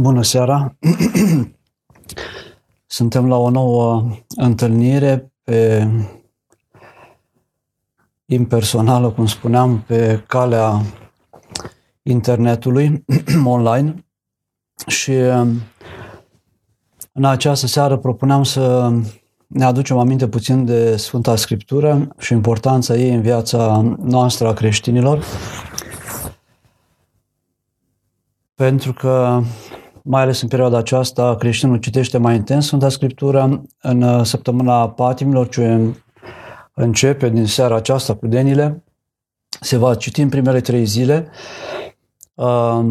Bună 0.00 0.22
seara! 0.22 0.76
Suntem 2.86 3.28
la 3.28 3.36
o 3.36 3.50
nouă 3.50 4.10
întâlnire 4.36 5.32
pe 5.44 5.88
impersonală, 8.26 9.10
cum 9.10 9.26
spuneam, 9.26 9.82
pe 9.86 10.24
calea 10.26 10.82
internetului 12.02 13.04
online 13.44 14.04
și 14.86 15.12
în 17.12 17.24
această 17.24 17.66
seară 17.66 17.96
propuneam 17.96 18.42
să 18.42 18.92
ne 19.46 19.64
aducem 19.64 19.98
aminte 19.98 20.28
puțin 20.28 20.64
de 20.64 20.96
Sfânta 20.96 21.36
Scriptură 21.36 22.08
și 22.18 22.32
importanța 22.32 22.94
ei 22.94 23.14
în 23.14 23.20
viața 23.20 23.94
noastră 23.98 24.48
a 24.48 24.52
creștinilor 24.52 25.24
pentru 28.54 28.92
că 28.92 29.42
mai 30.08 30.22
ales 30.22 30.40
în 30.40 30.48
perioada 30.48 30.78
aceasta, 30.78 31.36
creștinul 31.36 31.76
citește 31.76 32.18
mai 32.18 32.34
intens 32.34 32.66
Sfânta 32.66 32.88
Scriptură 32.88 33.62
în 33.80 34.02
uh, 34.02 34.24
săptămâna 34.24 34.88
patimilor, 34.88 35.48
ce 35.48 35.94
începe 36.74 37.28
din 37.28 37.46
seara 37.46 37.76
aceasta 37.76 38.14
cu 38.14 38.26
denile. 38.26 38.84
Se 39.60 39.76
va 39.76 39.94
citi 39.94 40.20
în 40.20 40.28
primele 40.28 40.60
trei 40.60 40.84
zile. 40.84 41.28
Uh, 42.34 42.84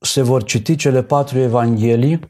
se 0.00 0.22
vor 0.22 0.42
citi 0.42 0.76
cele 0.76 1.02
patru 1.02 1.38
evanghelii, 1.38 2.20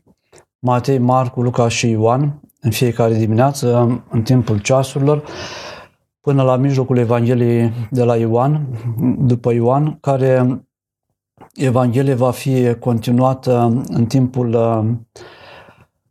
Matei, 0.58 0.98
Marcu, 0.98 1.42
Luca 1.42 1.68
și 1.68 1.90
Ioan, 1.90 2.40
în 2.60 2.70
fiecare 2.70 3.14
dimineață, 3.14 4.02
în 4.10 4.22
timpul 4.22 4.58
ceasurilor, 4.58 5.24
până 6.20 6.42
la 6.42 6.56
mijlocul 6.56 6.96
Evangheliei 6.96 7.72
de 7.90 8.04
la 8.04 8.16
Ioan, 8.16 8.66
după 9.18 9.52
Ioan, 9.52 9.98
care 10.00 10.62
Evanghelie 11.54 12.14
va 12.14 12.30
fi 12.30 12.74
continuată 12.74 13.82
în 13.88 14.06
timpul 14.06 14.54
uh, 14.54 14.84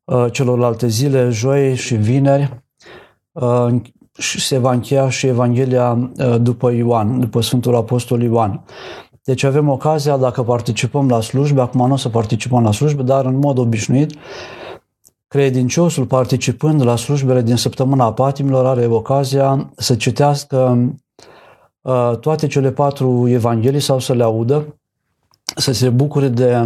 uh, 0.04 0.32
celorlalte 0.32 0.88
zile, 0.88 1.30
joi 1.30 1.76
și 1.76 1.96
vineri, 1.96 2.64
uh, 3.32 3.76
și 4.18 4.42
se 4.42 4.58
va 4.58 4.72
încheia 4.72 5.10
și 5.10 5.28
Evanghelia 5.28 6.12
după 6.42 6.72
Ioan, 6.72 7.20
după 7.20 7.42
Sfântul 7.42 7.76
Apostol 7.76 8.22
Ioan. 8.22 8.64
Deci 9.24 9.44
avem 9.44 9.70
ocazia, 9.70 10.18
dacă 10.18 10.44
participăm 10.44 11.10
la 11.10 11.22
slujbe, 11.22 11.62
acum 11.62 11.88
nu 11.88 11.94
o 11.94 11.98
să 11.98 12.10
participăm 12.10 12.64
la 12.64 12.72
slujbe, 12.72 13.02
dar 13.02 13.26
în 13.26 13.38
mod 13.38 13.58
obișnuit, 13.58 14.14
credinciosul 15.28 16.06
participând 16.06 16.84
la 16.84 16.96
slujbele 16.96 17.42
din 17.42 17.56
săptămâna 17.56 18.14
patimilor 18.14 18.66
are 18.66 18.86
ocazia 18.86 19.72
să 19.76 19.96
citească 19.96 20.90
toate 22.20 22.48
cele 22.48 22.72
patru 22.72 23.28
evanghelii 23.30 23.80
sau 23.80 24.00
să 24.00 24.14
le 24.14 24.24
audă 24.24 24.81
să 25.56 25.72
se 25.72 25.90
bucure 25.90 26.28
de 26.28 26.58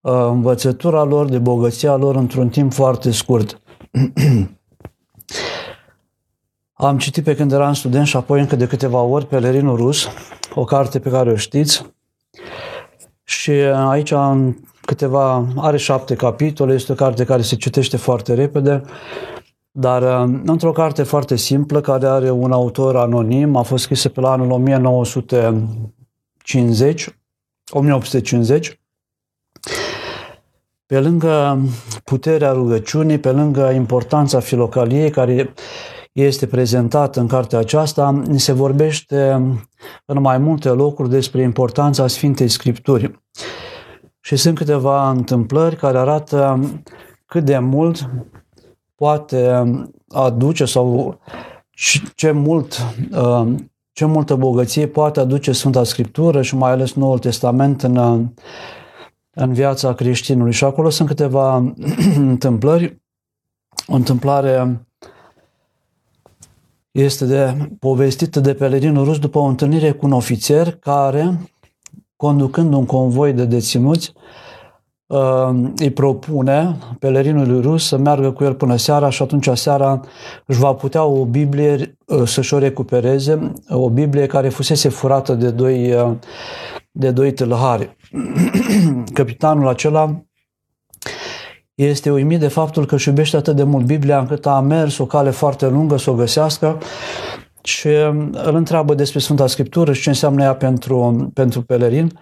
uh, 0.00 0.26
învățătura 0.30 1.02
lor, 1.02 1.28
de 1.28 1.38
bogăția 1.38 1.96
lor 1.96 2.16
într-un 2.16 2.48
timp 2.48 2.72
foarte 2.72 3.10
scurt. 3.10 3.60
Am 6.72 6.98
citit 6.98 7.24
pe 7.24 7.34
când 7.34 7.52
eram 7.52 7.72
student 7.72 8.06
și 8.06 8.16
apoi 8.16 8.40
încă 8.40 8.56
de 8.56 8.66
câteva 8.66 9.00
ori 9.00 9.26
Pelerinul 9.26 9.76
Rus, 9.76 10.08
o 10.54 10.64
carte 10.64 10.98
pe 10.98 11.10
care 11.10 11.30
o 11.30 11.36
știți. 11.36 11.94
Și 13.22 13.50
aici 13.50 14.10
am 14.10 14.68
câteva, 14.80 15.46
are 15.56 15.76
șapte 15.76 16.14
capitole, 16.14 16.74
este 16.74 16.92
o 16.92 16.94
carte 16.94 17.24
care 17.24 17.42
se 17.42 17.56
citește 17.56 17.96
foarte 17.96 18.34
repede, 18.34 18.82
dar 19.70 20.02
uh, 20.02 20.24
într-o 20.44 20.72
carte 20.72 21.02
foarte 21.02 21.36
simplă, 21.36 21.80
care 21.80 22.06
are 22.06 22.30
un 22.30 22.52
autor 22.52 22.96
anonim, 22.96 23.56
a 23.56 23.62
fost 23.62 23.82
scrisă 23.82 24.08
pe 24.08 24.20
la 24.20 24.30
anul 24.30 24.50
1950, 24.50 27.18
1850, 27.70 28.80
pe 30.86 31.00
lângă 31.00 31.60
puterea 32.04 32.52
rugăciunii, 32.52 33.18
pe 33.18 33.30
lângă 33.30 33.70
importanța 33.70 34.40
filocaliei 34.40 35.10
care 35.10 35.54
este 36.12 36.46
prezentată 36.46 37.20
în 37.20 37.26
cartea 37.26 37.58
aceasta, 37.58 38.22
ni 38.26 38.40
se 38.40 38.52
vorbește 38.52 39.30
în 40.04 40.20
mai 40.20 40.38
multe 40.38 40.68
locuri 40.68 41.08
despre 41.08 41.42
importanța 41.42 42.06
Sfintei 42.06 42.48
Scripturi. 42.48 43.20
Și 44.20 44.36
sunt 44.36 44.56
câteva 44.56 45.10
întâmplări 45.10 45.76
care 45.76 45.98
arată 45.98 46.60
cât 47.26 47.44
de 47.44 47.58
mult 47.58 48.10
poate 48.94 49.64
aduce 50.08 50.64
sau 50.64 51.18
ce 52.14 52.30
mult 52.30 52.78
uh, 53.12 53.54
ce 53.96 54.04
multă 54.04 54.34
bogăție 54.34 54.86
poate 54.86 55.20
aduce 55.20 55.52
Sfânta 55.52 55.84
Scriptură 55.84 56.42
și 56.42 56.56
mai 56.56 56.70
ales 56.70 56.92
Noul 56.92 57.18
Testament 57.18 57.82
în, 57.82 57.96
în 59.30 59.52
viața 59.52 59.94
creștinului. 59.94 60.52
Și 60.52 60.64
acolo 60.64 60.90
sunt 60.90 61.08
câteva 61.08 61.56
întâmplări. 62.16 63.02
O 63.86 63.94
întâmplare 63.94 64.86
este 66.90 67.24
de 67.24 67.70
povestită 67.78 68.40
de 68.40 68.54
pelerinul 68.54 69.04
rus 69.04 69.18
după 69.18 69.38
o 69.38 69.44
întâlnire 69.44 69.92
cu 69.92 70.06
un 70.06 70.12
ofițer 70.12 70.76
care, 70.76 71.50
conducând 72.16 72.74
un 72.74 72.86
convoi 72.86 73.32
de 73.32 73.44
deținuți, 73.44 74.12
Uh, 74.14 74.45
îi 75.76 75.90
propune 75.90 76.76
pelerinului 76.98 77.60
rus 77.60 77.86
să 77.86 77.96
meargă 77.96 78.30
cu 78.30 78.44
el 78.44 78.54
până 78.54 78.76
seara 78.76 79.10
și 79.10 79.22
atunci 79.22 79.48
seara 79.54 80.00
își 80.46 80.58
va 80.58 80.72
putea 80.72 81.04
o 81.04 81.24
Biblie 81.24 81.96
uh, 82.06 82.22
să-și 82.26 82.54
o 82.54 82.58
recupereze, 82.58 83.52
o 83.68 83.90
Biblie 83.90 84.26
care 84.26 84.48
fusese 84.48 84.88
furată 84.88 85.34
de 85.34 85.50
doi, 85.50 85.92
uh, 85.92 86.12
de 86.90 87.10
doi 87.10 87.32
tâlhari. 87.32 87.96
Capitanul 89.12 89.68
acela 89.68 90.24
este 91.74 92.10
uimit 92.10 92.40
de 92.40 92.48
faptul 92.48 92.86
că 92.86 92.94
își 92.94 93.08
iubește 93.08 93.36
atât 93.36 93.56
de 93.56 93.62
mult 93.62 93.84
Biblia 93.84 94.18
încât 94.18 94.46
a 94.46 94.60
mers 94.60 94.98
o 94.98 95.06
cale 95.06 95.30
foarte 95.30 95.68
lungă 95.68 95.96
să 95.96 96.10
o 96.10 96.14
găsească 96.14 96.78
și 97.62 97.88
îl 98.32 98.54
întreabă 98.54 98.94
despre 98.94 99.18
Sfânta 99.18 99.46
Scriptură 99.46 99.92
și 99.92 100.02
ce 100.02 100.08
înseamnă 100.08 100.42
ea 100.42 100.54
pentru, 100.54 101.30
pentru 101.34 101.62
pelerin 101.62 102.12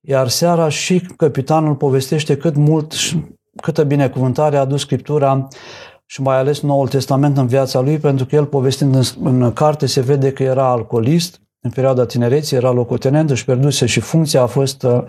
iar 0.00 0.28
seara 0.28 0.68
și 0.68 1.00
capitanul 1.16 1.74
povestește 1.74 2.36
cât 2.36 2.56
mult, 2.56 2.94
câtă 3.62 3.84
binecuvântare 3.84 4.56
a 4.56 4.60
adus 4.60 4.80
Scriptura 4.80 5.48
și 6.06 6.22
mai 6.22 6.36
ales 6.36 6.60
Noul 6.60 6.88
Testament 6.88 7.36
în 7.36 7.46
viața 7.46 7.80
lui, 7.80 7.98
pentru 7.98 8.26
că 8.26 8.34
el 8.34 8.46
povestind 8.46 8.94
în, 8.94 9.02
în 9.22 9.52
carte 9.52 9.86
se 9.86 10.00
vede 10.00 10.32
că 10.32 10.42
era 10.42 10.70
alcoolist, 10.70 11.40
în 11.60 11.70
perioada 11.70 12.06
tinereții 12.06 12.56
era 12.56 12.70
locotenent, 12.70 13.30
își 13.30 13.44
pierduse 13.44 13.86
și 13.86 14.00
funcția, 14.00 14.42
a 14.42 14.46
fost 14.46 14.82
uh, 14.82 15.02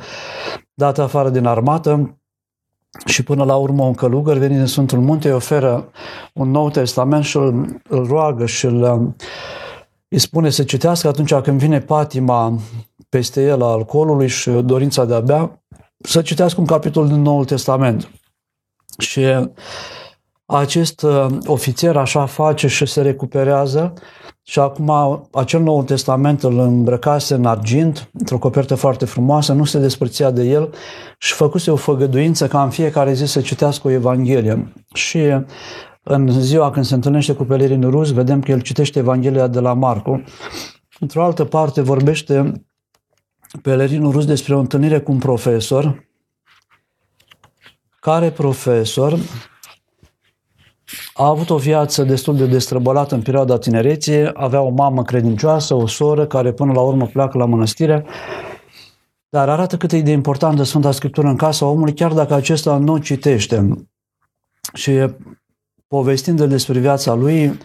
dată 0.74 1.02
afară 1.02 1.30
din 1.30 1.46
armată 1.46 2.20
și 3.06 3.24
până 3.24 3.44
la 3.44 3.56
urmă 3.56 3.84
un 3.84 3.94
călugăr 3.94 4.38
venit 4.38 4.58
din 4.58 4.66
Sfântul 4.66 5.00
Munte 5.00 5.28
îi 5.28 5.34
oferă 5.34 5.90
un 6.34 6.52
Nou 6.52 6.70
Testament 6.70 7.24
și 7.24 7.38
îl, 7.38 7.82
îl 7.90 8.06
roagă 8.06 8.46
și 8.46 8.66
îl, 8.66 8.82
uh, 8.82 9.26
îi 10.08 10.20
spune 10.20 10.50
să 10.50 10.64
citească 10.64 11.08
atunci 11.08 11.34
când 11.34 11.60
vine 11.60 11.80
patima 11.80 12.60
peste 13.12 13.44
el 13.44 13.62
a 13.62 13.66
alcoolului 13.66 14.28
și 14.28 14.50
dorința 14.50 15.06
de 15.06 15.14
a 15.14 15.20
bea, 15.20 15.64
să 15.98 16.22
citească 16.22 16.60
un 16.60 16.66
capitol 16.66 17.08
din 17.08 17.22
Noul 17.22 17.46
Testament. 17.46 18.12
Și 18.98 19.26
acest 20.46 21.02
uh, 21.02 21.26
ofițer 21.46 21.98
așa 21.98 22.26
face 22.26 22.68
și 22.68 22.86
se 22.86 23.02
recuperează 23.02 23.94
și 24.44 24.60
acum 24.60 24.92
acel 25.32 25.62
Nou 25.62 25.84
Testament 25.84 26.44
îl 26.44 26.60
îmbrăcase 26.60 27.34
în 27.34 27.46
argint, 27.46 28.10
într-o 28.14 28.38
copertă 28.38 28.76
foarte 28.76 29.06
frumoasă, 29.06 29.54
nu 29.54 29.64
se 29.64 29.80
despărțea 29.80 30.32
de 30.32 30.44
el 30.44 30.74
și 31.18 31.34
făcuse 31.34 31.72
o 31.72 31.76
făgăduință 31.76 32.48
ca 32.48 32.64
în 32.64 32.70
fiecare 32.70 33.14
zi 33.14 33.26
să 33.26 33.42
citească 33.42 33.88
o 33.88 33.92
Evanghelie. 33.92 34.74
Și 34.94 35.20
în 36.04 36.42
ziua 36.42 36.72
când 36.72 36.86
se 36.86 36.94
întâlnește 36.94 37.34
cu 37.34 37.44
pelerinul 37.44 37.92
rus, 37.92 38.12
vedem 38.12 38.42
că 38.42 38.52
el 38.52 38.62
citește 38.62 39.00
Evanghelia 39.00 39.48
de 39.48 39.60
la 39.60 39.74
Marcu. 39.74 40.24
Într-o 41.00 41.24
altă 41.24 41.46
parte 41.46 41.82
vorbește 41.82 42.66
pelerinul 43.62 44.12
rus 44.12 44.26
despre 44.26 44.56
o 44.56 44.60
întâlnire 44.60 45.00
cu 45.00 45.12
un 45.12 45.18
profesor, 45.18 46.10
care 48.00 48.32
profesor 48.32 49.20
a 51.14 51.28
avut 51.28 51.50
o 51.50 51.58
viață 51.58 52.04
destul 52.04 52.36
de 52.36 52.46
destrăbălată 52.46 53.16
în 53.16 53.22
perioada 53.22 53.58
tinereții, 53.58 54.30
avea 54.34 54.62
o 54.62 54.70
mamă 54.70 55.04
credincioasă, 55.04 55.74
o 55.74 55.88
soră 55.88 56.28
care 56.28 56.52
până 56.52 56.74
la 56.74 56.82
urmă 56.82 57.06
pleacă 57.06 57.38
la 57.38 57.46
mănăstire, 57.46 58.06
dar 59.30 59.50
arată 59.50 59.78
cât 59.78 59.92
e 59.92 60.02
de 60.02 60.12
importantă 60.12 60.64
Sfânta 60.64 60.92
Scriptură 60.92 61.28
în 61.28 61.36
casa 61.36 61.66
omului, 61.66 61.94
chiar 61.94 62.14
dacă 62.14 62.34
acesta 62.34 62.78
nu 62.78 62.98
citește. 62.98 63.88
Și 64.74 65.06
povestind 65.88 66.42
despre 66.42 66.80
viața 66.80 67.14
lui, 67.14 67.58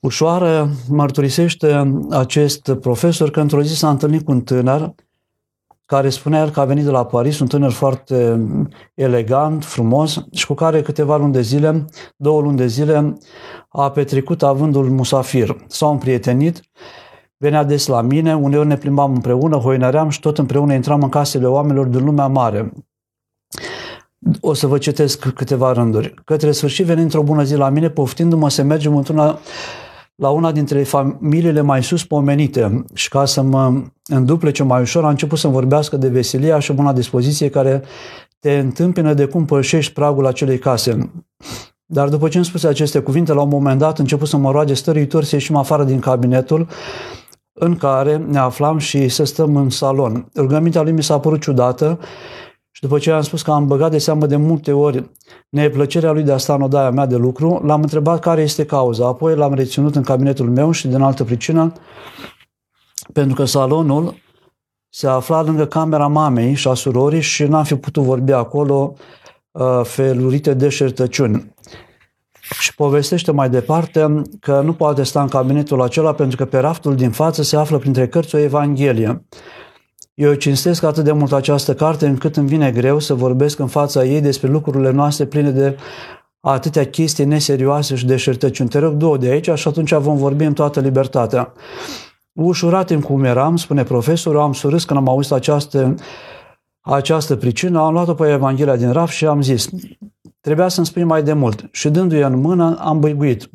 ușoară 0.00 0.70
mărturisește 0.88 1.98
acest 2.10 2.72
profesor 2.80 3.30
că 3.30 3.40
într-o 3.40 3.62
zi 3.62 3.76
s-a 3.76 3.90
întâlnit 3.90 4.24
cu 4.24 4.30
un 4.30 4.40
tânăr 4.40 4.94
care 5.86 6.08
spunea 6.08 6.42
el 6.42 6.50
că 6.50 6.60
a 6.60 6.64
venit 6.64 6.84
de 6.84 6.90
la 6.90 7.04
Paris, 7.04 7.38
un 7.38 7.46
tânăr 7.46 7.70
foarte 7.70 8.46
elegant, 8.94 9.64
frumos 9.64 10.24
și 10.32 10.46
cu 10.46 10.54
care 10.54 10.82
câteva 10.82 11.16
luni 11.16 11.32
de 11.32 11.40
zile, 11.40 11.84
două 12.16 12.40
luni 12.40 12.56
de 12.56 12.66
zile, 12.66 13.18
a 13.68 13.90
petrecut 13.90 14.42
avândul 14.42 14.90
musafir. 14.90 15.56
S-au 15.66 15.90
împrietenit 15.90 16.60
venea 17.36 17.64
des 17.64 17.86
la 17.86 18.00
mine, 18.00 18.36
uneori 18.36 18.66
ne 18.66 18.76
plimbam 18.76 19.14
împreună, 19.14 19.56
hoinăream 19.56 20.08
și 20.08 20.20
tot 20.20 20.38
împreună 20.38 20.74
intram 20.74 21.02
în 21.02 21.08
casele 21.08 21.46
oamenilor 21.46 21.86
din 21.86 22.04
lumea 22.04 22.26
mare. 22.26 22.72
O 24.40 24.54
să 24.54 24.66
vă 24.66 24.78
citesc 24.78 25.28
câteva 25.28 25.72
rânduri. 25.72 26.14
Către 26.24 26.52
sfârșit 26.52 26.86
venind 26.86 27.04
într-o 27.04 27.22
bună 27.22 27.42
zi 27.42 27.54
la 27.54 27.68
mine, 27.68 27.90
poftindu-mă 27.90 28.50
să 28.50 28.62
mergem 28.62 28.96
într-una 28.96 29.38
la 30.20 30.28
una 30.28 30.52
dintre 30.52 30.82
familiile 30.82 31.60
mai 31.60 31.82
sus 31.82 32.04
pomenite 32.04 32.84
și 32.94 33.08
ca 33.08 33.24
să 33.24 33.42
mă 33.42 33.82
înduplece 34.06 34.62
mai 34.62 34.80
ușor, 34.80 35.04
a 35.04 35.08
început 35.08 35.38
să-mi 35.38 35.52
vorbească 35.52 35.96
de 35.96 36.08
veselia 36.08 36.58
și 36.58 36.72
buna 36.72 36.92
dispoziție 36.92 37.50
care 37.50 37.82
te 38.38 38.58
întâmpină 38.58 39.14
de 39.14 39.24
cum 39.24 39.44
pășești 39.44 39.92
pragul 39.92 40.26
acelei 40.26 40.58
case. 40.58 41.10
Dar 41.84 42.08
după 42.08 42.28
ce 42.28 42.36
îmi 42.36 42.46
spuse 42.46 42.66
aceste 42.66 42.98
cuvinte, 42.98 43.32
la 43.32 43.42
un 43.42 43.48
moment 43.48 43.78
dat, 43.78 43.98
a 43.98 44.02
început 44.02 44.28
să 44.28 44.36
mă 44.36 44.50
roage 44.50 44.74
stăruitor 44.74 45.24
să 45.24 45.34
ieșim 45.34 45.56
afară 45.56 45.84
din 45.84 45.98
cabinetul 45.98 46.68
în 47.52 47.76
care 47.76 48.16
ne 48.16 48.38
aflam 48.38 48.78
și 48.78 49.08
să 49.08 49.24
stăm 49.24 49.56
în 49.56 49.70
salon. 49.70 50.28
Rugămintea 50.36 50.82
lui 50.82 50.92
mi 50.92 51.02
s-a 51.02 51.18
părut 51.18 51.40
ciudată 51.40 51.98
și 52.70 52.82
după 52.82 52.98
ce 52.98 53.10
am 53.10 53.22
spus 53.22 53.42
că 53.42 53.50
am 53.50 53.66
băgat 53.66 53.90
de 53.90 53.98
seamă 53.98 54.26
de 54.26 54.36
multe 54.36 54.72
ori 54.72 55.10
neplăcerea 55.48 56.12
lui 56.12 56.22
de 56.22 56.32
a 56.32 56.36
sta 56.36 56.54
în 56.54 56.62
odaia 56.62 56.90
mea 56.90 57.06
de 57.06 57.16
lucru, 57.16 57.60
l-am 57.64 57.82
întrebat 57.82 58.20
care 58.20 58.42
este 58.42 58.64
cauza. 58.64 59.06
Apoi 59.06 59.36
l-am 59.36 59.54
reținut 59.54 59.96
în 59.96 60.02
cabinetul 60.02 60.50
meu 60.50 60.70
și 60.70 60.88
din 60.88 61.00
altă 61.00 61.24
pricină, 61.24 61.72
pentru 63.12 63.34
că 63.34 63.44
salonul 63.44 64.14
se 64.88 65.06
afla 65.06 65.42
lângă 65.42 65.66
camera 65.66 66.06
mamei 66.06 66.54
și 66.54 66.68
a 66.68 66.74
surorii 66.74 67.20
și 67.20 67.44
n-am 67.44 67.64
fi 67.64 67.74
putut 67.74 68.02
vorbi 68.02 68.32
acolo 68.32 68.94
uh, 69.50 69.80
felurite 69.84 70.54
de 70.54 70.68
șertăciuni. 70.68 71.54
Și 72.60 72.74
povestește 72.74 73.32
mai 73.32 73.50
departe 73.50 74.22
că 74.40 74.60
nu 74.60 74.72
poate 74.72 75.02
sta 75.02 75.20
în 75.20 75.28
cabinetul 75.28 75.82
acela 75.82 76.12
pentru 76.12 76.36
că 76.36 76.44
pe 76.44 76.58
raftul 76.58 76.94
din 76.94 77.10
față 77.10 77.42
se 77.42 77.56
află 77.56 77.78
printre 77.78 78.08
cărți 78.08 78.34
o 78.34 78.38
Evanghelie. 78.38 79.24
Eu 80.18 80.34
cinstesc 80.34 80.82
atât 80.82 81.04
de 81.04 81.12
mult 81.12 81.32
această 81.32 81.74
carte 81.74 82.06
încât 82.06 82.36
îmi 82.36 82.48
vine 82.48 82.70
greu 82.70 82.98
să 82.98 83.14
vorbesc 83.14 83.58
în 83.58 83.66
fața 83.66 84.04
ei 84.04 84.20
despre 84.20 84.48
lucrurile 84.48 84.90
noastre 84.90 85.24
pline 85.24 85.50
de 85.50 85.76
atâtea 86.40 86.86
chestii 86.86 87.24
neserioase 87.24 87.94
și 87.94 88.06
deșertăciuni. 88.06 88.68
Te 88.68 88.78
rog, 88.78 88.92
două 88.92 89.16
de 89.16 89.28
aici 89.28 89.50
și 89.54 89.68
atunci 89.68 89.92
vom 89.92 90.16
vorbi 90.16 90.44
în 90.44 90.52
toată 90.52 90.80
libertatea. 90.80 91.52
Ușurat 92.32 92.90
în 92.90 93.00
cum 93.00 93.24
eram, 93.24 93.56
spune 93.56 93.82
profesorul, 93.82 94.40
am 94.40 94.52
surâs 94.52 94.84
când 94.84 94.98
am 94.98 95.08
auzit 95.08 95.32
această, 95.32 95.94
această 96.80 97.36
pricină, 97.36 97.80
am 97.80 97.92
luat-o 97.92 98.14
pe 98.14 98.30
Evanghelia 98.30 98.76
din 98.76 98.92
raf 98.92 99.10
și 99.10 99.26
am 99.26 99.42
zis, 99.42 99.68
trebuia 100.40 100.68
să-mi 100.68 100.86
spui 100.86 101.04
mai 101.04 101.22
de 101.22 101.32
mult. 101.32 101.68
Și 101.72 101.88
dându-i 101.88 102.20
în 102.20 102.40
mână, 102.40 102.78
am 102.80 103.00
băiguit. 103.00 103.50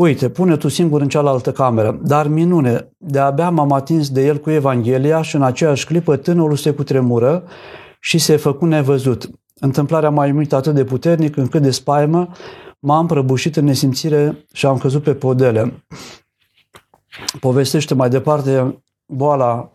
Uite, 0.00 0.28
pune 0.28 0.56
tu 0.56 0.68
singur 0.68 1.00
în 1.00 1.08
cealaltă 1.08 1.52
cameră. 1.52 1.98
Dar 2.02 2.28
minune, 2.28 2.88
de-abia 2.96 3.50
m-am 3.50 3.72
atins 3.72 4.10
de 4.10 4.24
el 4.24 4.38
cu 4.38 4.50
Evanghelia 4.50 5.22
și 5.22 5.36
în 5.36 5.42
aceeași 5.42 5.86
clipă 5.86 6.16
tânărul 6.16 6.56
se 6.56 6.70
cutremură 6.70 7.44
și 7.98 8.18
se 8.18 8.36
făcu 8.36 8.64
nevăzut. 8.64 9.30
Întâmplarea 9.58 10.10
m-a 10.10 10.26
imuit 10.26 10.52
atât 10.52 10.74
de 10.74 10.84
puternic 10.84 11.36
încât 11.36 11.62
de 11.62 11.70
spaimă 11.70 12.28
m-am 12.78 13.06
prăbușit 13.06 13.56
în 13.56 13.64
nesimțire 13.64 14.46
și 14.52 14.66
am 14.66 14.78
căzut 14.78 15.02
pe 15.02 15.14
podele. 15.14 15.84
Povestește 17.40 17.94
mai 17.94 18.08
departe 18.08 18.82
boala 19.06 19.70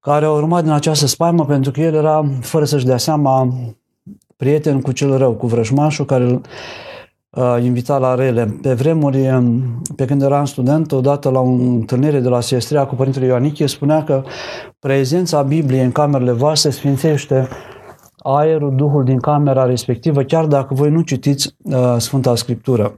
care 0.00 0.24
a 0.24 0.30
urmat 0.30 0.62
din 0.62 0.72
această 0.72 1.06
spaimă 1.06 1.44
pentru 1.44 1.70
că 1.70 1.80
el 1.80 1.94
era, 1.94 2.24
fără 2.40 2.64
să-și 2.64 2.86
dea 2.86 2.98
seama, 2.98 3.48
prieten 4.36 4.80
cu 4.80 4.92
cel 4.92 5.16
rău, 5.16 5.34
cu 5.34 5.46
vrăjmașul 5.46 6.04
care 6.04 6.24
îl 6.24 6.40
invitat 7.60 8.00
la 8.00 8.14
rele. 8.14 8.58
Pe 8.62 8.74
vremuri, 8.74 9.28
pe 9.96 10.04
când 10.04 10.22
eram 10.22 10.44
student, 10.44 10.92
odată 10.92 11.30
la 11.30 11.40
o 11.40 11.48
întâlnire 11.48 12.20
de 12.20 12.28
la 12.28 12.40
Siestria 12.40 12.86
cu 12.86 12.94
Părintele 12.94 13.26
Ioanichie, 13.26 13.66
spunea 13.66 14.04
că 14.04 14.24
prezența 14.78 15.42
Bibliei 15.42 15.84
în 15.84 15.92
camerele 15.92 16.32
voastre 16.32 16.70
sfințește 16.70 17.48
aerul, 18.18 18.76
Duhul 18.76 19.04
din 19.04 19.18
camera 19.18 19.64
respectivă, 19.64 20.22
chiar 20.22 20.46
dacă 20.46 20.74
voi 20.74 20.90
nu 20.90 21.00
citiți 21.00 21.56
uh, 21.62 21.94
Sfânta 21.98 22.34
Scriptură. 22.34 22.96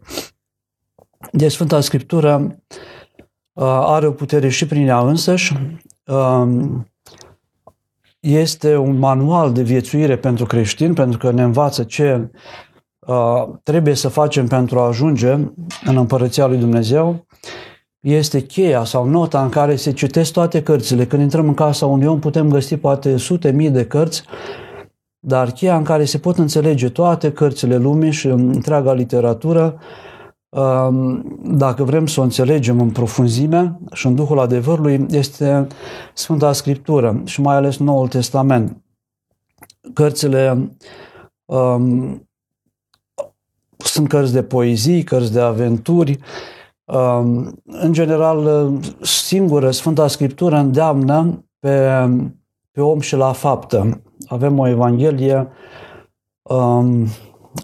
Deci 1.33 1.53
Sfânta 1.53 1.81
Scriptură 1.81 2.57
uh, 3.53 3.65
are 3.65 4.07
o 4.07 4.13
putere 4.13 4.49
și 4.49 4.67
prin 4.67 4.87
ea 4.87 4.99
însăși, 4.99 5.53
uh, 6.07 6.49
este 8.21 8.77
un 8.77 8.99
manual 8.99 9.53
de 9.53 9.63
viețuire 9.63 10.17
pentru 10.17 10.47
creștini, 10.47 10.95
pentru 10.95 11.19
că 11.19 11.31
ne 11.31 11.43
învață 11.43 11.85
ce 11.85 12.15
uh, 12.15 12.29
trebuie 13.63 13.95
să 13.95 14.09
facem 14.09 14.47
pentru 14.47 14.79
a 14.79 14.87
ajunge 14.87 15.31
în 15.85 15.97
Împărăția 15.97 16.47
lui 16.47 16.59
Dumnezeu, 16.59 17.27
este 18.01 18.41
cheia 18.41 18.85
sau 18.85 19.07
nota 19.07 19.43
în 19.43 19.49
care 19.49 19.77
se 19.77 19.93
citesc 19.93 20.33
toate 20.33 20.63
cărțile. 20.63 21.07
Când 21.07 21.23
intrăm 21.23 21.49
în 21.49 21.55
casa 21.55 21.87
unui 21.87 22.07
om 22.07 22.19
putem 22.19 22.49
găsi 22.49 22.77
poate 22.77 23.17
sute 23.17 23.51
mii 23.51 23.71
de 23.71 23.87
cărți 23.87 24.25
dar 25.21 25.51
cheia 25.51 25.77
în 25.77 25.85
care 25.85 26.05
se 26.05 26.19
pot 26.19 26.39
înțelege 26.39 26.89
toate 26.89 27.33
cărțile 27.33 27.77
lumii 27.77 28.11
și 28.11 28.27
întreaga 28.27 28.93
literatură, 28.93 29.79
um, 30.49 31.39
dacă 31.45 31.85
vrem 31.85 32.07
să 32.07 32.21
o 32.21 32.23
înțelegem 32.23 32.81
în 32.81 32.91
profunzime 32.91 33.79
și 33.93 34.07
în 34.07 34.15
Duhul 34.15 34.39
adevărului, 34.39 35.07
este 35.11 35.67
Sfânta 36.15 36.53
Scriptură 36.53 37.23
și 37.25 37.41
mai 37.41 37.55
ales 37.55 37.77
Noul 37.79 38.09
Testament. 38.09 38.83
Cărțile 39.95 40.77
um, 41.45 42.30
sunt 43.85 44.09
cărți 44.09 44.33
de 44.33 44.43
poezii, 44.43 45.03
cărți 45.03 45.33
de 45.33 45.41
aventuri. 45.41 46.19
Um, 46.85 47.63
în 47.65 47.93
general, 47.93 48.71
singură 49.01 49.71
Sfânta 49.71 50.07
Scriptură 50.07 50.57
îndeamnă 50.57 51.45
pe, 51.59 51.89
pe 52.71 52.81
om 52.81 53.01
și 53.01 53.17
la 53.17 53.33
faptă 53.33 54.03
avem 54.27 54.59
o 54.59 54.69
Evanghelie 54.69 55.49
um, 56.43 57.07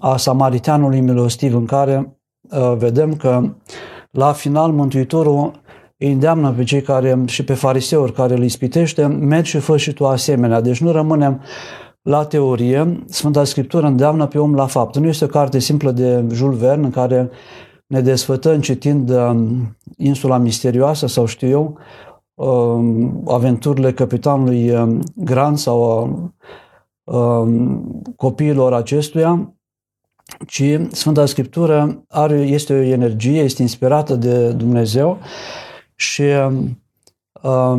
a 0.01 0.17
Samariteanului 0.17 1.01
milostiv 1.01 1.55
în 1.55 1.65
care 1.65 2.19
uh, 2.51 2.75
vedem 2.77 3.15
că 3.15 3.55
la 4.11 4.33
final 4.33 4.73
Mântuitorul 4.73 5.61
îi 5.99 6.13
îndeamnă 6.13 6.53
pe 6.53 6.65
cei 6.65 6.83
care 6.83 7.23
și 7.27 7.45
pe 7.45 7.55
fariseuri 7.55 8.13
care 8.13 8.35
îl 8.35 8.43
ispitește, 8.43 9.07
mergi 9.07 9.51
și 9.51 9.59
fă 9.59 9.77
și 9.77 9.93
tu 9.93 10.07
asemenea. 10.07 10.61
Deci 10.61 10.81
nu 10.81 10.91
rămânem 10.91 11.43
la 12.07 12.25
teorie, 12.25 13.05
Sfânta 13.07 13.45
Scriptură 13.45 13.87
îndeamnă 13.87 14.27
pe 14.27 14.39
om 14.39 14.55
la 14.55 14.67
fapt. 14.67 14.97
Nu 14.97 15.07
este 15.07 15.25
o 15.25 15.29
carte 15.29 15.59
simplă 15.59 15.91
de 15.91 16.25
Jules 16.33 16.59
Verne 16.59 16.85
în 16.85 16.91
care 16.91 17.31
ne 17.87 18.01
desfătăm 18.01 18.61
citind 18.61 19.11
um, 19.11 19.77
Insula 19.97 20.39
Misterioasă 20.39 21.07
sau 21.07 21.27
știu 21.27 21.49
eu, 21.49 21.79
Um, 22.37 23.23
aventurile 23.29 23.93
capitanului 23.93 24.71
um, 24.71 25.03
Grant 25.15 25.59
sau 25.59 26.11
um, 27.05 28.03
copiilor 28.17 28.73
acestuia, 28.73 29.55
ci 30.47 30.63
Sfânta 30.91 31.27
Scriptură 31.27 32.05
are, 32.09 32.35
este 32.35 32.73
o 32.73 32.83
energie, 32.83 33.41
este 33.41 33.63
inspirată 33.63 34.15
de 34.15 34.53
Dumnezeu 34.53 35.19
și 35.95 36.25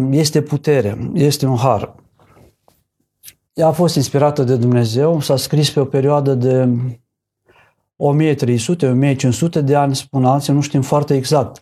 este 0.10 0.42
putere, 0.42 1.12
este 1.14 1.46
un 1.46 1.56
har. 1.56 1.96
Ea 3.58 3.68
a 3.68 3.72
fost 3.72 3.96
inspirată 3.96 4.44
de 4.44 4.56
Dumnezeu, 4.56 5.20
s-a 5.20 5.38
scris 5.38 5.72
pe 5.72 5.80
o 5.80 5.86
perioadă 5.86 6.34
de 6.34 6.70
1300-1500 9.60 9.64
de 9.64 9.76
ani, 9.76 9.96
spun 9.96 10.26
alții, 10.26 10.54
nu 10.54 10.62
știm 10.62 10.82
foarte 10.82 11.16
exact. 11.16 11.62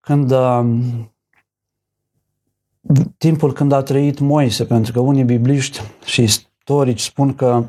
Când 0.00 0.32
timpul 3.18 3.52
când 3.52 3.72
a 3.72 3.82
trăit 3.82 4.18
Moise, 4.18 4.64
pentru 4.64 4.92
că 4.92 5.00
unii 5.00 5.24
bibliști 5.24 5.80
și 6.04 6.22
istorici 6.22 7.00
spun 7.00 7.34
că 7.34 7.64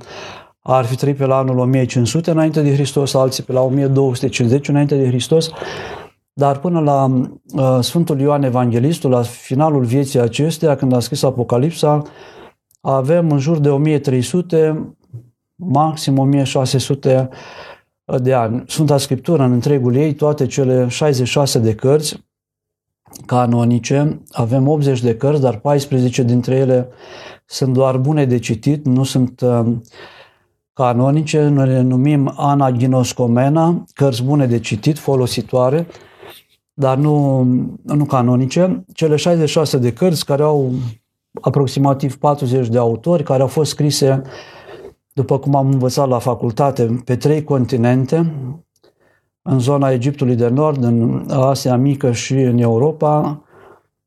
ar 0.62 0.86
fi 0.86 0.96
trăit 0.96 1.18
pe 1.18 1.25
la 1.25 1.38
anul 1.38 1.58
1500 1.58 2.32
înainte 2.32 2.62
de 2.62 2.74
Hristos, 2.74 3.13
alții 3.13 3.44
pe 3.44 3.51
la 3.51 3.62
1250 3.62 4.68
înainte 4.68 4.98
de 4.98 5.08
Hristos, 5.08 5.50
dar 6.34 6.60
până 6.60 6.80
la 6.80 7.06
uh, 7.06 7.77
Sfântul 7.80 8.20
Ioan 8.20 8.44
Evanghelistul, 8.44 9.10
la 9.10 9.22
finalul 9.22 9.84
vieții 9.84 10.20
acesteia, 10.20 10.75
când 10.75 10.94
a 10.94 11.00
scris 11.00 11.24
Apocalipsa, 11.24 12.04
avem 12.82 13.32
în 13.32 13.40
jur 13.40 13.60
de 13.60 13.70
1300, 13.70 14.96
maxim 15.56 16.18
1600 16.18 17.30
de 18.22 18.34
ani. 18.34 18.64
Sfânta 18.68 18.98
Scriptură, 18.98 19.44
în 19.44 19.52
întregul 19.52 19.96
ei, 19.96 20.14
toate 20.14 20.46
cele 20.46 20.88
66 20.88 21.60
de 21.60 21.76
cărți, 21.76 22.26
canonice. 23.26 24.22
Avem 24.32 24.68
80 24.68 25.02
de 25.02 25.18
cărți, 25.18 25.42
dar 25.42 25.60
14 25.60 26.24
dintre 26.24 26.56
ele 26.56 26.90
sunt 27.46 27.74
doar 27.74 27.98
bune 27.98 28.26
de 28.26 28.40
citit, 28.40 28.86
nu 28.86 29.04
sunt 29.04 29.42
uh, 29.42 29.66
canonice. 30.74 31.48
Noi 31.48 31.68
le 31.68 31.82
numim 31.82 32.34
anaginoscomena, 32.36 33.84
cărți 33.94 34.24
bune 34.24 34.46
de 34.46 34.60
citit, 34.60 34.98
folositoare, 34.98 35.88
dar 36.74 36.98
nu, 36.98 37.44
nu 37.84 38.06
canonice. 38.06 38.86
Cele 38.94 39.16
66 39.16 39.78
de 39.78 39.94
cărți 39.94 40.26
care 40.26 40.44
au 40.44 40.74
aproximativ 41.41 42.17
40 42.17 42.67
de 42.67 42.77
autori, 42.77 43.24
care 43.24 43.41
au 43.41 43.48
fost 43.48 43.70
scrise, 43.70 44.22
după 45.13 45.39
cum 45.39 45.56
am 45.56 45.72
învățat 45.72 46.08
la 46.08 46.20
facultate, 46.20 47.01
pe 47.06 47.15
trei 47.15 47.44
continente, 47.44 48.34
în 49.41 49.60
zona 49.60 49.91
Egiptului 49.91 50.36
de 50.36 50.48
Nord, 50.48 50.84
în 50.84 51.25
Asia 51.29 51.75
Mică 51.75 52.12
și 52.12 52.34
în 52.34 52.58
Europa, 52.58 53.41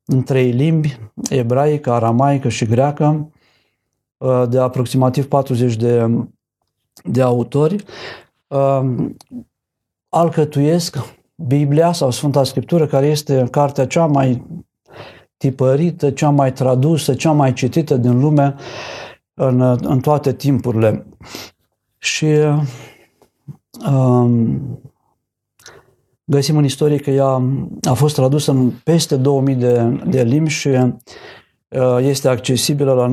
în 0.05 0.23
trei 0.23 0.51
limbi, 0.51 0.99
ebraică, 1.31 1.93
aramaică 1.93 2.49
și 2.49 2.65
greacă, 2.65 3.33
uh, 4.17 4.43
de 4.49 4.59
aproximativ 4.59 5.29
40 5.29 5.77
de, 5.77 6.07
de 7.05 7.23
autori, 7.23 7.85
uh, 8.47 9.07
alcătuiesc 10.09 10.97
Biblia 11.35 11.93
sau 11.93 12.11
Sfânta 12.11 12.45
Scriptură, 12.45 12.87
care 12.87 13.07
este 13.07 13.49
cartea 13.51 13.87
cea 13.87 14.07
mai 14.07 14.47
tipărită, 15.41 16.11
cea 16.11 16.31
mai 16.31 16.53
tradusă, 16.53 17.15
cea 17.15 17.33
mai 17.33 17.53
citită 17.53 17.97
din 17.97 18.21
lume 18.21 18.55
în, 19.35 19.61
în 19.81 20.01
toate 20.01 20.33
timpurile. 20.33 21.07
Și 21.99 22.27
um, 23.91 24.61
găsim 26.25 26.57
în 26.57 26.65
istorie 26.65 26.97
că 26.97 27.11
ea 27.11 27.43
a 27.89 27.93
fost 27.93 28.15
tradusă 28.15 28.51
în 28.51 28.73
peste 28.85 29.17
2000 29.17 29.55
de, 29.55 30.03
de 30.07 30.23
limbi 30.23 30.51
și 30.51 30.69
uh, 30.69 31.99
este 32.01 32.29
accesibilă 32.29 32.93
la 32.93 33.11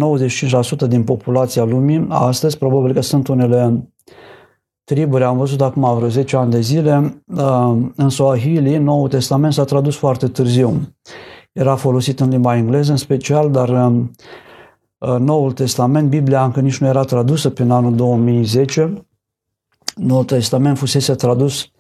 95% 0.86 0.88
din 0.88 1.04
populația 1.04 1.64
lumii. 1.64 2.06
Astăzi, 2.10 2.58
probabil 2.58 2.94
că 2.94 3.02
sunt 3.02 3.28
unele 3.28 3.92
triburi, 4.84 5.24
am 5.24 5.38
văzut 5.38 5.62
acum 5.62 5.96
vreo 5.96 6.10
10 6.10 6.36
ani 6.36 6.52
de 6.52 6.60
zile, 6.60 7.24
uh, 7.26 7.78
în 7.96 8.10
Swahili, 8.10 8.78
Noul 8.78 9.08
Testament 9.08 9.54
s-a 9.54 9.64
tradus 9.64 9.96
foarte 9.96 10.28
târziu. 10.28 10.96
Era 11.58 11.76
folosit 11.76 12.20
în 12.20 12.30
limba 12.30 12.56
engleză 12.56 12.92
în 12.92 12.98
special, 12.98 13.52
dar 13.52 13.70
um, 13.70 14.12
uh, 14.98 15.16
Noul 15.20 15.52
Testament, 15.52 16.10
Biblia 16.10 16.44
încă 16.44 16.60
nici 16.60 16.78
nu 16.78 16.88
era 16.88 17.04
tradusă 17.04 17.50
prin 17.50 17.70
anul 17.70 17.96
2010. 17.96 19.06
Noul 19.96 20.24
Testament 20.24 20.78
fusese 20.78 21.16
tradus 21.16 21.72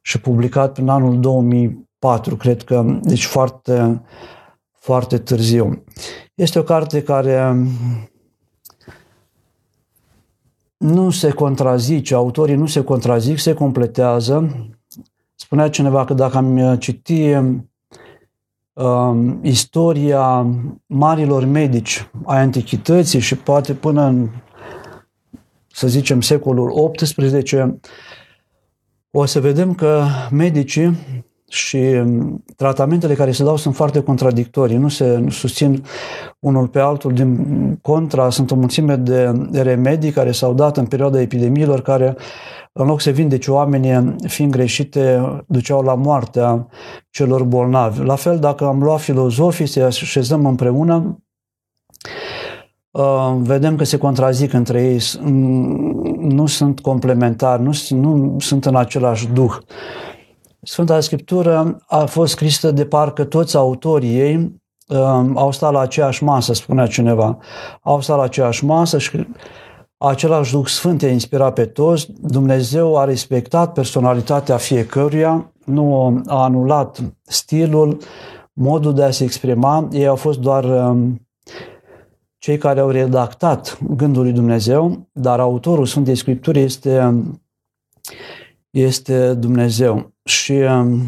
și 0.00 0.20
publicat 0.20 0.72
prin 0.72 0.88
anul 0.88 1.20
2004, 1.20 2.36
cred 2.36 2.62
că, 2.62 2.98
deci 3.02 3.24
foarte, 3.24 4.02
foarte 4.72 5.18
târziu. 5.18 5.84
Este 6.34 6.58
o 6.58 6.62
carte 6.62 7.02
care 7.02 7.66
nu 10.76 11.10
se 11.10 11.30
contrazice, 11.30 12.14
autorii 12.14 12.54
nu 12.56 12.66
se 12.66 12.84
contrazic, 12.84 13.38
se 13.38 13.52
completează. 13.52 14.56
Spunea 15.34 15.70
cineva 15.70 16.04
că 16.04 16.14
dacă 16.14 16.36
am 16.36 16.76
citi 16.78 17.36
uh, 18.76 19.34
istoria 19.42 20.46
marilor 20.86 21.44
medici 21.44 22.10
ai 22.24 22.40
antichității 22.40 23.20
și 23.20 23.36
poate 23.36 23.74
până 23.74 24.02
în, 24.02 24.28
să 25.66 25.88
zicem, 25.88 26.20
secolul 26.20 26.90
XVIII, 26.96 27.80
o 29.10 29.24
să 29.24 29.40
vedem 29.40 29.74
că 29.74 30.04
medicii 30.30 30.96
și 31.48 31.76
um, 31.76 32.44
tratamentele 32.56 33.14
care 33.14 33.30
se 33.30 33.44
dau 33.44 33.56
sunt 33.56 33.74
foarte 33.74 34.02
contradictorii, 34.02 34.76
nu 34.76 34.88
se 34.88 35.24
susțin 35.28 35.84
unul 36.38 36.68
pe 36.68 36.78
altul, 36.78 37.12
din 37.12 37.78
contra 37.82 38.30
sunt 38.30 38.50
o 38.50 38.54
mulțime 38.54 38.96
de 38.96 39.62
remedii 39.62 40.10
care 40.10 40.32
s-au 40.32 40.54
dat 40.54 40.76
în 40.76 40.86
perioada 40.86 41.20
epidemiilor 41.20 41.82
care 41.82 42.16
în 42.78 42.86
loc 42.86 43.00
să 43.00 43.10
vindece 43.10 43.50
oamenii 43.50 44.14
fiind 44.26 44.52
greșite, 44.52 45.20
duceau 45.46 45.82
la 45.82 45.94
moartea 45.94 46.66
celor 47.10 47.42
bolnavi. 47.42 48.02
La 48.02 48.14
fel, 48.14 48.38
dacă 48.38 48.64
am 48.64 48.82
luat 48.82 49.00
filozofii 49.00 49.66
să 49.66 49.82
așezăm 49.82 50.46
împreună, 50.46 51.22
uh, 52.90 53.36
vedem 53.38 53.76
că 53.76 53.84
se 53.84 53.96
contrazic 53.96 54.52
între 54.52 54.82
ei, 54.82 55.00
nu 56.18 56.46
sunt 56.46 56.80
complementari, 56.80 57.62
nu, 57.62 57.72
nu 57.90 58.36
sunt 58.38 58.64
în 58.64 58.76
același 58.76 59.28
duh. 59.28 59.56
Sfânta 60.68 61.00
Scriptură 61.00 61.78
a 61.86 62.04
fost 62.04 62.32
scrisă 62.32 62.70
de 62.70 62.86
parcă 62.86 63.24
toți 63.24 63.56
autorii 63.56 64.18
ei 64.18 64.60
um, 64.88 65.36
au 65.36 65.50
stat 65.52 65.72
la 65.72 65.80
aceeași 65.80 66.24
masă, 66.24 66.52
spunea 66.52 66.86
cineva. 66.86 67.38
Au 67.82 68.00
stat 68.00 68.16
la 68.16 68.22
aceeași 68.22 68.64
masă 68.64 68.98
și 68.98 69.26
același 69.98 70.52
Duh 70.52 70.66
Sfânt 70.66 71.02
i-a 71.02 71.10
inspirat 71.10 71.52
pe 71.52 71.64
toți. 71.64 72.06
Dumnezeu 72.20 72.98
a 72.98 73.04
respectat 73.04 73.72
personalitatea 73.72 74.56
fiecăruia, 74.56 75.52
nu 75.64 76.22
a 76.26 76.42
anulat 76.42 77.02
stilul, 77.22 77.98
modul 78.52 78.94
de 78.94 79.02
a 79.02 79.10
se 79.10 79.24
exprima. 79.24 79.88
Ei 79.92 80.06
au 80.06 80.16
fost 80.16 80.38
doar 80.38 80.64
um, 80.64 81.26
cei 82.38 82.58
care 82.58 82.80
au 82.80 82.90
redactat 82.90 83.78
gândul 83.96 84.22
lui 84.22 84.32
Dumnezeu, 84.32 85.08
dar 85.12 85.40
autorul 85.40 85.86
Sfântei 85.86 86.14
Scripturi 86.14 86.60
este, 86.60 87.22
este 88.70 89.34
Dumnezeu. 89.34 90.14
Și 90.26 90.52
um, 90.52 91.02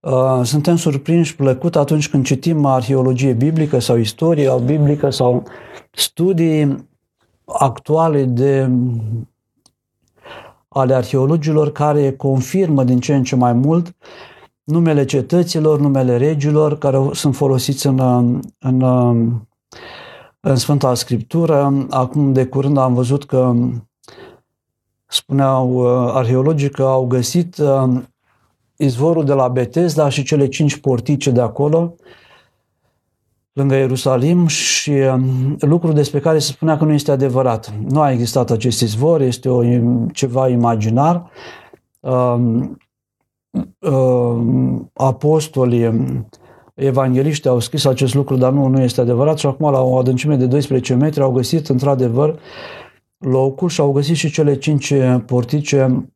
uh, 0.00 0.40
suntem 0.42 0.76
surprinși 0.76 1.36
plăcut 1.36 1.76
atunci 1.76 2.08
când 2.08 2.24
citim 2.24 2.64
arheologie 2.64 3.32
biblică 3.32 3.78
sau 3.78 3.96
istorie 3.96 4.50
biblică 4.64 5.10
sau 5.10 5.42
studii 5.90 6.88
actuale 7.44 8.24
de 8.24 8.70
ale 10.68 10.94
arheologilor 10.94 11.72
care 11.72 12.12
confirmă 12.12 12.84
din 12.84 13.00
ce 13.00 13.14
în 13.14 13.22
ce 13.22 13.36
mai 13.36 13.52
mult 13.52 13.96
numele 14.64 15.04
cetăților, 15.04 15.80
numele 15.80 16.16
regilor 16.16 16.78
care 16.78 17.08
sunt 17.12 17.36
folosiți 17.36 17.86
în, 17.86 17.98
în, 18.58 18.82
în 20.40 20.56
Sfânta 20.56 20.94
Scriptură. 20.94 21.86
Acum 21.90 22.32
de 22.32 22.46
curând 22.46 22.76
am 22.76 22.94
văzut 22.94 23.24
că 23.24 23.54
spuneau 25.10 25.74
uh, 25.74 26.12
arheologii 26.14 26.70
că 26.70 26.82
au 26.82 27.06
găsit 27.06 27.56
uh, 27.56 28.00
izvorul 28.76 29.24
de 29.24 29.32
la 29.32 29.48
Betesda 29.48 30.08
și 30.08 30.22
cele 30.22 30.48
cinci 30.48 30.76
portice 30.76 31.30
de 31.30 31.40
acolo, 31.40 31.94
lângă 33.52 33.74
Ierusalim 33.74 34.46
și 34.46 34.90
um, 34.90 35.56
lucruri 35.60 35.94
despre 35.94 36.20
care 36.20 36.38
se 36.38 36.52
spunea 36.52 36.76
că 36.76 36.84
nu 36.84 36.92
este 36.92 37.10
adevărat. 37.10 37.72
Nu 37.88 38.00
a 38.00 38.12
existat 38.12 38.50
acest 38.50 38.80
izvor, 38.80 39.20
este 39.20 39.48
o, 39.48 39.62
ceva 40.12 40.48
imaginar. 40.48 41.30
Um, 42.00 42.78
um, 43.78 44.90
apostolii, 44.94 46.24
evangeliști 46.74 47.48
au 47.48 47.58
scris 47.58 47.84
acest 47.84 48.14
lucru, 48.14 48.36
dar 48.36 48.52
nu, 48.52 48.66
nu 48.66 48.80
este 48.80 49.00
adevărat 49.00 49.38
și 49.38 49.46
acum 49.46 49.70
la 49.70 49.80
o 49.80 49.98
adâncime 49.98 50.36
de 50.36 50.46
12 50.46 50.94
metri 50.94 51.22
au 51.22 51.32
găsit 51.32 51.68
într-adevăr 51.68 52.38
locul 53.20 53.68
și 53.68 53.80
au 53.80 53.92
găsit 53.92 54.16
și 54.16 54.30
cele 54.30 54.58
cinci 54.58 54.94
portice 55.26 56.10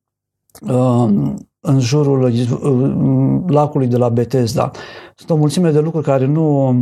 în 1.60 1.78
jurul 1.78 2.32
lacului 3.46 3.86
de 3.86 3.96
la 3.96 4.08
Betesda. 4.08 4.70
Sunt 5.14 5.30
o 5.30 5.36
mulțime 5.36 5.70
de 5.70 5.80
lucruri 5.80 6.04
care 6.04 6.26
nu 6.26 6.74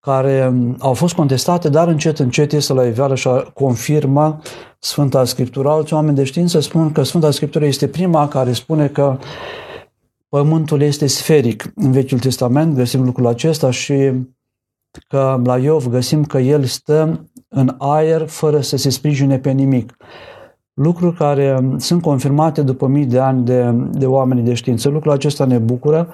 care 0.00 0.54
au 0.78 0.94
fost 0.94 1.14
contestate, 1.14 1.68
dar 1.68 1.88
încet, 1.88 2.18
încet 2.18 2.52
este 2.52 2.72
la 2.72 2.86
iveală 2.86 3.14
și 3.14 3.28
confirmă 3.54 4.38
Sfânta 4.78 5.24
Scriptură. 5.24 5.68
Alți 5.68 5.94
oameni 5.94 6.16
de 6.16 6.24
știință 6.24 6.60
spun 6.60 6.92
că 6.92 7.02
Sfânta 7.02 7.30
Scriptură 7.30 7.64
este 7.64 7.88
prima 7.88 8.28
care 8.28 8.52
spune 8.52 8.88
că 8.88 9.18
Pământul 10.30 10.80
este 10.80 11.06
sferic. 11.06 11.72
În 11.74 11.92
Vechiul 11.92 12.18
Testament 12.18 12.74
găsim 12.74 13.04
lucrul 13.04 13.26
acesta 13.26 13.70
și 13.70 14.12
că 15.08 15.40
la 15.44 15.58
Iov 15.58 15.86
găsim 15.88 16.24
că 16.24 16.38
el 16.38 16.64
stă 16.64 17.29
în 17.54 17.74
aer 17.78 18.26
fără 18.26 18.60
să 18.60 18.76
se 18.76 18.90
sprijine 18.90 19.38
pe 19.38 19.50
nimic. 19.50 19.96
Lucruri 20.74 21.16
care 21.16 21.74
sunt 21.76 22.02
confirmate 22.02 22.62
după 22.62 22.86
mii 22.86 23.06
de 23.06 23.18
ani 23.18 23.44
de, 23.44 23.70
de 23.92 24.06
oameni 24.06 24.42
de 24.42 24.54
știință. 24.54 24.88
Lucrul 24.88 25.12
acesta 25.12 25.44
ne 25.44 25.58
bucură 25.58 26.08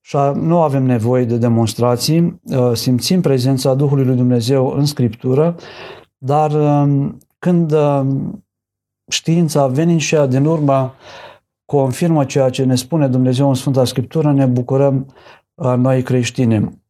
și 0.00 0.16
nu 0.34 0.60
avem 0.60 0.82
nevoie 0.82 1.24
de 1.24 1.36
demonstrații, 1.36 2.40
uh, 2.42 2.70
simțim 2.72 3.20
prezența 3.20 3.74
Duhului 3.74 4.04
lui 4.04 4.16
Dumnezeu 4.16 4.74
în 4.76 4.84
Scriptură, 4.84 5.54
dar 6.18 6.52
um, 6.52 7.18
când 7.38 7.72
um, 7.72 8.44
știința 9.08 9.66
venind 9.66 10.00
și 10.00 10.16
din 10.16 10.44
urmă 10.44 10.94
confirmă 11.64 12.24
ceea 12.24 12.48
ce 12.48 12.64
ne 12.64 12.74
spune 12.74 13.08
Dumnezeu 13.08 13.48
în 13.48 13.54
Sfânta 13.54 13.84
Scriptură, 13.84 14.32
ne 14.32 14.46
bucurăm 14.46 15.14
uh, 15.54 15.74
noi 15.76 16.02
creștini. 16.02 16.82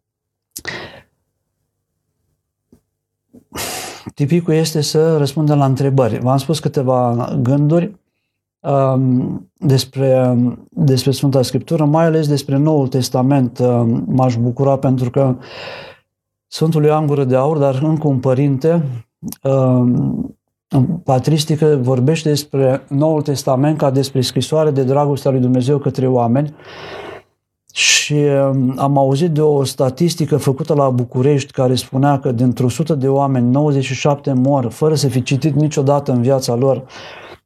Tipicul 4.15 4.55
este 4.55 4.81
să 4.81 5.17
răspundem 5.17 5.59
la 5.59 5.65
întrebări. 5.65 6.19
V-am 6.19 6.37
spus 6.37 6.59
câteva 6.59 7.29
gânduri 7.43 7.93
Um, 8.65 9.51
despre, 9.59 10.37
despre 10.69 11.11
Sfânta 11.11 11.43
Scriptură, 11.43 11.85
mai 11.85 12.05
ales 12.05 12.29
despre 12.29 12.57
Noul 12.57 12.89
Testament. 12.89 13.59
Um, 13.59 14.05
m-aș 14.07 14.37
bucura 14.37 14.79
pentru 14.79 15.11
că 15.11 15.37
Sfântul 16.47 16.85
Ioan 16.85 17.07
Gură 17.07 17.25
de 17.25 17.37
Aur, 17.37 17.59
dar 17.59 17.81
încă 17.83 18.09
un 18.09 18.19
părinte, 18.19 18.83
um, 19.43 20.37
în 20.69 20.85
patristică 20.85 21.79
vorbește 21.83 22.29
despre 22.29 22.85
Noul 22.89 23.23
Testament 23.23 23.79
ca 23.79 23.91
despre 23.91 24.21
scrisoare 24.21 24.71
de 24.71 24.83
dragoste 24.83 25.29
a 25.29 25.31
lui 25.31 25.41
Dumnezeu 25.41 25.79
către 25.79 26.07
oameni 26.07 26.55
și 27.75 28.15
am 28.77 28.99
auzit 28.99 29.31
de 29.31 29.41
o 29.41 29.65
statistică 29.65 30.37
făcută 30.37 30.75
la 30.75 30.91
București 30.91 31.53
care 31.53 31.75
spunea 31.75 32.19
că 32.19 32.33
dintr-o 32.33 32.65
100 32.65 32.95
de 32.95 33.09
oameni, 33.09 33.51
97 33.51 34.33
mor 34.33 34.71
fără 34.71 34.95
să 34.95 35.09
fi 35.09 35.23
citit 35.23 35.55
niciodată 35.55 36.13
în 36.13 36.23
viața 36.23 36.55
lor 36.55 36.85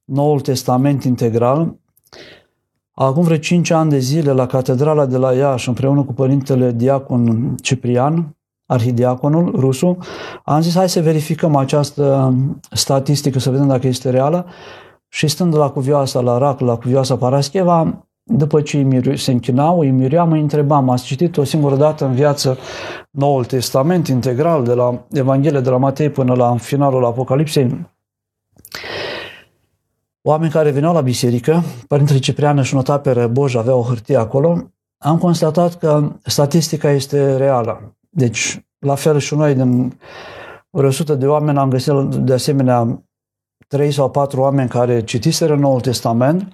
Noul 0.04 0.40
Testament 0.40 1.04
integral 1.04 1.76
Acum 3.00 3.23
vreo 3.23 3.37
5 3.37 3.70
ani 3.70 3.90
de 3.90 3.99
zile, 3.99 4.32
la 4.32 4.47
catedrala 4.47 5.06
de 5.06 5.16
la 5.16 5.32
Iași, 5.32 5.68
împreună 5.68 6.02
cu 6.02 6.12
părintele 6.12 6.73
diacon 6.73 7.54
Ciprian, 7.62 8.37
arhidiaconul 8.66 9.52
rusu, 9.56 9.99
am 10.44 10.61
zis 10.61 10.75
hai 10.75 10.88
să 10.88 11.00
verificăm 11.00 11.56
această 11.56 12.35
statistică, 12.70 13.38
să 13.38 13.50
vedem 13.50 13.66
dacă 13.66 13.87
este 13.87 14.11
reală. 14.11 14.47
Și 15.08 15.26
stând 15.26 15.56
la 15.56 15.70
cuvioasa, 15.70 16.20
la 16.20 16.38
rac, 16.38 16.61
la 16.61 16.76
cuvioasa 16.76 17.16
Parascheva, 17.16 18.07
după 18.28 18.61
ce 18.61 18.78
îi 18.78 19.18
se 19.18 19.32
închinau, 19.32 19.78
îi 19.78 19.90
miream, 19.90 20.32
îi 20.32 20.40
întrebam, 20.40 20.90
ați 20.90 21.04
citit 21.04 21.37
o 21.37 21.44
singură 21.44 21.76
dată 21.76 22.04
în 22.04 22.14
viață 22.14 22.58
Noul 23.11 23.44
Testament 23.44 24.08
integral, 24.08 24.64
de 24.64 24.75
la 24.75 25.04
Evanghelia 25.12 25.61
de 25.61 25.70
la 25.70 25.76
Matei 25.76 26.11
până 26.11 26.35
la 26.35 26.56
finalul 26.56 27.04
Apocalipsei? 27.04 27.87
Oameni 30.23 30.50
care 30.50 30.70
veneau 30.70 30.92
la 30.92 31.00
biserică, 31.00 31.62
Părintele 31.88 32.18
Ciprian 32.18 32.58
își 32.58 32.75
nota 32.75 32.99
pe 32.99 33.11
răboj, 33.11 33.54
avea 33.54 33.75
o 33.75 33.82
hârtie 33.82 34.16
acolo, 34.16 34.70
am 34.99 35.18
constatat 35.18 35.75
că 35.75 36.12
statistica 36.25 36.90
este 36.90 37.37
reală. 37.37 37.97
Deci, 38.11 38.66
la 38.78 38.94
fel 38.94 39.18
și 39.18 39.35
noi, 39.35 39.54
din 39.54 39.99
100 40.70 41.14
de 41.14 41.26
oameni, 41.26 41.58
am 41.58 41.70
găsit 41.70 41.92
de 42.02 42.32
asemenea 42.32 43.02
trei 43.68 43.90
sau 43.90 44.11
patru 44.11 44.40
oameni 44.40 44.68
care 44.68 45.04
citiseră 45.04 45.56
Noul 45.56 45.80
Testament, 45.80 46.52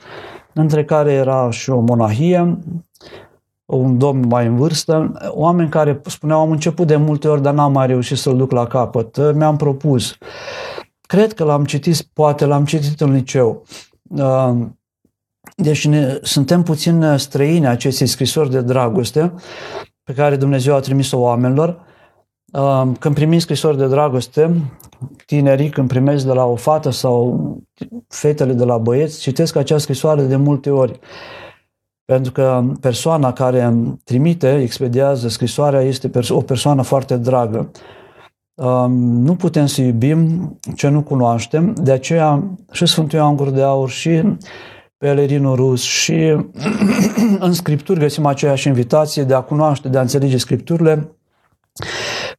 între 0.54 0.84
care 0.84 1.12
era 1.12 1.50
și 1.50 1.70
o 1.70 1.80
monahie, 1.80 2.58
un 3.64 3.98
domn 3.98 4.26
mai 4.26 4.46
în 4.46 4.56
vârstă, 4.56 5.12
oameni 5.28 5.68
care 5.68 6.00
spuneau 6.04 6.40
am 6.40 6.50
început 6.50 6.86
de 6.86 6.96
multe 6.96 7.28
ori, 7.28 7.42
dar 7.42 7.54
n-am 7.54 7.72
mai 7.72 7.86
reușit 7.86 8.16
să-l 8.16 8.36
duc 8.36 8.50
la 8.50 8.66
capăt. 8.66 9.34
Mi-am 9.34 9.56
propus. 9.56 10.16
Cred 11.00 11.32
că 11.32 11.44
l-am 11.44 11.64
citit, 11.64 12.02
poate 12.12 12.44
l-am 12.44 12.64
citit 12.64 13.00
în 13.00 13.12
liceu. 13.12 13.62
Uh, 14.02 14.54
deci 15.56 15.86
ne, 15.86 16.18
suntem 16.22 16.62
puțin 16.62 17.14
străini 17.16 17.66
acestei 17.66 18.06
scrisori 18.06 18.50
de 18.50 18.60
dragoste 18.60 19.32
pe 20.02 20.12
care 20.12 20.36
Dumnezeu 20.36 20.74
a 20.74 20.80
trimis-o 20.80 21.18
oamenilor. 21.18 21.80
Uh, 22.54 22.88
când 22.98 23.14
primim 23.14 23.38
scrisori 23.38 23.76
de 23.76 23.86
dragoste, 23.86 24.54
tinerii 25.26 25.68
când 25.68 25.88
primesc 25.88 26.24
de 26.24 26.32
la 26.32 26.44
o 26.44 26.56
fată 26.56 26.90
sau 26.90 27.56
fetele 28.08 28.52
de 28.52 28.64
la 28.64 28.78
băieți, 28.78 29.20
citesc 29.20 29.56
acea 29.56 29.78
scrisoare 29.78 30.22
de 30.22 30.36
multe 30.36 30.70
ori. 30.70 30.98
Pentru 32.04 32.32
că 32.32 32.62
persoana 32.80 33.32
care 33.32 33.74
trimite, 34.04 34.60
expediază 34.60 35.28
scrisoarea, 35.28 35.80
este 35.80 36.10
o 36.28 36.40
persoană 36.40 36.82
foarte 36.82 37.16
dragă. 37.16 37.70
Nu 38.98 39.34
putem 39.34 39.66
să 39.66 39.82
iubim 39.82 40.58
ce 40.74 40.88
nu 40.88 41.02
cunoaștem, 41.02 41.74
de 41.82 41.92
aceea 41.92 42.44
și 42.72 42.86
Sfântul 42.86 43.18
Ioan 43.18 43.36
Gură 43.36 43.50
de 43.50 43.62
Aur 43.62 43.90
și 43.90 44.22
pelerinul 44.96 45.54
rus 45.54 45.82
și 45.82 46.36
în 47.46 47.52
Scripturi 47.52 48.00
găsim 48.00 48.26
aceeași 48.26 48.68
invitație 48.68 49.22
de 49.22 49.34
a 49.34 49.40
cunoaște, 49.40 49.88
de 49.88 49.98
a 49.98 50.00
înțelege 50.00 50.36
Scripturile, 50.36 51.08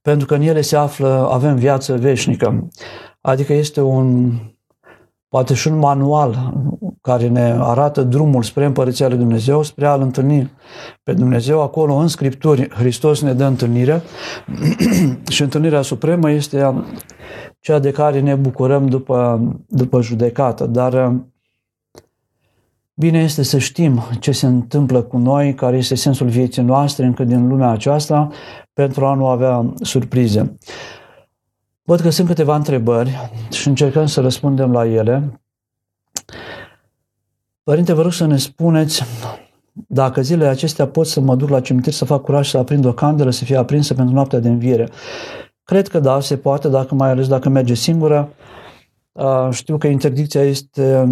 pentru 0.05 0.27
că 0.27 0.35
în 0.35 0.41
ele 0.41 0.61
se 0.61 0.75
află, 0.75 1.29
avem 1.31 1.55
viață 1.55 1.97
veșnică. 1.97 2.67
Adică 3.21 3.53
este 3.53 3.81
un, 3.81 4.31
poate 5.27 5.53
și 5.53 5.67
un 5.67 5.77
manual 5.77 6.53
care 7.01 7.27
ne 7.27 7.55
arată 7.59 8.03
drumul 8.03 8.43
spre 8.43 8.65
Împărăția 8.65 9.07
lui 9.07 9.17
Dumnezeu, 9.17 9.63
spre 9.63 9.85
a-L 9.85 10.01
întâlni 10.01 10.51
pe 11.03 11.13
Dumnezeu. 11.13 11.61
Acolo, 11.61 11.93
în 11.93 12.07
Scripturi, 12.07 12.69
Hristos 12.69 13.21
ne 13.21 13.33
dă 13.33 13.45
întâlnire 13.45 14.01
și 15.29 15.41
întâlnirea 15.41 15.81
supremă 15.81 16.31
este 16.31 16.83
cea 17.59 17.79
de 17.79 17.91
care 17.91 18.19
ne 18.19 18.35
bucurăm 18.35 18.87
după, 18.87 19.41
după 19.67 20.01
judecată. 20.01 20.65
Dar 20.65 21.13
bine 22.93 23.19
este 23.19 23.43
să 23.43 23.57
știm 23.57 24.01
ce 24.19 24.31
se 24.31 24.45
întâmplă 24.45 25.01
cu 25.01 25.17
noi, 25.17 25.53
care 25.53 25.77
este 25.77 25.95
sensul 25.95 26.27
vieții 26.27 26.63
noastre 26.63 27.05
încă 27.05 27.23
din 27.23 27.47
lumea 27.47 27.69
aceasta, 27.69 28.29
pentru 28.75 29.05
a 29.05 29.13
nu 29.13 29.27
avea 29.27 29.73
surprize. 29.81 30.57
Văd 31.83 31.99
că 31.99 32.09
sunt 32.09 32.27
câteva 32.27 32.55
întrebări 32.55 33.29
și 33.51 33.67
încercăm 33.67 34.05
să 34.05 34.21
răspundem 34.21 34.71
la 34.71 34.85
ele. 34.85 35.41
Părinte, 37.63 37.93
vă 37.93 38.01
rog 38.01 38.11
să 38.11 38.25
ne 38.25 38.37
spuneți 38.37 39.03
dacă 39.87 40.21
zilele 40.21 40.49
acestea 40.49 40.87
pot 40.87 41.07
să 41.07 41.19
mă 41.19 41.35
duc 41.35 41.49
la 41.49 41.59
cimitir 41.59 41.93
să 41.93 42.05
fac 42.05 42.21
curaj 42.21 42.49
să 42.49 42.57
aprind 42.57 42.85
o 42.85 42.93
candelă, 42.93 43.29
să 43.29 43.43
fie 43.43 43.57
aprinsă 43.57 43.93
pentru 43.93 44.13
noaptea 44.13 44.39
de 44.39 44.49
înviere. 44.49 44.89
Cred 45.63 45.87
că 45.87 45.99
da, 45.99 46.19
se 46.19 46.37
poate, 46.37 46.69
dacă 46.69 46.95
mai 46.95 47.09
ales 47.09 47.27
dacă 47.27 47.49
merge 47.49 47.73
singură. 47.73 48.29
Știu 49.51 49.77
că 49.77 49.87
interdicția 49.87 50.41
este 50.41 51.09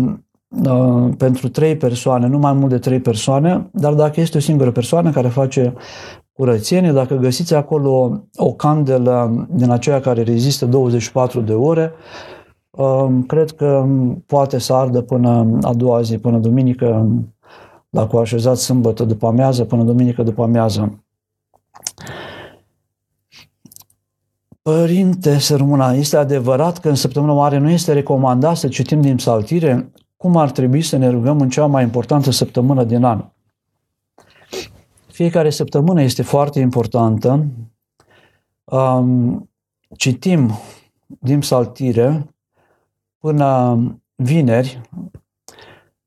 pentru 1.17 1.49
trei 1.49 1.77
persoane, 1.77 2.27
nu 2.27 2.37
mai 2.37 2.53
mult 2.53 2.69
de 2.69 2.79
trei 2.79 2.99
persoane, 2.99 3.69
dar 3.71 3.93
dacă 3.93 4.19
este 4.19 4.37
o 4.37 4.41
singură 4.41 4.71
persoană 4.71 5.11
care 5.11 5.27
face 5.27 5.73
curățenie, 6.33 6.91
dacă 6.91 7.15
găsiți 7.15 7.53
acolo 7.53 8.21
o 8.35 8.53
candelă 8.53 9.47
din 9.49 9.69
aceea 9.69 9.99
care 9.99 10.21
rezistă 10.21 10.65
24 10.65 11.41
de 11.41 11.53
ore, 11.53 11.91
um, 12.69 13.23
cred 13.23 13.51
că 13.51 13.85
poate 14.25 14.59
să 14.59 14.73
ardă 14.73 15.01
până 15.01 15.57
a 15.61 15.73
doua 15.73 16.01
zi, 16.01 16.17
până 16.17 16.37
duminică, 16.37 17.07
dacă 17.89 18.15
o 18.15 18.19
așezați 18.19 18.63
sâmbătă 18.63 19.03
după 19.03 19.27
amiază, 19.27 19.63
până 19.63 19.83
duminică 19.83 20.23
după 20.23 20.43
amiază. 20.43 21.03
Părinte 24.61 25.39
Sărmuna, 25.39 25.91
este 25.91 26.17
adevărat 26.17 26.77
că 26.77 26.89
în 26.89 26.95
săptămâna 26.95 27.33
mare 27.33 27.57
nu 27.57 27.69
este 27.69 27.93
recomandat 27.93 28.57
să 28.57 28.67
citim 28.67 29.01
din 29.01 29.15
psaltire? 29.15 29.91
Cum 30.17 30.37
ar 30.37 30.51
trebui 30.51 30.81
să 30.81 30.97
ne 30.97 31.09
rugăm 31.09 31.39
în 31.39 31.49
cea 31.49 31.65
mai 31.65 31.83
importantă 31.83 32.31
săptămână 32.31 32.83
din 32.83 33.03
an? 33.03 33.25
Fiecare 35.13 35.49
săptămână 35.49 36.01
este 36.01 36.21
foarte 36.21 36.59
importantă. 36.59 37.47
Um, 38.63 39.49
citim 39.97 40.51
din 41.19 41.41
saltire 41.41 42.35
până 43.17 43.77
vineri. 44.15 44.81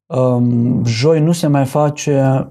Um, 0.07 0.85
joi 0.85 1.21
nu 1.21 1.33
se 1.33 1.47
mai 1.47 1.65
face 1.65 2.49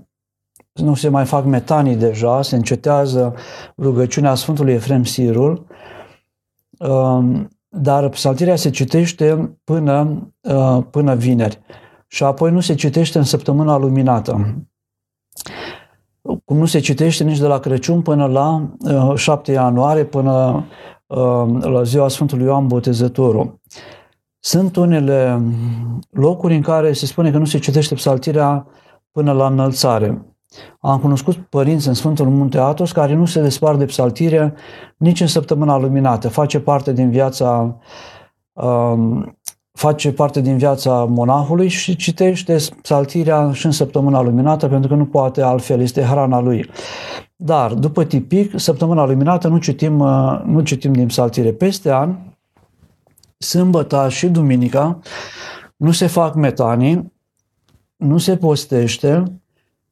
nu 0.73 0.93
se 0.93 1.09
mai 1.09 1.25
fac 1.25 1.45
metanii 1.45 1.95
deja, 1.95 2.41
se 2.41 2.55
încetează 2.55 3.35
rugăciunea 3.77 4.35
Sfântului 4.35 4.73
Efrem 4.73 5.03
Sirul, 5.03 5.65
um, 6.79 7.49
dar 7.67 8.09
psaltirea 8.09 8.55
se 8.55 8.69
citește 8.69 9.57
până, 9.63 10.27
uh, 10.41 10.83
până 10.89 11.15
vineri 11.15 11.61
și 12.07 12.23
apoi 12.23 12.51
nu 12.51 12.59
se 12.59 12.75
citește 12.75 13.17
în 13.17 13.23
săptămâna 13.23 13.77
luminată 13.77 14.65
cum 16.45 16.57
nu 16.57 16.65
se 16.65 16.79
citește 16.79 17.23
nici 17.23 17.39
de 17.39 17.47
la 17.47 17.59
Crăciun 17.59 18.01
până 18.01 18.25
la 18.25 18.69
uh, 18.79 19.15
7 19.15 19.51
ianuarie, 19.51 20.03
până 20.03 20.65
uh, 21.07 21.61
la 21.61 21.83
ziua 21.83 22.07
Sfântului 22.07 22.45
Ioan 22.45 22.67
Botezătorul. 22.67 23.59
Sunt 24.39 24.75
unele 24.75 25.41
locuri 26.09 26.55
în 26.55 26.61
care 26.61 26.93
se 26.93 27.05
spune 27.05 27.31
că 27.31 27.37
nu 27.37 27.45
se 27.45 27.59
citește 27.59 27.95
psaltirea 27.95 28.67
până 29.11 29.31
la 29.31 29.47
înălțare. 29.47 30.25
Am 30.79 30.99
cunoscut 30.99 31.35
părinți 31.35 31.87
în 31.87 31.93
Sfântul 31.93 32.29
Munte 32.29 32.57
Atos 32.57 32.91
care 32.91 33.13
nu 33.13 33.25
se 33.25 33.41
despart 33.41 33.77
de 33.77 33.85
psaltire 33.85 34.53
nici 34.97 35.21
în 35.21 35.27
săptămâna 35.27 35.77
luminată. 35.77 36.29
Face 36.29 36.59
parte 36.59 36.93
din 36.93 37.09
viața 37.09 37.77
uh, 38.53 39.23
face 39.75 40.11
parte 40.11 40.41
din 40.41 40.57
viața 40.57 41.03
monahului 41.03 41.67
și 41.67 41.95
citește 41.95 42.57
psaltirea 42.81 43.51
și 43.51 43.65
în 43.65 43.71
săptămâna 43.71 44.21
luminată 44.21 44.67
pentru 44.67 44.89
că 44.89 44.95
nu 44.95 45.05
poate 45.05 45.41
altfel, 45.41 45.81
este 45.81 46.01
hrana 46.01 46.39
lui. 46.39 46.69
Dar, 47.35 47.73
după 47.73 48.03
tipic, 48.03 48.59
săptămâna 48.59 49.05
luminată 49.05 49.47
nu 49.47 49.57
citim, 49.57 49.99
uh, 49.99 50.41
nu 50.45 50.61
citim 50.61 50.93
din 50.93 51.07
psaltire. 51.07 51.51
Peste 51.51 51.91
an, 51.91 52.15
sâmbăta 53.37 54.09
și 54.09 54.27
duminica, 54.27 54.99
nu 55.75 55.91
se 55.91 56.07
fac 56.07 56.33
metanii, 56.33 57.13
nu 57.95 58.17
se 58.17 58.37
postește 58.37 59.23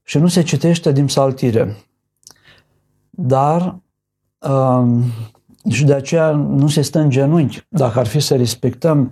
și 0.03 0.17
nu 0.17 0.27
se 0.27 0.41
citește 0.41 0.91
din 0.91 1.05
psaltire. 1.05 1.75
Dar 3.09 3.77
um, 4.39 5.03
și 5.69 5.83
de 5.83 5.93
aceea 5.93 6.31
nu 6.31 6.67
se 6.67 6.81
stă 6.81 6.99
în 6.99 7.09
genunchi. 7.09 7.65
Dacă 7.69 7.99
ar 7.99 8.07
fi 8.07 8.19
să 8.19 8.35
respectăm 8.35 9.11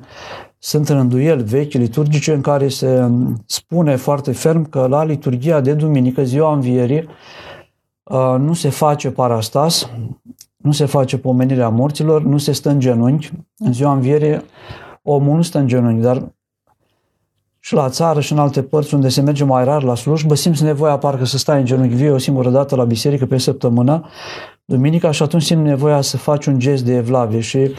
sunt 0.63 0.89
rânduieli 0.89 1.43
vechi 1.43 1.73
liturgice 1.73 2.33
în 2.33 2.41
care 2.41 2.67
se 2.67 3.11
spune 3.45 3.95
foarte 3.95 4.31
ferm 4.31 4.69
că 4.69 4.87
la 4.87 5.03
liturgia 5.03 5.61
de 5.61 5.73
duminică, 5.73 6.23
ziua 6.23 6.53
învierii, 6.53 7.07
uh, 8.03 8.35
nu 8.37 8.53
se 8.53 8.69
face 8.69 9.11
parastas, 9.11 9.89
nu 10.57 10.71
se 10.71 10.85
face 10.85 11.17
pomenirea 11.17 11.69
morților, 11.69 12.23
nu 12.23 12.37
se 12.37 12.51
stă 12.51 12.69
în 12.69 12.79
genunchi. 12.79 13.31
În 13.57 13.73
ziua 13.73 13.93
învierii 13.93 14.41
omul 15.01 15.35
nu 15.35 15.41
stă 15.41 15.57
în 15.57 15.67
genunchi, 15.67 16.01
dar 16.01 16.31
și 17.59 17.73
la 17.73 17.89
țară 17.89 18.19
și 18.19 18.31
în 18.31 18.39
alte 18.39 18.63
părți 18.63 18.93
unde 18.93 19.09
se 19.09 19.21
merge 19.21 19.43
mai 19.43 19.63
rar 19.63 19.83
la 19.83 19.95
slujbă, 19.95 20.35
simți 20.35 20.63
nevoia 20.63 20.97
parcă 20.97 21.25
să 21.25 21.37
stai 21.37 21.59
în 21.59 21.65
genunchi. 21.65 21.95
Vii 21.95 22.09
o 22.09 22.17
singură 22.17 22.49
dată 22.49 22.75
la 22.75 22.83
biserică 22.83 23.25
pe 23.25 23.37
săptămână, 23.37 24.05
duminica, 24.65 25.11
și 25.11 25.23
atunci 25.23 25.43
simți 25.43 25.63
nevoia 25.63 26.01
să 26.01 26.17
faci 26.17 26.45
un 26.45 26.59
gest 26.59 26.83
de 26.83 26.95
evlavie 26.95 27.39
și 27.39 27.71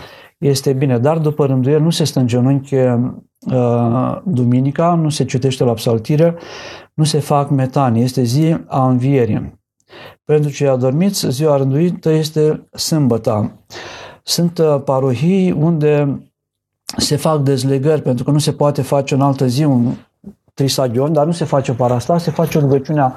este 0.42 0.72
bine, 0.72 0.98
dar 0.98 1.18
după 1.18 1.46
rânduiel 1.46 1.80
nu 1.80 1.90
se 1.90 2.04
stă 2.04 2.20
în 2.20 2.26
genunchi 2.26 2.74
uh, 2.74 4.18
duminica, 4.24 4.94
nu 4.94 5.08
se 5.08 5.24
citește 5.24 5.64
la 5.64 5.72
psaltire, 5.72 6.36
nu 6.94 7.04
se 7.04 7.18
fac 7.18 7.50
metanii, 7.50 8.02
este 8.02 8.22
zi 8.22 8.56
a 8.66 8.88
învierii. 8.88 9.60
Pentru 10.24 10.50
cei 10.50 10.68
adormiți, 10.68 11.30
ziua 11.30 11.56
rânduită 11.56 12.10
este 12.10 12.68
sâmbăta. 12.72 13.52
Sunt 14.22 14.58
uh, 14.58 14.80
parohii 14.84 15.52
unde 15.52 16.22
se 16.96 17.16
fac 17.16 17.40
dezlegări, 17.40 18.02
pentru 18.02 18.24
că 18.24 18.30
nu 18.30 18.38
se 18.38 18.52
poate 18.52 18.82
face 18.82 19.14
în 19.14 19.20
altă 19.20 19.46
zi 19.46 19.64
un 19.64 19.94
trisagion, 20.54 21.12
dar 21.12 21.26
nu 21.26 21.32
se 21.32 21.44
face 21.44 21.72
parasta, 21.72 22.18
se 22.18 22.30
face 22.30 22.58
o 22.58 22.60
rugăciune 22.60 23.12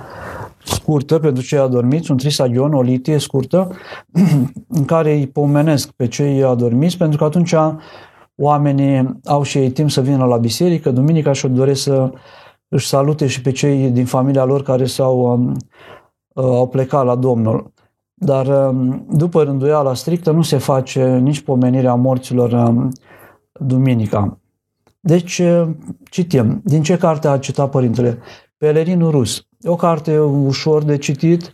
scurtă 0.65 1.19
pentru 1.19 1.43
cei 1.43 1.57
adormiți, 1.57 2.11
un 2.11 2.17
trisagion, 2.17 2.73
o 2.73 2.81
litie 2.81 3.17
scurtă, 3.17 3.71
în 4.77 4.85
care 4.85 5.13
îi 5.13 5.27
pomenesc 5.27 5.91
pe 5.91 6.07
cei 6.07 6.43
adormiți, 6.43 6.97
pentru 6.97 7.17
că 7.17 7.23
atunci 7.23 7.55
oamenii 8.35 9.19
au 9.25 9.43
și 9.43 9.57
ei 9.57 9.69
timp 9.69 9.89
să 9.89 10.01
vină 10.01 10.25
la 10.25 10.37
biserică, 10.37 10.91
duminica 10.91 11.31
și-o 11.31 11.49
doresc 11.49 11.81
să 11.81 12.11
își 12.67 12.87
salute 12.87 13.27
și 13.27 13.41
pe 13.41 13.51
cei 13.51 13.89
din 13.89 14.05
familia 14.05 14.43
lor 14.43 14.63
care 14.63 14.85
s-au 14.85 15.31
um, 15.31 15.51
uh, 16.33 16.43
au 16.43 16.67
plecat 16.67 17.05
la 17.05 17.15
Domnul. 17.15 17.73
Dar 18.13 18.67
um, 18.67 19.05
după 19.09 19.43
rânduiala 19.43 19.93
strictă 19.93 20.31
nu 20.31 20.41
se 20.41 20.57
face 20.57 21.17
nici 21.17 21.41
pomenirea 21.41 21.95
morților 21.95 22.51
um, 22.51 22.91
duminica. 23.51 24.39
Deci, 24.99 25.39
uh, 25.39 25.69
citim. 26.09 26.61
Din 26.63 26.83
ce 26.83 26.97
carte 26.97 27.27
a 27.27 27.37
citat 27.37 27.69
Părintele? 27.69 28.17
Pelerinul 28.57 29.11
Rus. 29.11 29.47
O 29.65 29.75
carte 29.75 30.19
ușor 30.19 30.83
de 30.83 30.97
citit, 30.97 31.53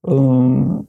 um, 0.00 0.86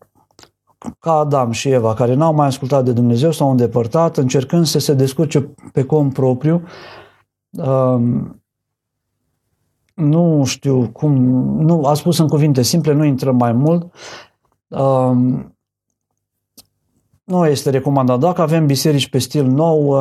ca 1.00 1.12
Adam 1.12 1.52
și 1.52 1.70
Eva, 1.70 1.94
care 1.94 2.14
n-au 2.14 2.34
mai 2.34 2.48
ascultat 2.48 2.84
de 2.84 2.92
Dumnezeu, 2.94 3.32
s-au 3.32 3.50
îndepărtat, 3.50 4.18
încercând 4.18 4.66
să 4.66 4.80
se 4.80 4.94
descurce 4.94 5.54
pe 5.74 5.84
cont 5.84 6.14
propriu. 6.14 6.64
Um, 7.50 8.42
nu 9.94 10.44
știu 10.46 10.90
cum, 10.90 11.14
nu, 11.62 11.86
a 11.86 11.94
spus 11.94 12.18
în 12.18 12.28
cuvinte 12.28 12.62
simple, 12.62 12.94
nu 12.94 13.04
intrăm 13.04 13.36
mai 13.36 13.52
mult. 13.52 13.94
Um, 14.68 15.56
nu 17.24 17.46
este 17.46 17.70
recomandat. 17.70 18.20
Dacă 18.20 18.42
avem 18.42 18.66
biserici 18.66 19.10
pe 19.10 19.18
stil 19.18 19.46
nou, 19.46 19.98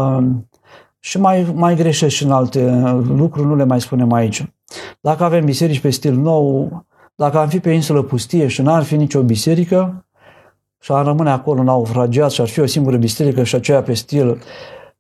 și 1.05 1.21
mai, 1.21 1.53
mai 1.55 1.75
greșesc 1.75 2.15
și 2.15 2.25
în 2.25 2.31
alte 2.31 2.71
lucruri, 3.09 3.47
nu 3.47 3.55
le 3.57 3.65
mai 3.65 3.81
spunem 3.81 4.13
aici. 4.13 4.45
Dacă 5.01 5.25
avem 5.25 5.45
biserici 5.45 5.81
pe 5.81 5.91
stil 5.91 6.15
nou, 6.15 6.71
dacă 7.15 7.39
am 7.39 7.49
fi 7.49 7.61
pe 7.61 7.71
insulă 7.71 8.03
pustie 8.03 8.47
și 8.47 8.63
n-ar 8.63 8.83
fi 8.83 8.97
nicio 8.97 9.23
biserică 9.23 10.07
și 10.79 10.93
ar 10.93 11.05
rămâne 11.05 11.31
acolo 11.31 11.63
naufragiat 11.63 12.31
și 12.31 12.41
ar 12.41 12.49
fi 12.49 12.61
o 12.61 12.67
singură 12.67 12.97
biserică 12.97 13.43
și 13.43 13.55
aceea 13.55 13.83
pe 13.83 13.95
stil 13.95 14.43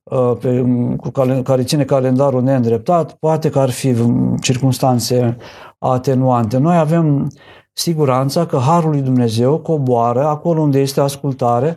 uh, 0.03 0.33
pe, 0.41 0.65
cu 0.97 1.11
care, 1.11 1.43
care 1.43 1.63
ține 1.63 1.85
calendarul 1.85 2.43
neîndreptat, 2.43 3.13
poate 3.13 3.51
că 3.51 3.59
ar 3.59 3.71
fi 3.71 3.95
circunstanțe 4.41 5.37
atenuante. 5.79 6.59
Noi 6.59 6.77
avem 6.77 7.31
siguranța 7.73 8.47
că 8.47 8.57
Harul 8.57 8.91
lui 8.91 9.01
Dumnezeu 9.01 9.59
coboară 9.59 10.27
acolo 10.27 10.61
unde 10.61 10.81
este 10.81 11.01
ascultare, 11.01 11.77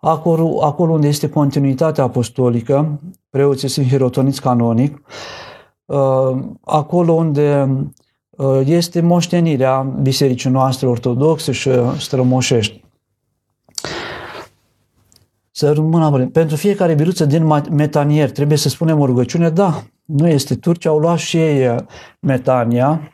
acolo, 0.00 0.62
acolo 0.62 0.92
unde 0.92 1.08
este 1.08 1.28
continuitatea 1.28 2.04
apostolică, 2.04 3.00
preoții 3.30 3.68
sunt 3.68 3.86
hirotoniți 3.86 4.40
canonic, 4.40 5.02
uh, 5.84 6.38
acolo 6.60 7.12
unde 7.12 7.76
uh, 8.30 8.60
este 8.64 9.00
moștenirea 9.00 9.80
bisericii 9.80 10.50
noastre 10.50 10.86
ortodoxe 10.86 11.52
și 11.52 11.70
strămoșești. 11.98 12.84
Să 15.50 15.72
rămână 15.72 16.26
Pentru 16.26 16.56
fiecare 16.56 16.94
biruță 16.94 17.24
din 17.24 17.46
metanier 17.70 18.30
trebuie 18.30 18.58
să 18.58 18.68
spunem 18.68 19.00
o 19.00 19.06
rugăciune? 19.06 19.50
Da, 19.50 19.82
nu 20.04 20.28
este. 20.28 20.54
Turcia 20.54 20.90
au 20.90 20.98
luat 20.98 21.18
și 21.18 21.36
ei 21.36 21.68
uh, 21.68 21.76
metania. 22.20 23.12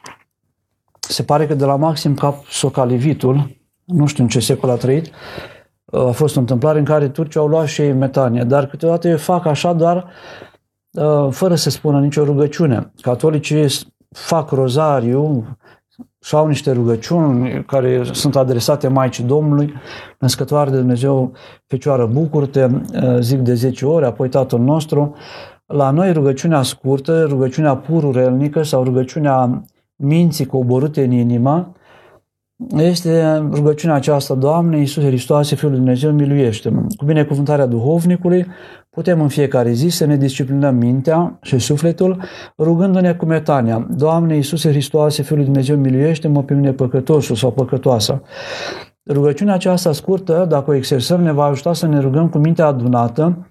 Se 1.01 1.23
pare 1.23 1.47
că 1.47 1.55
de 1.55 1.65
la 1.65 1.77
Maxim 1.77 2.15
Cap 2.15 2.45
Socalivitul, 2.45 3.57
nu 3.85 4.07
știu 4.07 4.23
în 4.23 4.29
ce 4.29 4.41
secol 4.41 4.71
a 4.71 4.75
trăit, 4.75 5.11
a 5.93 6.11
fost 6.11 6.37
o 6.37 6.41
întâmplare 6.41 6.79
în 6.79 6.85
care 6.85 7.09
turcii 7.09 7.41
au 7.41 7.47
luat 7.47 7.67
și 7.67 7.81
ei 7.81 7.93
metanie, 7.93 8.43
dar 8.43 8.67
câteodată 8.67 9.09
eu 9.09 9.17
fac 9.17 9.47
așa 9.47 9.73
doar 9.73 10.07
uh, 10.91 11.29
fără 11.31 11.55
să 11.55 11.71
spună 11.71 12.01
nicio 12.01 12.25
rugăciune. 12.25 12.93
Catolicii 13.01 13.67
fac 14.09 14.51
rozariu 14.51 15.45
și 16.21 16.35
au 16.35 16.47
niște 16.47 16.73
rugăciuni 16.73 17.65
care 17.65 18.03
sunt 18.13 18.37
adresate 18.37 18.89
Maicii 18.89 19.25
Domnului, 19.25 19.73
născătoare 20.19 20.71
de 20.71 20.77
Dumnezeu, 20.77 21.33
Fecioară, 21.67 22.07
bucurte, 22.07 22.83
uh, 22.95 23.19
zic 23.21 23.39
de 23.39 23.55
10 23.55 23.87
ore, 23.87 24.07
apoi 24.07 24.29
Tatăl 24.29 24.59
nostru. 24.59 25.15
La 25.67 25.91
noi 25.91 26.13
rugăciunea 26.13 26.63
scurtă, 26.63 27.25
rugăciunea 27.25 27.77
pururelnică 27.77 28.63
sau 28.63 28.85
rugăciunea 28.85 29.65
minții 29.97 30.47
coborâte 30.47 31.05
în 31.05 31.11
inimă, 31.11 31.73
este 32.77 33.37
rugăciunea 33.37 33.97
aceasta, 33.97 34.35
Doamne 34.35 34.79
Iisuse 34.79 35.07
Hristoase, 35.07 35.55
Fiul 35.55 35.71
lui 35.71 35.79
Dumnezeu, 35.79 36.13
miluiește 36.13 36.71
-mă. 36.71 36.97
Cu 36.97 37.05
binecuvântarea 37.05 37.67
duhovnicului, 37.67 38.47
putem 38.91 39.21
în 39.21 39.29
fiecare 39.29 39.73
zi 39.73 39.89
să 39.89 40.05
ne 40.05 40.17
disciplinăm 40.17 40.75
mintea 40.75 41.39
și 41.43 41.59
sufletul, 41.59 42.23
rugându-ne 42.59 43.15
cu 43.15 43.25
metania, 43.25 43.87
Doamne 43.91 44.35
Iisuse 44.35 44.71
Hristoase, 44.71 45.23
Fiul 45.23 45.37
lui 45.37 45.47
Dumnezeu, 45.47 45.77
miluiește-mă 45.77 46.43
pe 46.43 46.55
mine 46.55 46.73
păcătosul 46.73 47.37
sau 47.37 47.53
păcătoasa. 47.53 48.23
Rugăciunea 49.07 49.55
aceasta 49.55 49.93
scurtă, 49.93 50.47
dacă 50.49 50.71
o 50.71 50.75
exersăm, 50.75 51.23
ne 51.23 51.33
va 51.33 51.45
ajuta 51.45 51.73
să 51.73 51.87
ne 51.87 51.99
rugăm 51.99 52.29
cu 52.29 52.39
mintea 52.39 52.67
adunată 52.67 53.51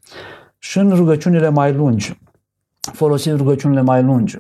și 0.58 0.78
în 0.78 0.90
rugăciunile 0.90 1.50
mai 1.50 1.74
lungi. 1.74 2.20
Folosim 2.80 3.36
rugăciunile 3.36 3.82
mai 3.82 4.04
lungi. 4.04 4.38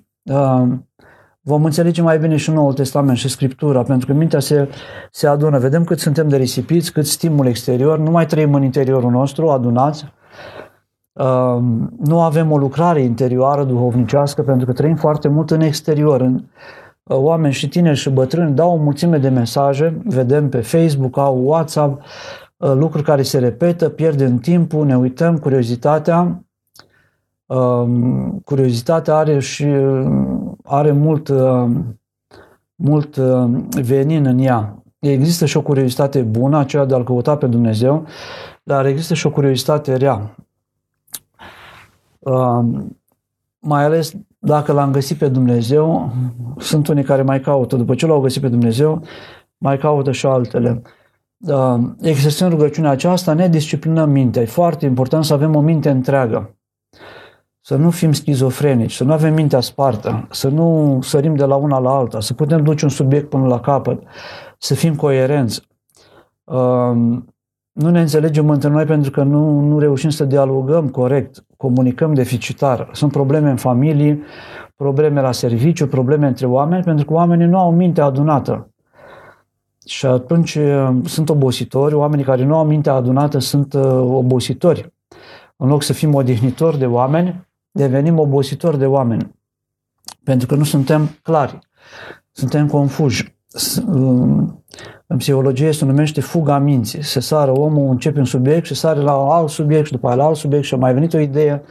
Vom 1.47 1.65
înțelege 1.65 2.01
mai 2.01 2.19
bine 2.19 2.35
și 2.35 2.51
Noul 2.51 2.73
Testament 2.73 3.17
și 3.17 3.29
Scriptura, 3.29 3.83
pentru 3.83 4.07
că 4.07 4.13
mintea 4.13 4.39
se, 4.39 4.69
se 5.11 5.27
adună. 5.27 5.59
Vedem 5.59 5.83
cât 5.83 5.99
suntem 5.99 6.27
de 6.27 6.37
risipiți, 6.37 6.91
cât 6.91 7.05
stimul 7.05 7.47
exterior, 7.47 7.99
nu 7.99 8.11
mai 8.11 8.25
trăim 8.25 8.53
în 8.53 8.63
interiorul 8.63 9.11
nostru, 9.11 9.49
adunați. 9.49 10.05
Uh, 11.13 11.57
nu 12.03 12.21
avem 12.21 12.51
o 12.51 12.57
lucrare 12.57 13.01
interioară 13.01 13.63
duhovnicească, 13.63 14.41
pentru 14.41 14.65
că 14.65 14.73
trăim 14.73 14.95
foarte 14.95 15.27
mult 15.27 15.51
în 15.51 15.61
exterior. 15.61 16.21
În, 16.21 16.33
uh, 17.03 17.17
oameni 17.17 17.53
și 17.53 17.67
tineri 17.67 17.97
și 17.97 18.09
bătrâni 18.09 18.55
dau 18.55 18.71
o 18.71 18.83
mulțime 18.83 19.17
de 19.17 19.29
mesaje, 19.29 20.01
vedem 20.05 20.49
pe 20.49 20.61
Facebook, 20.61 21.17
au 21.17 21.43
WhatsApp, 21.45 22.01
uh, 22.57 22.73
lucruri 22.73 23.03
care 23.03 23.21
se 23.21 23.39
repetă, 23.39 23.89
pierdem 23.89 24.37
timpul, 24.37 24.85
ne 24.85 24.97
uităm, 24.97 25.37
curiozitatea, 25.37 26.44
curiozitatea 28.43 29.15
are 29.15 29.39
și 29.39 29.65
are 30.63 30.91
mult, 30.91 31.31
mult 32.75 33.17
venin 33.81 34.25
în 34.25 34.39
ea. 34.39 34.83
Există 34.99 35.45
și 35.45 35.57
o 35.57 35.61
curiozitate 35.61 36.21
bună, 36.21 36.57
aceea 36.57 36.85
de 36.85 36.93
a-L 36.93 37.03
căuta 37.03 37.37
pe 37.37 37.47
Dumnezeu, 37.47 38.05
dar 38.63 38.85
există 38.85 39.13
și 39.13 39.27
o 39.27 39.31
curiozitate 39.31 39.95
rea. 39.95 40.35
Mai 43.59 43.83
ales 43.83 44.13
dacă 44.39 44.71
l-am 44.71 44.91
găsit 44.91 45.17
pe 45.17 45.27
Dumnezeu, 45.27 46.11
sunt 46.57 46.87
unii 46.87 47.03
care 47.03 47.21
mai 47.21 47.39
caută, 47.39 47.75
după 47.75 47.95
ce 47.95 48.05
l-au 48.05 48.19
găsit 48.19 48.41
pe 48.41 48.47
Dumnezeu, 48.47 49.01
mai 49.57 49.77
caută 49.77 50.11
și 50.11 50.25
altele. 50.25 50.81
Exersând 52.01 52.51
rugăciunea 52.51 52.91
aceasta, 52.91 53.33
ne 53.33 53.47
disciplinăm 53.47 54.09
mintea. 54.09 54.41
E 54.41 54.45
foarte 54.45 54.85
important 54.85 55.25
să 55.25 55.33
avem 55.33 55.55
o 55.55 55.61
minte 55.61 55.89
întreagă 55.89 56.55
să 57.67 57.75
nu 57.75 57.89
fim 57.89 58.11
schizofrenici, 58.11 58.93
să 58.93 59.03
nu 59.03 59.11
avem 59.11 59.33
mintea 59.33 59.59
spartă, 59.59 60.27
să 60.31 60.49
nu 60.49 60.99
sărim 61.01 61.35
de 61.35 61.45
la 61.45 61.55
una 61.55 61.77
la 61.77 61.89
alta, 61.89 62.19
să 62.19 62.33
putem 62.33 62.63
duce 62.63 62.85
un 62.85 62.91
subiect 62.91 63.29
până 63.29 63.47
la 63.47 63.59
capăt, 63.59 64.03
să 64.57 64.73
fim 64.73 64.95
coerenți. 64.95 65.61
Um, 66.43 67.25
nu 67.71 67.89
ne 67.89 67.99
înțelegem 67.99 68.49
între 68.49 68.69
noi 68.69 68.85
pentru 68.85 69.11
că 69.11 69.23
nu, 69.23 69.59
nu 69.59 69.79
reușim 69.79 70.09
să 70.09 70.25
dialogăm 70.25 70.89
corect, 70.89 71.45
comunicăm 71.57 72.13
deficitar. 72.13 72.89
Sunt 72.91 73.11
probleme 73.11 73.49
în 73.49 73.57
familie, 73.57 74.19
probleme 74.75 75.21
la 75.21 75.31
serviciu, 75.31 75.87
probleme 75.87 76.27
între 76.27 76.45
oameni, 76.45 76.83
pentru 76.83 77.05
că 77.05 77.13
oamenii 77.13 77.47
nu 77.47 77.57
au 77.57 77.71
minte 77.71 78.01
adunată. 78.01 78.69
Și 79.85 80.05
atunci 80.05 80.55
um, 80.55 81.03
sunt 81.03 81.29
obositori, 81.29 81.93
oamenii 81.93 82.25
care 82.25 82.43
nu 82.43 82.55
au 82.55 82.65
mintea 82.65 82.93
adunată 82.93 83.39
sunt 83.39 83.73
uh, 83.73 83.83
obositori. 84.01 84.93
În 85.57 85.67
loc 85.67 85.83
să 85.83 85.93
fim 85.93 86.13
odihnitori 86.13 86.77
de 86.77 86.85
oameni, 86.85 87.44
devenim 87.75 88.19
obositori 88.19 88.77
de 88.77 88.85
oameni, 88.85 89.35
pentru 90.23 90.47
că 90.47 90.55
nu 90.55 90.63
suntem 90.63 91.09
clari, 91.23 91.59
suntem 92.31 92.67
confuși. 92.67 93.37
În 95.07 95.17
psihologie 95.17 95.71
se 95.71 95.85
numește 95.85 96.21
fuga 96.21 96.57
minții. 96.59 97.03
Se 97.03 97.19
sară 97.19 97.51
omul, 97.51 97.89
începe 97.89 98.19
un 98.19 98.25
subiect 98.25 98.65
și 98.65 98.75
sare 98.75 98.99
la 98.99 99.11
alt 99.11 99.49
subiect 99.49 99.85
și 99.85 99.91
după 99.91 100.07
aia 100.07 100.15
la 100.15 100.25
alt 100.25 100.35
subiect 100.35 100.65
și 100.65 100.73
a 100.73 100.77
mai 100.77 100.93
venit 100.93 101.13
o 101.13 101.19
idee. 101.19 101.63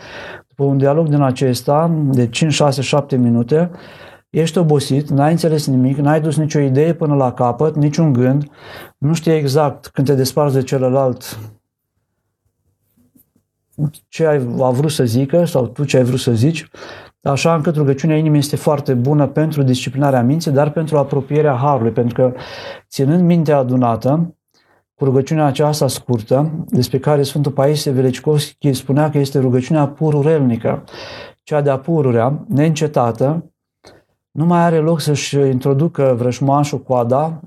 După 0.48 0.64
un 0.64 0.76
dialog 0.76 1.08
din 1.08 1.20
acesta 1.20 1.90
de 2.10 2.28
5, 2.28 2.52
6, 2.52 2.82
7 2.82 3.16
minute, 3.16 3.70
ești 4.30 4.58
obosit, 4.58 5.08
n-ai 5.10 5.30
înțeles 5.30 5.66
nimic, 5.66 5.96
n-ai 5.96 6.20
dus 6.20 6.36
nicio 6.36 6.58
idee 6.58 6.94
până 6.94 7.14
la 7.14 7.32
capăt, 7.32 7.76
niciun 7.76 8.12
gând, 8.12 8.50
nu 8.98 9.14
știi 9.14 9.32
exact 9.32 9.86
când 9.86 10.06
te 10.06 10.14
desparți 10.14 10.54
de 10.54 10.62
celălalt 10.62 11.38
ce 14.08 14.26
ai, 14.26 14.36
a 14.60 14.70
vrut 14.70 14.90
să 14.90 15.04
zică 15.04 15.44
sau 15.44 15.66
tu 15.66 15.84
ce 15.84 15.96
ai 15.96 16.04
vrut 16.04 16.18
să 16.18 16.32
zici, 16.32 16.68
așa 17.22 17.54
încât 17.54 17.76
rugăciunea 17.76 18.16
inimii 18.16 18.38
este 18.38 18.56
foarte 18.56 18.94
bună 18.94 19.26
pentru 19.26 19.62
disciplinarea 19.62 20.22
minții, 20.22 20.50
dar 20.50 20.70
pentru 20.70 20.98
apropierea 20.98 21.54
Harului, 21.54 21.90
pentru 21.90 22.14
că 22.14 22.32
ținând 22.88 23.22
mintea 23.22 23.56
adunată, 23.56 24.36
cu 24.94 25.04
rugăciunea 25.04 25.44
aceasta 25.44 25.88
scurtă, 25.88 26.64
despre 26.68 26.98
care 26.98 27.22
Sfântul 27.22 27.52
Paisie 27.52 27.90
Velecicovski 27.90 28.72
spunea 28.72 29.10
că 29.10 29.18
este 29.18 29.38
rugăciunea 29.38 29.88
pururelnică, 29.88 30.84
cea 31.42 31.60
de-a 31.60 31.78
pururea, 31.78 32.44
neîncetată, 32.48 33.54
nu 34.30 34.44
mai 34.44 34.60
are 34.60 34.78
loc 34.78 35.00
să-și 35.00 35.36
introducă 35.36 36.14
vrășmașul 36.18 36.78
coada 36.78 37.40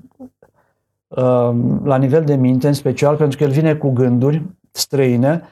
uh, 1.08 1.50
la 1.84 1.96
nivel 1.96 2.24
de 2.24 2.34
minte, 2.34 2.66
în 2.66 2.72
special 2.72 3.16
pentru 3.16 3.38
că 3.38 3.44
el 3.44 3.50
vine 3.50 3.74
cu 3.74 3.90
gânduri 3.90 4.42
străine, 4.70 5.42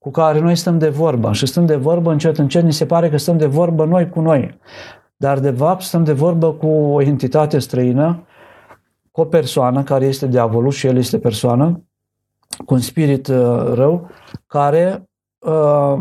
cu 0.00 0.10
care 0.10 0.40
noi 0.40 0.56
stăm 0.56 0.78
de 0.78 0.88
vorbă 0.88 1.32
și 1.32 1.46
stăm 1.46 1.66
de 1.66 1.76
vorbă 1.76 2.12
încet, 2.12 2.38
încet, 2.38 2.62
ni 2.62 2.72
se 2.72 2.86
pare 2.86 3.10
că 3.10 3.16
stăm 3.16 3.38
de 3.38 3.46
vorbă 3.46 3.84
noi 3.84 4.08
cu 4.08 4.20
noi. 4.20 4.58
Dar 5.16 5.38
de 5.38 5.50
fapt 5.50 5.82
stăm 5.82 6.04
de 6.04 6.12
vorbă 6.12 6.52
cu 6.52 6.66
o 6.66 7.02
entitate 7.02 7.58
străină, 7.58 8.26
cu 9.10 9.20
o 9.20 9.24
persoană 9.24 9.82
care 9.82 10.04
este 10.04 10.26
diavolul 10.26 10.70
și 10.70 10.86
el 10.86 10.96
este 10.96 11.18
persoană, 11.18 11.84
cu 12.66 12.74
un 12.74 12.80
spirit 12.80 13.26
uh, 13.26 13.72
rău, 13.74 14.10
care, 14.46 15.08
uh, 15.38 16.00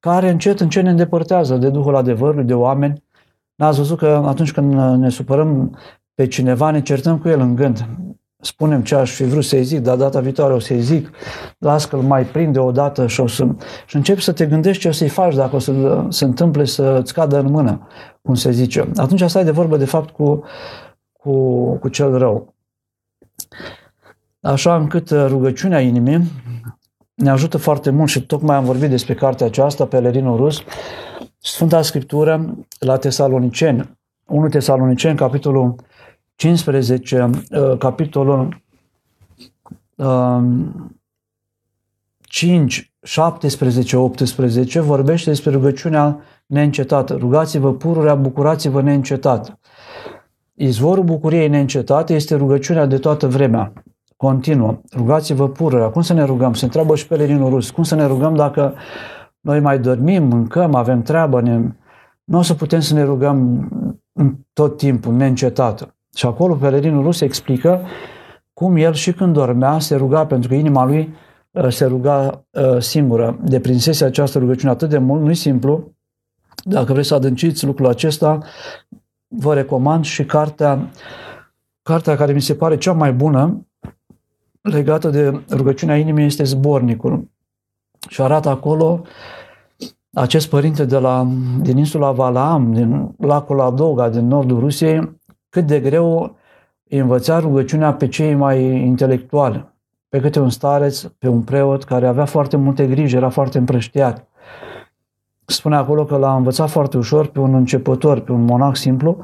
care 0.00 0.30
încet, 0.30 0.60
încet 0.60 0.82
ne 0.82 0.90
îndepărtează 0.90 1.56
de 1.56 1.70
Duhul 1.70 1.96
adevărului, 1.96 2.44
de 2.44 2.54
oameni. 2.54 3.04
N-ați 3.54 3.76
văzut 3.76 3.98
că 3.98 4.22
atunci 4.26 4.52
când 4.52 4.72
ne 4.74 5.08
supărăm 5.08 5.78
pe 6.14 6.26
cineva, 6.26 6.70
ne 6.70 6.82
certăm 6.82 7.18
cu 7.18 7.28
el 7.28 7.40
în 7.40 7.54
gând 7.54 7.86
spunem 8.40 8.82
ce 8.82 8.94
aș 8.94 9.10
fi 9.10 9.24
vrut 9.24 9.44
să-i 9.44 9.64
zic, 9.64 9.78
dar 9.78 9.96
data 9.96 10.20
viitoare 10.20 10.52
o 10.52 10.58
să-i 10.58 10.80
zic, 10.80 11.10
las 11.58 11.84
că 11.84 11.96
îl 11.96 12.02
mai 12.02 12.24
prinde 12.24 12.58
o 12.58 12.72
dată 12.72 13.06
și 13.06 13.20
o 13.20 13.26
să... 13.26 13.46
Și 13.86 13.96
începi 13.96 14.22
să 14.22 14.32
te 14.32 14.46
gândești 14.46 14.82
ce 14.82 14.88
o 14.88 14.92
să-i 14.92 15.08
faci 15.08 15.34
dacă 15.34 15.56
o 15.56 15.58
să 15.58 16.04
se 16.08 16.24
întâmple 16.24 16.64
să-ți 16.64 17.14
cadă 17.14 17.38
în 17.38 17.50
mână, 17.50 17.86
cum 18.22 18.34
se 18.34 18.50
zice. 18.50 18.90
Atunci 18.96 19.20
asta 19.20 19.40
e 19.40 19.44
de 19.44 19.50
vorbă, 19.50 19.76
de 19.76 19.84
fapt, 19.84 20.10
cu, 20.10 20.42
cu, 21.12 21.32
cu 21.74 21.88
cel 21.88 22.18
rău. 22.18 22.54
Așa 24.40 24.76
încât 24.76 25.10
uh, 25.10 25.24
rugăciunea 25.28 25.80
inimii 25.80 26.22
ne 27.14 27.30
ajută 27.30 27.58
foarte 27.58 27.90
mult 27.90 28.08
și 28.08 28.26
tocmai 28.26 28.56
am 28.56 28.64
vorbit 28.64 28.90
despre 28.90 29.14
cartea 29.14 29.46
aceasta, 29.46 29.86
Pelerinul 29.86 30.36
Rus, 30.36 30.62
Sfânta 31.38 31.82
Scriptură 31.82 32.56
la 32.78 32.96
Tesaloniceni, 32.96 33.98
1 34.26 34.48
Tesaloniceni, 34.48 35.16
capitolul 35.16 35.74
15, 36.40 37.30
uh, 37.50 37.78
capitolul 37.78 38.62
5, 42.20 42.92
17, 43.02 43.96
18 43.96 44.80
vorbește 44.80 45.30
despre 45.30 45.50
rugăciunea 45.50 46.20
neîncetată. 46.46 47.14
Rugați-vă 47.14 47.74
pururea, 47.74 48.14
bucurați-vă 48.14 48.82
neîncetat. 48.82 49.58
Izvorul 50.54 51.04
bucuriei 51.04 51.48
neîncetate 51.48 52.14
este 52.14 52.34
rugăciunea 52.34 52.86
de 52.86 52.98
toată 52.98 53.26
vremea, 53.26 53.72
continuă. 54.16 54.80
Rugați-vă 54.96 55.48
pururea. 55.48 55.88
Cum 55.88 56.02
să 56.02 56.12
ne 56.12 56.24
rugăm? 56.24 56.54
Se 56.54 56.64
întreabă 56.64 56.96
și 56.96 57.06
pelerinul 57.06 57.50
rus. 57.50 57.70
Cum 57.70 57.84
să 57.84 57.94
ne 57.94 58.06
rugăm 58.06 58.34
dacă 58.34 58.74
noi 59.40 59.60
mai 59.60 59.78
dormim, 59.78 60.22
mâncăm, 60.22 60.74
avem 60.74 61.02
treabă? 61.02 61.40
Ne... 61.40 61.60
Nu 62.24 62.38
o 62.38 62.42
să 62.42 62.54
putem 62.54 62.80
să 62.80 62.94
ne 62.94 63.02
rugăm 63.02 63.68
tot 64.52 64.76
timpul, 64.76 65.14
neîncetat. 65.14 65.94
Și 66.20 66.26
acolo 66.26 66.54
pelerinul 66.54 67.02
rus 67.02 67.20
explică 67.20 67.86
cum 68.52 68.76
el 68.76 68.92
și 68.92 69.12
când 69.12 69.32
dormea 69.32 69.78
se 69.78 69.96
ruga 69.96 70.26
pentru 70.26 70.48
că 70.48 70.54
inima 70.54 70.84
lui 70.84 71.14
uh, 71.50 71.68
se 71.68 71.84
ruga 71.84 72.44
uh, 72.50 72.78
singură. 72.78 73.38
Deprinsese 73.42 74.04
această 74.04 74.38
rugăciune 74.38 74.70
atât 74.70 74.88
de 74.88 74.98
mult, 74.98 75.22
nu-i 75.22 75.34
simplu. 75.34 75.92
Dacă 76.64 76.92
vreți 76.92 77.08
să 77.08 77.14
adânciți 77.14 77.66
lucrul 77.66 77.86
acesta, 77.86 78.38
vă 79.28 79.54
recomand 79.54 80.04
și 80.04 80.24
cartea, 80.24 80.90
cartea 81.82 82.16
care 82.16 82.32
mi 82.32 82.40
se 82.40 82.54
pare 82.54 82.76
cea 82.76 82.92
mai 82.92 83.12
bună 83.12 83.66
legată 84.60 85.10
de 85.10 85.42
rugăciunea 85.50 85.96
inimii 85.96 86.24
este 86.24 86.44
Zbornicul. 86.44 87.30
Și 88.08 88.22
arată 88.22 88.48
acolo 88.48 89.02
acest 90.12 90.48
părinte 90.48 90.84
de 90.84 90.98
la, 90.98 91.28
din 91.60 91.76
insula 91.76 92.12
Valaam, 92.12 92.72
din 92.72 93.14
lacul 93.18 93.60
Adoga, 93.60 94.08
din 94.08 94.26
nordul 94.26 94.58
Rusiei, 94.58 95.18
cât 95.50 95.66
de 95.66 95.80
greu 95.80 96.36
învăța 96.88 97.38
rugăciunea 97.38 97.92
pe 97.92 98.08
cei 98.08 98.34
mai 98.34 98.62
intelectuali, 98.64 99.68
pe 100.08 100.20
câte 100.20 100.40
un 100.40 100.50
stareț, 100.50 101.02
pe 101.02 101.28
un 101.28 101.42
preot 101.42 101.84
care 101.84 102.06
avea 102.06 102.24
foarte 102.24 102.56
multe 102.56 102.86
griji, 102.86 103.16
era 103.16 103.28
foarte 103.28 103.58
împrăștiat. 103.58 104.28
Spune 105.44 105.76
acolo 105.76 106.04
că 106.04 106.16
l-a 106.16 106.34
învățat 106.34 106.70
foarte 106.70 106.96
ușor 106.96 107.26
pe 107.26 107.40
un 107.40 107.54
începător, 107.54 108.20
pe 108.20 108.32
un 108.32 108.44
monac 108.44 108.76
simplu, 108.76 109.16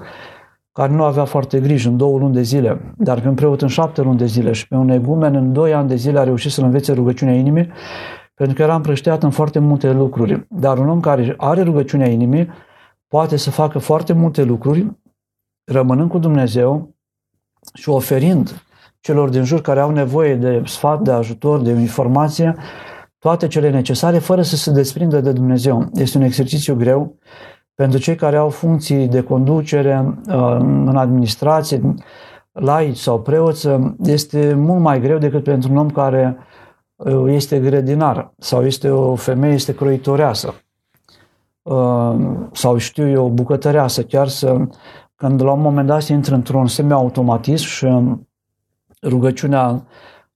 care 0.73 0.93
nu 0.93 1.03
avea 1.03 1.25
foarte 1.25 1.61
grijă 1.61 1.89
în 1.89 1.97
două 1.97 2.19
luni 2.19 2.35
de 2.35 2.43
zile, 2.43 2.95
dar 2.97 3.21
pe 3.21 3.29
un 3.29 3.35
preot 3.35 3.63
în 3.63 3.69
șapte 3.69 4.03
luni 4.03 4.19
de 4.19 4.27
zile 4.27 4.53
și 4.53 4.69
pe 4.69 4.75
un 4.75 4.89
egumen 4.89 5.35
în 5.35 5.53
doi 5.53 5.75
ani 5.75 5.89
de 5.89 5.95
zile 5.95 6.19
a 6.19 6.23
reușit 6.23 6.51
să 6.51 6.61
învețe 6.61 6.93
rugăciunea 6.93 7.35
inimii, 7.35 7.69
pentru 8.35 8.57
că 8.57 8.63
era 8.63 8.75
împrăștiat 8.75 9.23
în 9.23 9.31
foarte 9.31 9.59
multe 9.59 9.93
lucruri. 9.93 10.47
Dar 10.49 10.79
un 10.79 10.89
om 10.89 11.01
care 11.01 11.35
are 11.37 11.63
rugăciunea 11.63 12.09
inimii 12.09 12.49
poate 13.09 13.37
să 13.37 13.51
facă 13.51 13.79
foarte 13.79 14.13
multe 14.13 14.43
lucruri 14.43 14.87
rămânând 15.67 16.11
cu 16.11 16.19
Dumnezeu 16.19 16.95
și 17.75 17.89
oferind 17.89 18.63
celor 19.01 19.29
din 19.29 19.45
jur 19.45 19.61
care 19.61 19.81
au 19.81 19.91
nevoie 19.91 20.35
de 20.35 20.63
sfat, 20.65 21.01
de 21.01 21.11
ajutor, 21.11 21.61
de 21.61 21.71
informație, 21.71 22.55
toate 23.19 23.47
cele 23.47 23.71
necesare, 23.71 24.19
fără 24.19 24.43
să 24.43 24.57
se 24.57 24.71
desprindă 24.71 25.21
de 25.21 25.33
Dumnezeu. 25.33 25.89
Este 25.95 26.19
un 26.19 26.25
exercițiu 26.25 26.75
greu, 26.75 27.17
Pentru 27.75 27.99
cei 27.99 28.15
care 28.15 28.37
au 28.37 28.49
funcții 28.49 29.09
de 29.09 29.23
conducere 29.23 30.15
în 30.87 30.97
administrație, 30.97 31.95
laici 32.53 32.97
sau 32.97 33.21
preoți, 33.21 33.69
este 34.03 34.55
mult 34.55 34.81
mai 34.81 35.01
greu 35.01 35.19
decât 35.19 35.43
pentru 35.43 35.71
un 35.71 35.77
om 35.77 35.91
care 35.91 36.37
este 37.27 37.61
grădinar 37.61 38.33
sau 38.39 38.65
este 38.65 38.91
o 38.91 39.15
femeie, 39.15 39.55
este 39.55 39.75
croitoreasă 39.75 40.55
sau 42.53 42.77
știu 42.77 43.09
eu, 43.09 43.29
bucătăreasă, 43.29 44.03
chiar 44.03 44.29
să, 44.29 44.67
când 45.17 45.43
la 45.43 45.53
un 45.53 45.61
moment 45.61 45.87
dat 45.87 46.03
se 46.03 46.13
intră 46.13 46.35
într-un 46.35 46.67
semi-automatism 46.67 47.67
și 47.67 47.87
rugăciunea 49.03 49.87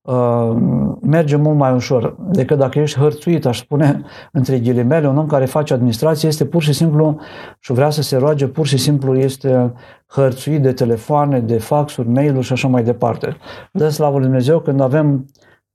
uh, 0.00 0.56
merge 1.02 1.36
mult 1.36 1.56
mai 1.56 1.74
ușor 1.74 2.16
decât 2.20 2.58
dacă 2.58 2.78
ești 2.78 2.98
hărțuit, 2.98 3.46
aș 3.46 3.58
spune, 3.58 4.02
între 4.32 4.58
ghilimele, 4.58 5.08
un 5.08 5.16
om 5.16 5.26
care 5.26 5.44
face 5.44 5.72
administrație 5.72 6.28
este 6.28 6.44
pur 6.44 6.62
și 6.62 6.72
simplu 6.72 7.20
și 7.58 7.72
vrea 7.72 7.90
să 7.90 8.02
se 8.02 8.16
roage, 8.16 8.46
pur 8.46 8.66
și 8.66 8.76
simplu 8.76 9.16
este 9.16 9.72
hărțuit 10.06 10.62
de 10.62 10.72
telefoane, 10.72 11.40
de 11.40 11.58
faxuri, 11.58 12.08
mail-uri 12.08 12.46
și 12.46 12.52
așa 12.52 12.68
mai 12.68 12.84
departe. 12.84 13.36
Dă 13.72 13.88
slavă 13.88 14.16
Lui 14.16 14.26
Dumnezeu 14.26 14.60
când 14.60 14.80
avem 14.80 15.26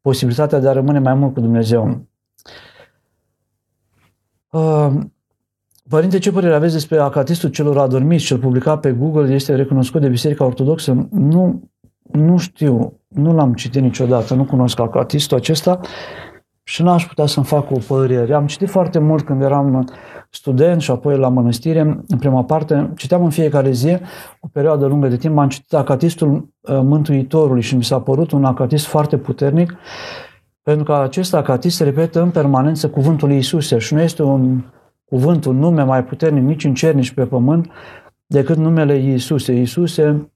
posibilitatea 0.02 0.60
de 0.60 0.68
a 0.68 0.72
rămâne 0.72 1.00
mai 1.00 1.14
mult 1.14 1.34
cu 1.34 1.40
Dumnezeu. 1.40 2.08
Uh, 4.50 4.94
Părinte, 5.90 6.20
ce 6.20 6.32
părere 6.32 6.56
aveți 6.56 6.74
despre 6.74 6.98
acatistul 6.98 7.50
celor 7.50 7.78
adormiți, 7.78 8.26
cel 8.26 8.38
publicat 8.38 8.80
pe 8.80 8.92
Google, 8.92 9.34
este 9.34 9.56
recunoscut 9.56 10.02
de 10.02 10.08
Biserica 10.08 10.46
Ortodoxă? 10.46 11.08
Nu, 11.12 11.70
nu 12.12 12.38
știu, 12.38 13.00
nu 13.08 13.34
l-am 13.34 13.54
citit 13.54 13.82
niciodată, 13.82 14.34
nu 14.34 14.44
cunosc 14.44 14.80
acatistul 14.80 15.38
acesta 15.38 15.80
și 16.64 16.84
n-aș 16.84 17.08
putea 17.08 17.26
să-mi 17.26 17.46
fac 17.46 17.72
o 17.72 17.78
părere. 17.88 18.34
Am 18.34 18.46
citit 18.46 18.70
foarte 18.70 19.00
mult 19.00 19.24
când 19.26 19.42
eram 19.42 19.90
student 20.30 20.82
și 20.82 20.92
apoi 20.92 21.18
la 21.18 21.30
mănăstire, 21.30 21.80
în 22.08 22.18
prima 22.20 22.44
parte, 22.44 22.92
citeam 22.96 23.24
în 23.24 23.30
fiecare 23.30 23.72
zi, 23.72 23.98
o 24.40 24.48
perioadă 24.52 24.86
lungă 24.86 25.08
de 25.08 25.18
timp, 25.18 25.38
am 25.38 25.50
citit 25.50 25.74
acatistul 25.74 26.30
uh, 26.32 26.80
Mântuitorului 26.84 27.62
și 27.62 27.76
mi 27.76 27.84
s-a 27.84 28.00
părut 28.00 28.32
un 28.32 28.46
acatist 28.46 28.86
foarte 28.86 29.18
puternic, 29.18 29.74
pentru 30.64 30.84
că 30.84 30.94
acest 30.94 31.34
acatist 31.34 31.76
se 31.76 31.84
repetă 31.84 32.22
în 32.22 32.30
permanență 32.30 32.90
cuvântul 32.90 33.28
lui 33.28 33.38
Iisuse 33.38 33.78
și 33.78 33.94
nu 33.94 34.02
este 34.02 34.24
un 34.24 34.62
cuvânt, 35.06 35.46
un 35.46 35.58
nume 35.58 35.84
mai 35.84 36.04
puternic 36.04 36.44
nici 36.44 36.64
în 36.64 36.74
cer, 36.74 36.94
nici 36.94 37.12
pe 37.12 37.26
pământ, 37.26 37.72
decât 38.26 38.58
numele 38.58 38.98
Iisuse. 38.98 39.54
Iisuse, 39.54 40.32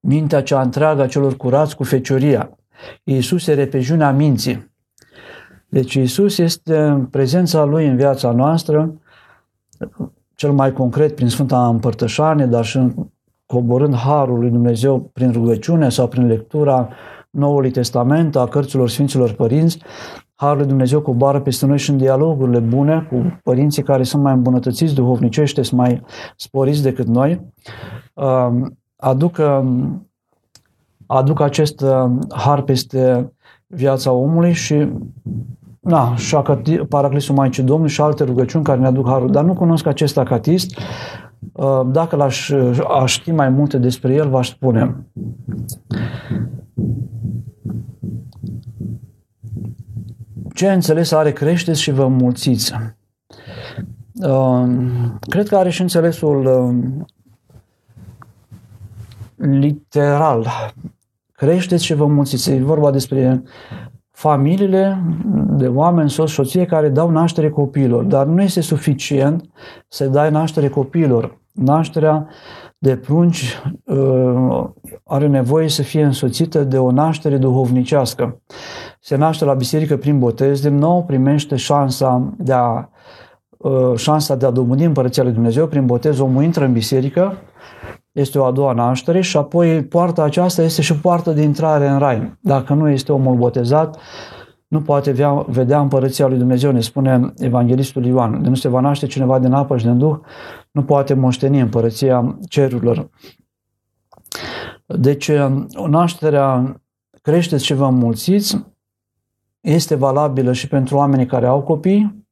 mintea 0.00 0.42
cea 0.42 0.60
întreagă 0.60 1.02
a 1.02 1.06
celor 1.06 1.36
curați 1.36 1.76
cu 1.76 1.84
fecioria. 1.84 2.58
Iisuse, 3.04 3.54
repejiunea 3.54 4.12
minții. 4.12 4.74
Deci 5.68 5.94
Iisus 5.94 6.38
este 6.38 7.06
prezența 7.10 7.64
Lui 7.64 7.86
în 7.86 7.96
viața 7.96 8.30
noastră, 8.30 9.00
cel 10.34 10.52
mai 10.52 10.72
concret 10.72 11.14
prin 11.14 11.28
Sfânta 11.28 11.68
Împărtășanie, 11.68 12.46
dar 12.46 12.64
și 12.64 12.80
coborând 13.46 13.94
Harul 13.94 14.38
lui 14.38 14.50
Dumnezeu 14.50 15.00
prin 15.00 15.32
rugăciune 15.32 15.88
sau 15.88 16.08
prin 16.08 16.26
lectura 16.26 16.88
Noului 17.30 17.70
Testament, 17.70 18.36
a 18.36 18.46
cărților 18.46 18.88
Sfinților 18.88 19.32
Părinți, 19.32 19.78
Harul 20.38 20.56
lui 20.56 20.66
Dumnezeu 20.66 21.00
coboară 21.00 21.40
peste 21.40 21.66
noi 21.66 21.78
și 21.78 21.90
în 21.90 21.96
dialogurile 21.96 22.58
bune 22.58 23.06
cu 23.10 23.40
părinții 23.42 23.82
care 23.82 24.02
sunt 24.02 24.22
mai 24.22 24.32
îmbunătățiți 24.32 24.94
duhovnicește, 24.94 25.62
sunt 25.62 25.80
mai 25.80 26.02
sporiți 26.36 26.82
decât 26.82 27.06
noi, 27.06 27.52
um, 28.14 28.78
aduc, 28.96 29.36
um, 29.38 30.08
aduc 31.06 31.40
acest 31.40 31.80
um, 31.80 32.26
har 32.34 32.62
peste 32.62 33.32
viața 33.66 34.12
omului 34.12 34.52
și 34.52 34.88
na, 35.80 36.16
și 36.16 36.36
Paraclisul 36.88 37.34
Maicii 37.34 37.62
Domnului 37.62 37.92
și 37.92 38.00
alte 38.00 38.24
rugăciuni 38.24 38.64
care 38.64 38.80
ne 38.80 38.86
aduc 38.86 39.08
harul. 39.08 39.30
Dar 39.30 39.44
nu 39.44 39.54
cunosc 39.54 39.86
acest 39.86 40.18
acatist. 40.18 40.78
Dacă 41.86 42.16
l-aș 42.16 42.50
aș 43.00 43.12
ști 43.12 43.30
mai 43.30 43.48
multe 43.48 43.78
despre 43.78 44.14
el, 44.14 44.28
v-aș 44.28 44.48
spune. 44.48 45.06
Ce 50.54 50.72
înțeles 50.72 51.12
are 51.12 51.32
creșteți 51.32 51.82
și 51.82 51.90
vă 51.90 52.06
mulțiți? 52.06 52.72
Um, 54.14 55.18
cred 55.28 55.48
că 55.48 55.56
are 55.56 55.70
și 55.70 55.80
înțelesul 55.80 56.46
um, 56.46 57.06
literal. 59.36 60.46
Creșteți 61.32 61.84
și 61.84 61.94
vă 61.94 62.06
mulțiți. 62.06 62.50
E 62.50 62.62
vorba 62.62 62.90
despre 62.90 63.42
familiile 64.10 65.02
de 65.48 65.68
oameni, 65.68 66.10
soț, 66.10 66.30
soție 66.30 66.64
care 66.64 66.88
dau 66.88 67.10
naștere 67.10 67.50
copiilor, 67.50 68.04
dar 68.04 68.26
nu 68.26 68.42
este 68.42 68.60
suficient 68.60 69.44
să 69.88 70.06
dai 70.06 70.30
naștere 70.30 70.68
copiilor. 70.68 71.40
Nașterea 71.52 72.28
de 72.86 72.96
prunci 72.96 73.62
uh, 73.84 74.64
are 75.04 75.26
nevoie 75.26 75.68
să 75.68 75.82
fie 75.82 76.04
însoțită 76.04 76.64
de 76.64 76.78
o 76.78 76.90
naștere 76.90 77.36
duhovnicească 77.36 78.40
se 79.06 79.16
naște 79.16 79.44
la 79.44 79.54
biserică 79.54 79.96
prin 79.96 80.18
botez, 80.18 80.60
din 80.60 80.74
nou 80.74 81.04
primește 81.04 81.56
șansa 81.56 82.34
de 82.38 82.52
a, 82.52 82.88
uh, 83.56 83.96
șansa 83.96 84.34
de 84.34 84.46
a 84.46 84.50
domni 84.50 84.84
Împărăția 84.84 85.22
lui 85.22 85.32
Dumnezeu. 85.32 85.66
Prin 85.66 85.86
botez 85.86 86.18
omul 86.18 86.42
intră 86.42 86.64
în 86.64 86.72
biserică, 86.72 87.36
este 88.12 88.38
o 88.38 88.44
a 88.44 88.50
doua 88.50 88.72
naștere 88.72 89.20
și 89.20 89.36
apoi 89.36 89.84
poarta 89.84 90.22
aceasta 90.22 90.62
este 90.62 90.82
și 90.82 90.98
poarta 90.98 91.32
de 91.32 91.42
intrare 91.42 91.88
în 91.88 91.98
rai. 91.98 92.38
Dacă 92.40 92.74
nu 92.74 92.88
este 92.88 93.12
omul 93.12 93.34
botezat, 93.34 93.98
nu 94.66 94.82
poate 94.82 95.10
vedea, 95.10 95.32
vedea 95.32 95.80
împărăția 95.80 96.26
lui 96.26 96.38
Dumnezeu, 96.38 96.72
ne 96.72 96.80
spune 96.80 97.32
Evanghelistul 97.36 98.04
Ioan. 98.04 98.42
De 98.42 98.48
nu 98.48 98.54
se 98.54 98.68
va 98.68 98.80
naște 98.80 99.06
cineva 99.06 99.38
din 99.38 99.52
apă 99.52 99.76
și 99.76 99.84
din 99.84 99.98
Duh, 99.98 100.18
nu 100.70 100.84
poate 100.84 101.14
moșteni 101.14 101.60
împărăția 101.60 102.38
cerurilor. 102.48 103.10
Deci, 104.86 105.30
nașterea 105.88 106.80
creșteți 107.22 107.64
și 107.64 107.74
vă 107.74 107.88
mulțiți, 107.88 108.66
este 109.60 109.94
valabilă 109.94 110.52
și 110.52 110.68
pentru 110.68 110.96
oamenii 110.96 111.26
care 111.26 111.46
au 111.46 111.62
copii, 111.62 112.24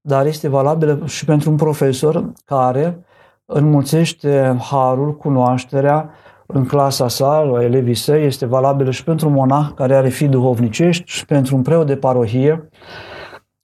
dar 0.00 0.26
este 0.26 0.48
valabilă 0.48 1.06
și 1.06 1.24
pentru 1.24 1.50
un 1.50 1.56
profesor 1.56 2.32
care 2.44 3.04
înmulțește 3.44 4.56
harul, 4.70 5.16
cunoașterea 5.16 6.10
în 6.52 6.66
clasa 6.66 7.08
sa, 7.08 7.40
la 7.40 7.62
elevii 7.62 7.94
săi, 7.94 8.24
este 8.24 8.46
valabilă 8.46 8.90
și 8.90 9.04
pentru 9.04 9.28
un 9.28 9.34
monah 9.34 9.70
care 9.74 9.94
are 9.94 10.08
fi 10.08 10.28
duhovnicești 10.28 11.02
și 11.06 11.26
pentru 11.26 11.56
un 11.56 11.62
preot 11.62 11.86
de 11.86 11.96
parohie 11.96 12.68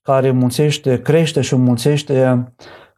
care 0.03 0.31
mulțește, 0.31 1.03
crește 1.03 1.40
și 1.40 1.57
mulțește 1.57 2.49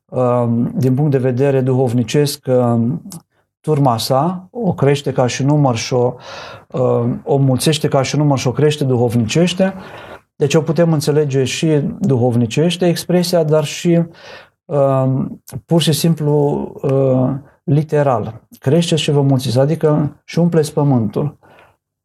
um, 0.04 0.72
din 0.76 0.94
punct 0.94 1.10
de 1.10 1.18
vedere 1.18 1.60
duhovnicesc 1.60 2.46
um, 2.46 3.02
turma 3.60 3.98
sa, 3.98 4.48
o 4.50 4.72
crește 4.72 5.12
ca 5.12 5.26
și 5.26 5.44
număr 5.44 5.76
și 5.76 5.94
o, 5.94 6.14
uh, 6.68 7.04
o 7.24 7.36
mulțește 7.36 7.88
ca 7.88 8.02
și 8.02 8.16
număr 8.16 8.38
și 8.38 8.46
o 8.46 8.52
crește 8.52 8.84
duhovnicește. 8.84 9.74
Deci 10.36 10.54
o 10.54 10.60
putem 10.60 10.92
înțelege 10.92 11.44
și 11.44 11.66
duhovnicește 11.98 12.86
expresia, 12.86 13.42
dar 13.42 13.64
și 13.64 14.02
uh, 14.64 15.06
pur 15.66 15.82
și 15.82 15.92
simplu 15.92 16.32
uh, 16.82 17.30
literal. 17.68 18.46
Creșteți 18.58 19.02
și 19.02 19.10
vă 19.10 19.22
mulțiți, 19.22 19.58
adică 19.58 20.20
și 20.24 20.38
umpleți 20.38 20.72
pământul 20.72 21.38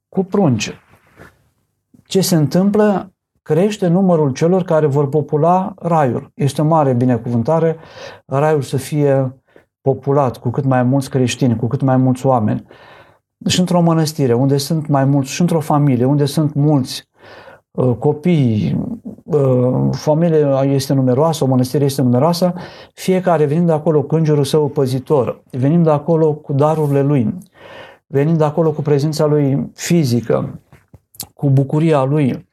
cu 0.10 0.24
prunce. 0.24 0.80
Ce 2.06 2.22
se 2.22 2.36
întâmplă? 2.36 3.14
Crește 3.42 3.88
numărul 3.88 4.32
celor 4.32 4.64
care 4.64 4.86
vor 4.86 5.10
popula 5.10 5.74
raiul. 5.78 6.32
Este 6.34 6.62
o 6.62 6.66
mare 6.66 6.94
binecuvântare 6.94 7.78
raiul 8.26 8.62
să 8.62 8.78
fie 8.78 9.42
populat 9.82 10.38
cu 10.38 10.50
cât 10.50 10.64
mai 10.64 10.84
mulți 10.84 11.10
creștini, 11.10 11.56
cu 11.56 11.68
cât 11.68 11.82
mai 11.82 11.98
mulți 11.98 12.26
oameni. 12.26 12.66
Și 13.48 13.60
într-o 13.60 13.82
mănăstire, 13.82 14.34
unde 14.34 14.58
sunt 14.58 14.88
mai 14.88 15.06
mulți, 15.06 15.32
și 15.32 15.42
într-o 15.42 15.60
familie, 15.60 16.06
unde 16.06 16.26
sunt 16.26 16.54
mulți 16.54 17.08
uh, 17.08 17.13
copii, 18.00 18.80
uh, 19.24 19.90
familia 19.92 20.64
este 20.64 20.94
numeroasă, 20.94 21.44
o 21.44 21.48
mănăstire 21.48 21.84
este 21.86 22.02
numeroasă, 22.02 22.54
fiecare 22.94 23.46
venind 23.46 23.66
de 23.66 23.72
acolo 23.72 24.02
cu 24.02 24.16
îngerul 24.16 24.44
său 24.44 24.68
păzitor, 24.68 25.42
venind 25.52 25.84
de 25.84 25.90
acolo 25.90 26.34
cu 26.34 26.54
darurile 26.54 27.02
lui, 27.02 27.38
venind 28.08 28.38
de 28.38 28.44
acolo 28.44 28.72
cu 28.72 28.82
prezența 28.82 29.26
lui 29.26 29.72
fizică, 29.74 30.60
cu 31.34 31.50
bucuria 31.50 32.04
lui, 32.04 32.50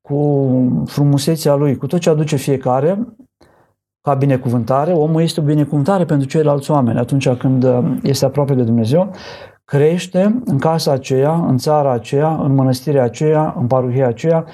cu 0.00 0.82
frumusețea 0.86 1.54
lui, 1.54 1.76
cu 1.76 1.86
tot 1.86 2.00
ce 2.00 2.10
aduce 2.10 2.36
fiecare, 2.36 3.06
ca 4.00 4.14
binecuvântare, 4.14 4.92
omul 4.92 5.22
este 5.22 5.40
o 5.40 5.42
binecuvântare 5.42 6.04
pentru 6.04 6.28
ceilalți 6.28 6.70
oameni 6.70 6.98
atunci 6.98 7.28
când 7.28 7.64
uh, 7.64 7.96
este 8.02 8.24
aproape 8.24 8.54
de 8.54 8.62
Dumnezeu, 8.62 9.10
crește 9.68 10.42
în 10.44 10.58
casa 10.58 10.92
aceea, 10.92 11.34
în 11.34 11.58
țara 11.58 11.92
aceea, 11.92 12.34
în 12.34 12.54
mănăstirea 12.54 13.02
aceea, 13.02 13.54
în 13.58 13.66
parohia 13.66 14.06
aceea, 14.06 14.46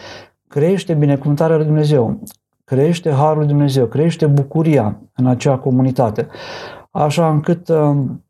crește 0.48 0.94
binecuvântarea 0.94 1.56
lui 1.56 1.64
Dumnezeu, 1.64 2.22
crește 2.64 3.10
harul 3.10 3.38
lui 3.38 3.46
Dumnezeu, 3.46 3.86
crește 3.86 4.26
bucuria 4.26 5.00
în 5.14 5.26
acea 5.26 5.58
comunitate, 5.58 6.26
așa 6.90 7.30
încât 7.30 7.68
um, 7.68 8.24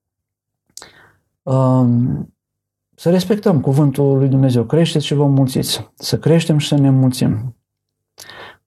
um, 1.42 2.34
să 2.94 3.10
respectăm 3.10 3.60
cuvântul 3.60 4.18
lui 4.18 4.28
Dumnezeu. 4.28 4.64
Creșteți 4.64 5.06
și 5.06 5.14
vă 5.14 5.26
mulțiți. 5.26 5.90
Să 5.94 6.18
creștem 6.18 6.58
și 6.58 6.68
să 6.68 6.74
ne 6.74 6.90
mulțim 6.90 7.56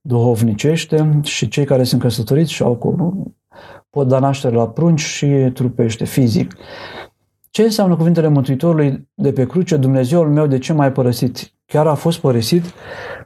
duhovnicește 0.01 1.20
și 1.24 1.47
cei 1.47 1.65
care 1.65 1.84
sunt 1.84 2.01
căsătoriți 2.01 2.51
și 2.51 2.63
au 2.63 2.76
pot 3.89 4.07
da 4.07 4.20
naștere 4.20 4.55
la 4.55 4.68
prunci 4.68 4.99
și 4.99 5.51
trupește, 5.53 6.05
fizic. 6.05 6.55
Ce 7.58 7.64
înseamnă 7.64 7.95
cuvintele 7.95 8.28
Mântuitorului 8.28 9.10
de 9.14 9.32
pe 9.32 9.45
cruce, 9.45 9.78
Dumnezeul 9.78 10.30
meu, 10.30 10.47
de 10.47 10.58
ce 10.58 10.74
m-ai 10.74 10.91
părăsit? 10.91 11.53
Chiar 11.66 11.88
a 11.88 11.93
fost 11.93 12.20
părăsit? 12.20 12.64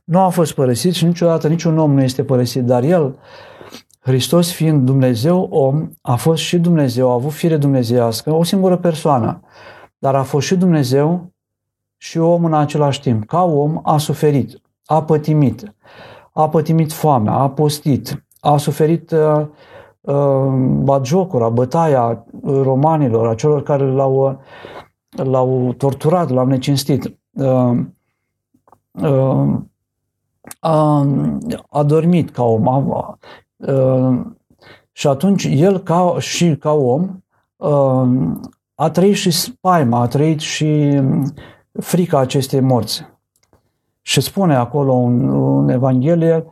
Nu 0.03 0.19
a 0.19 0.29
fost 0.29 0.53
părăsit 0.53 0.93
și 0.93 1.05
niciodată 1.05 1.47
niciun 1.47 1.77
om 1.77 1.93
nu 1.93 2.01
este 2.01 2.23
părăsit, 2.23 2.63
dar 2.63 2.83
El, 2.83 3.19
Hristos 3.99 4.51
fiind 4.51 4.85
Dumnezeu 4.85 5.47
om, 5.51 5.89
a 6.01 6.15
fost 6.15 6.41
și 6.41 6.59
Dumnezeu, 6.59 7.09
a 7.09 7.13
avut 7.13 7.31
fire 7.31 7.57
dumnezeiască, 7.57 8.33
o 8.33 8.43
singură 8.43 8.77
persoană, 8.77 9.41
dar 9.97 10.15
a 10.15 10.23
fost 10.23 10.47
și 10.47 10.55
Dumnezeu 10.55 11.33
și 11.97 12.17
om 12.17 12.45
în 12.45 12.53
același 12.53 13.01
timp. 13.01 13.25
Ca 13.25 13.43
om 13.43 13.79
a 13.83 13.97
suferit, 13.97 14.61
a 14.85 15.03
pătimit, 15.03 15.75
a 16.33 16.49
pătimit 16.49 16.91
foamea, 16.91 17.33
a 17.33 17.49
postit, 17.49 18.25
a 18.39 18.57
suferit 18.57 19.11
uh, 19.11 19.47
uh, 20.01 20.53
batjocura, 20.83 21.49
bătaia 21.49 22.25
romanilor, 22.43 23.27
a 23.27 23.35
celor 23.35 23.63
care 23.63 23.85
l-au, 23.85 24.41
l-au 25.09 25.73
torturat, 25.77 26.29
l-au 26.29 26.45
necinstit. 26.45 27.19
Uh, 27.31 27.77
uh, 28.91 29.59
a, 30.59 31.07
a 31.69 31.83
dormit 31.83 32.29
ca 32.29 32.43
om. 32.43 32.67
A, 32.67 33.17
uh, 33.55 34.19
și 34.91 35.07
atunci 35.07 35.47
el 35.51 35.79
ca, 35.79 36.15
și 36.19 36.55
ca 36.55 36.71
om 36.71 37.09
uh, 37.55 38.07
a 38.75 38.89
trăit 38.89 39.15
și 39.15 39.31
spaima, 39.31 39.99
a 39.99 40.07
trăit 40.07 40.39
și 40.39 41.01
frica 41.71 42.19
acestei 42.19 42.59
morți. 42.59 43.09
Și 44.01 44.21
spune 44.21 44.55
acolo 44.55 44.93
în, 44.93 45.29
în 45.57 45.69
Evanghelie, 45.69 46.45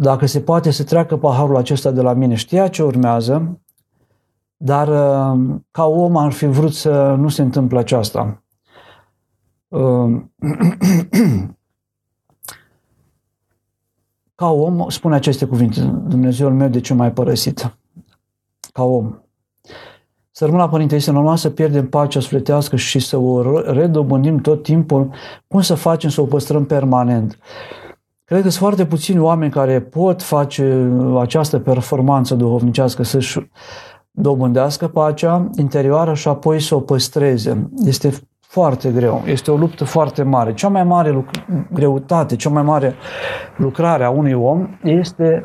dacă 0.00 0.26
se 0.26 0.40
poate 0.40 0.70
să 0.70 0.84
treacă 0.84 1.16
paharul 1.16 1.56
acesta 1.56 1.90
de 1.90 2.00
la 2.00 2.12
mine, 2.12 2.34
știa 2.34 2.68
ce 2.68 2.82
urmează, 2.82 3.60
dar 4.56 4.88
uh, 4.88 5.56
ca 5.70 5.84
om 5.86 6.16
ar 6.16 6.32
fi 6.32 6.46
vrut 6.46 6.72
să 6.72 7.14
nu 7.18 7.28
se 7.28 7.42
întâmple 7.42 7.78
aceasta. 7.78 8.42
Uh, 9.68 10.22
ca 14.34 14.50
om, 14.50 14.88
spune 14.88 15.14
aceste 15.14 15.46
cuvinte, 15.46 15.80
Dumnezeul 16.08 16.54
meu, 16.54 16.68
de 16.68 16.80
ce 16.80 16.94
mai 16.94 17.12
părăsit? 17.12 17.76
Ca 18.72 18.82
om. 18.82 19.18
Să 20.30 20.44
rămână, 20.44 20.68
Părinte, 20.68 20.94
este 20.94 21.10
normal 21.10 21.36
să 21.36 21.50
pierdem 21.50 21.88
pacea 21.88 22.20
sufletească 22.20 22.76
și 22.76 22.98
să 22.98 23.16
o 23.16 23.60
redobândim 23.60 24.38
tot 24.38 24.62
timpul. 24.62 25.10
Cum 25.46 25.60
să 25.60 25.74
facem 25.74 26.10
să 26.10 26.20
o 26.20 26.24
păstrăm 26.24 26.64
permanent? 26.64 27.38
Cred 28.28 28.42
că 28.42 28.48
sunt 28.48 28.62
foarte 28.62 28.86
puțini 28.86 29.18
oameni 29.18 29.50
care 29.50 29.80
pot 29.80 30.22
face 30.22 30.90
această 31.20 31.58
performanță 31.58 32.34
duhovnicească, 32.34 33.02
să-și 33.02 33.50
dobândească 34.10 34.88
pacea 34.88 35.50
interioară 35.56 36.14
și 36.14 36.28
apoi 36.28 36.60
să 36.60 36.74
o 36.74 36.80
păstreze. 36.80 37.70
Este 37.84 38.12
foarte 38.40 38.90
greu, 38.90 39.22
este 39.26 39.50
o 39.50 39.56
luptă 39.56 39.84
foarte 39.84 40.22
mare. 40.22 40.54
Cea 40.54 40.68
mai 40.68 40.84
mare 40.84 41.10
luc- 41.10 41.44
greutate, 41.72 42.36
cea 42.36 42.50
mai 42.50 42.62
mare 42.62 42.94
lucrare 43.56 44.04
a 44.04 44.10
unui 44.10 44.32
om 44.32 44.68
este 44.82 45.44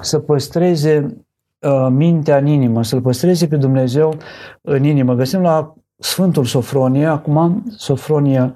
să 0.00 0.18
păstreze 0.18 1.16
uh, 1.58 1.86
mintea 1.90 2.36
în 2.36 2.46
inimă, 2.46 2.82
să-L 2.82 3.00
păstreze 3.00 3.46
pe 3.46 3.56
Dumnezeu 3.56 4.14
în 4.60 4.84
inimă. 4.84 5.14
Găsim 5.14 5.40
la 5.40 5.74
Sfântul 5.98 6.44
Sofronie, 6.44 7.06
acum 7.06 7.64
Sofronie 7.76 8.54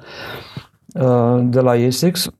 uh, 0.95 1.41
de 1.43 1.61
la 1.61 1.75
Essex, 1.75 2.31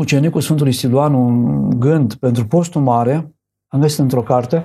ucenicul 0.00 0.40
Sfântului 0.40 0.72
Siluan, 0.72 1.14
un 1.14 1.68
gând 1.78 2.14
pentru 2.14 2.46
postul 2.46 2.80
mare, 2.80 3.34
am 3.68 3.80
găsit 3.80 3.98
într-o 3.98 4.22
carte, 4.22 4.64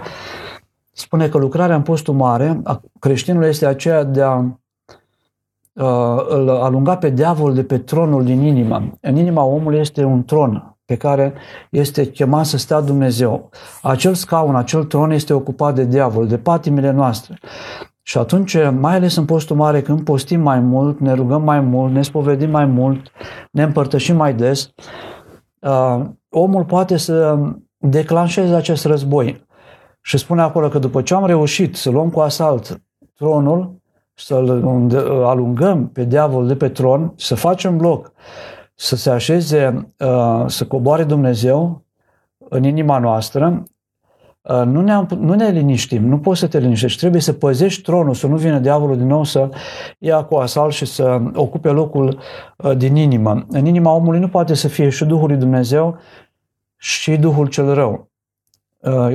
spune 0.91 1.27
că 1.27 1.37
lucrarea 1.37 1.75
în 1.75 1.81
postul 1.81 2.13
mare 2.13 2.59
a 2.63 2.81
creștinului 2.99 3.47
este 3.47 3.65
aceea 3.65 4.03
de 4.03 4.21
a 4.21 4.37
uh, 4.37 6.25
îl 6.27 6.49
alunga 6.49 6.97
pe 6.97 7.09
diavol 7.09 7.53
de 7.53 7.63
pe 7.63 7.77
tronul 7.77 8.23
din 8.23 8.41
inimă. 8.41 8.97
În 9.01 9.15
inima 9.15 9.43
omului 9.43 9.79
este 9.79 10.03
un 10.03 10.23
tron 10.23 10.77
pe 10.85 10.95
care 10.95 11.33
este 11.69 12.05
chemat 12.05 12.45
să 12.45 12.57
stea 12.57 12.81
Dumnezeu. 12.81 13.49
Acel 13.81 14.13
scaun, 14.13 14.55
acel 14.55 14.83
tron 14.83 15.11
este 15.11 15.33
ocupat 15.33 15.75
de 15.75 15.85
diavol, 15.85 16.27
de 16.27 16.37
patimile 16.37 16.91
noastre. 16.91 17.39
Și 18.01 18.17
atunci, 18.17 18.57
mai 18.71 18.95
ales 18.95 19.15
în 19.15 19.25
postul 19.25 19.55
mare, 19.55 19.81
când 19.81 20.03
postim 20.03 20.41
mai 20.41 20.59
mult, 20.59 20.99
ne 20.99 21.13
rugăm 21.13 21.43
mai 21.43 21.59
mult, 21.59 21.93
ne 21.93 22.01
spovedim 22.01 22.49
mai 22.49 22.65
mult, 22.65 23.11
ne 23.51 23.63
împărtășim 23.63 24.15
mai 24.15 24.33
des, 24.33 24.63
uh, 24.63 25.14
omul 26.29 26.65
poate 26.65 26.97
să 26.97 27.37
declanșeze 27.77 28.55
acest 28.55 28.85
război. 28.85 29.45
Și 30.01 30.17
spune 30.17 30.41
acolo 30.41 30.67
că 30.67 30.79
după 30.79 31.01
ce 31.01 31.13
am 31.13 31.25
reușit 31.25 31.75
să 31.75 31.89
luăm 31.89 32.09
cu 32.09 32.19
asalt 32.19 32.81
tronul, 33.15 33.81
să-l 34.13 34.49
alungăm 35.25 35.87
pe 35.87 36.03
diavol 36.03 36.47
de 36.47 36.55
pe 36.55 36.69
tron, 36.69 37.13
să 37.15 37.35
facem 37.35 37.79
loc, 37.79 38.11
să 38.75 38.95
se 38.95 39.09
așeze, 39.09 39.91
uh, 39.99 40.43
să 40.47 40.65
coboare 40.67 41.03
Dumnezeu 41.03 41.85
în 42.37 42.63
inima 42.63 42.97
noastră, 42.97 43.63
uh, 43.63 43.74
nu 44.47 44.81
ne, 44.81 45.05
nu 45.19 45.33
ne 45.33 45.49
liniștim, 45.49 46.07
nu 46.07 46.19
poți 46.19 46.39
să 46.39 46.47
te 46.47 46.59
liniștești, 46.59 46.99
trebuie 46.99 47.21
să 47.21 47.33
păzești 47.33 47.81
tronul, 47.81 48.13
să 48.13 48.27
nu 48.27 48.35
vină 48.35 48.59
diavolul 48.59 48.97
din 48.97 49.07
nou 49.07 49.23
să 49.23 49.49
ia 49.99 50.23
cu 50.23 50.35
asalt 50.35 50.73
și 50.73 50.85
să 50.85 51.21
ocupe 51.33 51.69
locul 51.69 52.19
uh, 52.57 52.77
din 52.77 52.95
inimă. 52.95 53.45
În 53.49 53.65
inima 53.65 53.91
omului 53.91 54.19
nu 54.19 54.27
poate 54.27 54.53
să 54.53 54.67
fie 54.67 54.89
și 54.89 55.05
Duhul 55.05 55.27
lui 55.27 55.37
Dumnezeu 55.37 55.97
și 56.77 57.17
Duhul 57.17 57.47
cel 57.47 57.73
rău. 57.73 58.09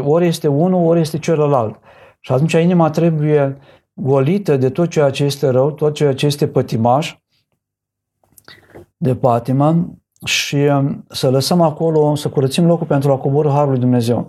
Ori 0.05 0.27
este 0.27 0.49
unul, 0.49 0.87
ori 0.87 1.01
este 1.01 1.19
celălalt. 1.19 1.79
Și 2.21 2.33
atunci 2.33 2.53
inima 2.53 2.91
trebuie 2.91 3.59
golită 3.93 4.57
de 4.57 4.71
tot 4.71 4.89
ceea 4.89 5.11
ce 5.11 5.25
este 5.25 5.49
rău, 5.49 5.71
tot 5.71 5.95
ceea 5.95 6.15
ce 6.15 6.27
este 6.27 6.47
pătimaș, 6.47 7.17
de 8.97 9.15
patimă 9.15 9.95
și 10.25 10.57
um, 10.57 11.05
să 11.09 11.31
lăsăm 11.31 11.61
acolo, 11.61 12.15
să 12.15 12.29
curățim 12.29 12.67
locul 12.67 12.87
pentru 12.87 13.13
a 13.13 13.17
coborâ 13.17 13.51
Harul 13.51 13.71
lui 13.71 13.81
Dumnezeu. 13.81 14.27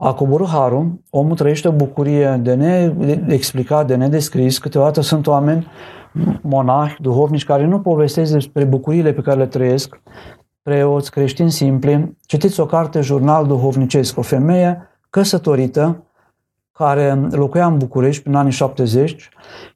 A 0.00 0.14
coborâ 0.14 0.44
Harul, 0.44 1.00
omul 1.10 1.36
trăiește 1.36 1.68
o 1.68 1.72
bucurie 1.72 2.40
de 2.42 2.54
neexplicat, 2.54 3.86
de 3.86 3.94
nedescris. 3.94 4.58
Câteodată 4.58 5.00
sunt 5.00 5.26
oameni, 5.26 5.66
monahi, 6.42 6.96
duhovnici, 7.00 7.44
care 7.44 7.66
nu 7.66 7.80
povestesc 7.80 8.32
despre 8.32 8.64
bucuriile 8.64 9.12
pe 9.12 9.20
care 9.20 9.38
le 9.38 9.46
trăiesc, 9.46 10.00
preoți, 10.62 11.10
creștini 11.10 11.50
simpli. 11.50 12.16
Citiți 12.26 12.60
o 12.60 12.66
carte, 12.66 13.00
Jurnal 13.00 13.46
Duhovnicesc, 13.46 14.18
o 14.18 14.22
femeie 14.22 14.88
căsătorită, 15.10 16.02
care 16.72 17.28
locuia 17.30 17.66
în 17.66 17.78
București 17.78 18.22
prin 18.22 18.34
anii 18.34 18.52
70 18.52 19.28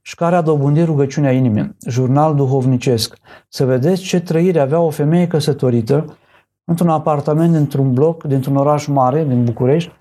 și 0.03 0.15
care 0.15 0.37
a 0.37 0.41
dobândit 0.41 0.85
rugăciunea 0.85 1.33
inimii, 1.33 1.77
jurnal 1.87 2.35
duhovnicesc. 2.35 3.17
Să 3.49 3.65
vedeți 3.65 4.03
ce 4.03 4.21
trăire 4.21 4.61
avea 4.61 4.81
o 4.81 4.91
femeie 4.91 5.27
căsătorită 5.27 6.17
într-un 6.65 6.89
apartament 6.89 7.53
dintr-un 7.53 7.93
bloc, 7.93 8.23
dintr-un 8.25 8.57
oraș 8.57 8.87
mare, 8.87 9.25
din 9.25 9.45
București, 9.45 9.93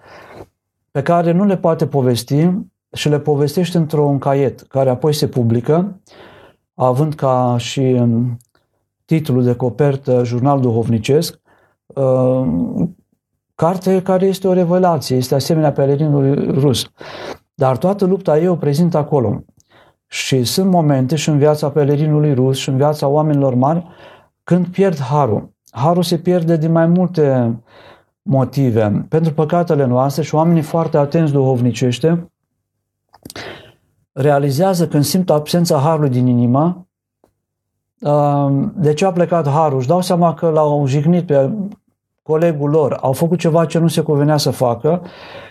pe 0.91 1.01
care 1.01 1.31
nu 1.31 1.45
le 1.45 1.57
poate 1.57 1.87
povesti 1.87 2.49
și 2.93 3.09
le 3.09 3.19
povestește 3.19 3.77
într-un 3.77 4.17
caiet, 4.17 4.61
care 4.61 4.89
apoi 4.89 5.13
se 5.13 5.27
publică, 5.27 6.01
având 6.73 7.13
ca 7.13 7.55
și 7.57 8.03
titlul 9.05 9.43
de 9.43 9.55
copertă 9.55 10.23
jurnal 10.23 10.59
duhovnicesc, 10.59 11.39
uh, 11.85 12.43
Carte 13.61 14.01
care 14.01 14.25
este 14.25 14.47
o 14.47 14.53
revelație, 14.53 15.15
este 15.15 15.35
asemenea 15.35 15.71
pelerinului 15.71 16.59
rus. 16.59 16.91
Dar 17.53 17.77
toată 17.77 18.05
lupta 18.05 18.37
ei 18.37 18.47
o 18.47 18.55
prezintă 18.55 18.97
acolo. 18.97 19.43
Și 20.07 20.43
sunt 20.43 20.69
momente 20.69 21.15
și 21.15 21.29
în 21.29 21.37
viața 21.37 21.69
pelerinului 21.69 22.33
rus 22.33 22.57
și 22.57 22.69
în 22.69 22.77
viața 22.77 23.07
oamenilor 23.07 23.53
mari 23.53 23.87
când 24.43 24.67
pierd 24.67 24.99
harul. 24.99 25.53
Harul 25.71 26.03
se 26.03 26.17
pierde 26.17 26.57
din 26.57 26.71
mai 26.71 26.85
multe 26.85 27.55
motive. 28.21 29.05
Pentru 29.09 29.33
păcatele 29.33 29.85
noastre 29.85 30.23
și 30.23 30.35
oamenii 30.35 30.61
foarte 30.61 30.97
atenți 30.97 31.31
duhovnicește 31.31 32.31
realizează 34.11 34.87
când 34.87 35.03
simt 35.03 35.29
absența 35.29 35.77
harului 35.77 36.09
din 36.09 36.27
inimă, 36.27 36.87
uh, 37.99 38.67
de 38.75 38.93
ce 38.93 39.05
a 39.05 39.11
plecat 39.11 39.47
harul? 39.47 39.77
Își 39.77 39.87
dau 39.87 40.01
seama 40.01 40.33
că 40.33 40.49
l-au 40.49 40.85
jignit 40.87 41.25
pe 41.25 41.53
colegul 42.21 42.69
lor. 42.69 42.97
Au 43.01 43.11
făcut 43.11 43.39
ceva 43.39 43.65
ce 43.65 43.79
nu 43.79 43.87
se 43.87 44.01
cuvenea 44.01 44.37
să 44.37 44.51
facă 44.51 45.01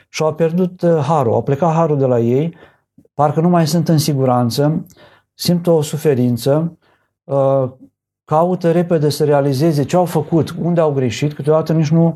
și 0.08 0.22
au 0.22 0.34
pierdut 0.34 0.82
uh, 0.82 0.98
harul, 0.98 1.32
au 1.32 1.42
plecat 1.42 1.72
harul 1.72 1.98
de 1.98 2.06
la 2.06 2.18
ei, 2.18 2.56
parcă 3.14 3.40
nu 3.40 3.48
mai 3.48 3.66
sunt 3.66 3.88
în 3.88 3.98
siguranță, 3.98 4.86
simt 5.34 5.66
o 5.66 5.82
suferință, 5.82 6.78
uh, 7.24 7.70
caută 8.30 8.70
repede 8.70 9.08
să 9.08 9.24
realizeze 9.24 9.84
ce 9.84 9.96
au 9.96 10.04
făcut, 10.04 10.54
unde 10.60 10.80
au 10.80 10.92
greșit, 10.92 11.32
câteodată 11.32 11.72
nici 11.72 11.90
nu, 11.90 12.14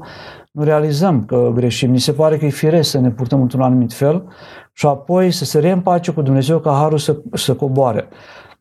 nu 0.51 0.62
realizăm 0.62 1.25
că 1.25 1.51
greșim. 1.55 1.91
Ni 1.91 1.99
se 1.99 2.12
pare 2.12 2.39
că 2.39 2.45
e 2.45 2.49
firesc 2.49 2.91
să 2.91 2.99
ne 2.99 3.11
purtăm 3.11 3.41
într-un 3.41 3.61
anumit 3.61 3.93
fel 3.93 4.25
și 4.73 4.87
apoi 4.87 5.31
să 5.31 5.45
se 5.45 5.59
reîmpace 5.59 6.12
cu 6.12 6.23
Dumnezeu 6.23 6.59
ca 6.59 6.73
harul 6.73 6.99
să, 6.99 7.17
să 7.33 7.55
coboare. 7.55 8.09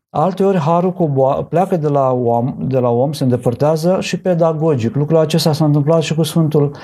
Alteori 0.09 0.57
harul 0.57 0.93
cobo- 0.93 1.49
pleacă 1.49 1.77
de 1.77 1.87
la, 1.87 2.11
om, 2.11 2.55
de 2.59 2.79
la 2.79 2.89
om, 2.89 3.11
se 3.11 3.23
îndepărtează 3.23 3.97
și 3.99 4.19
pedagogic. 4.19 4.95
Lucrul 4.95 5.17
acesta 5.17 5.53
s-a 5.53 5.65
întâmplat 5.65 6.01
și 6.01 6.15
cu 6.15 6.23
Sfântul 6.23 6.75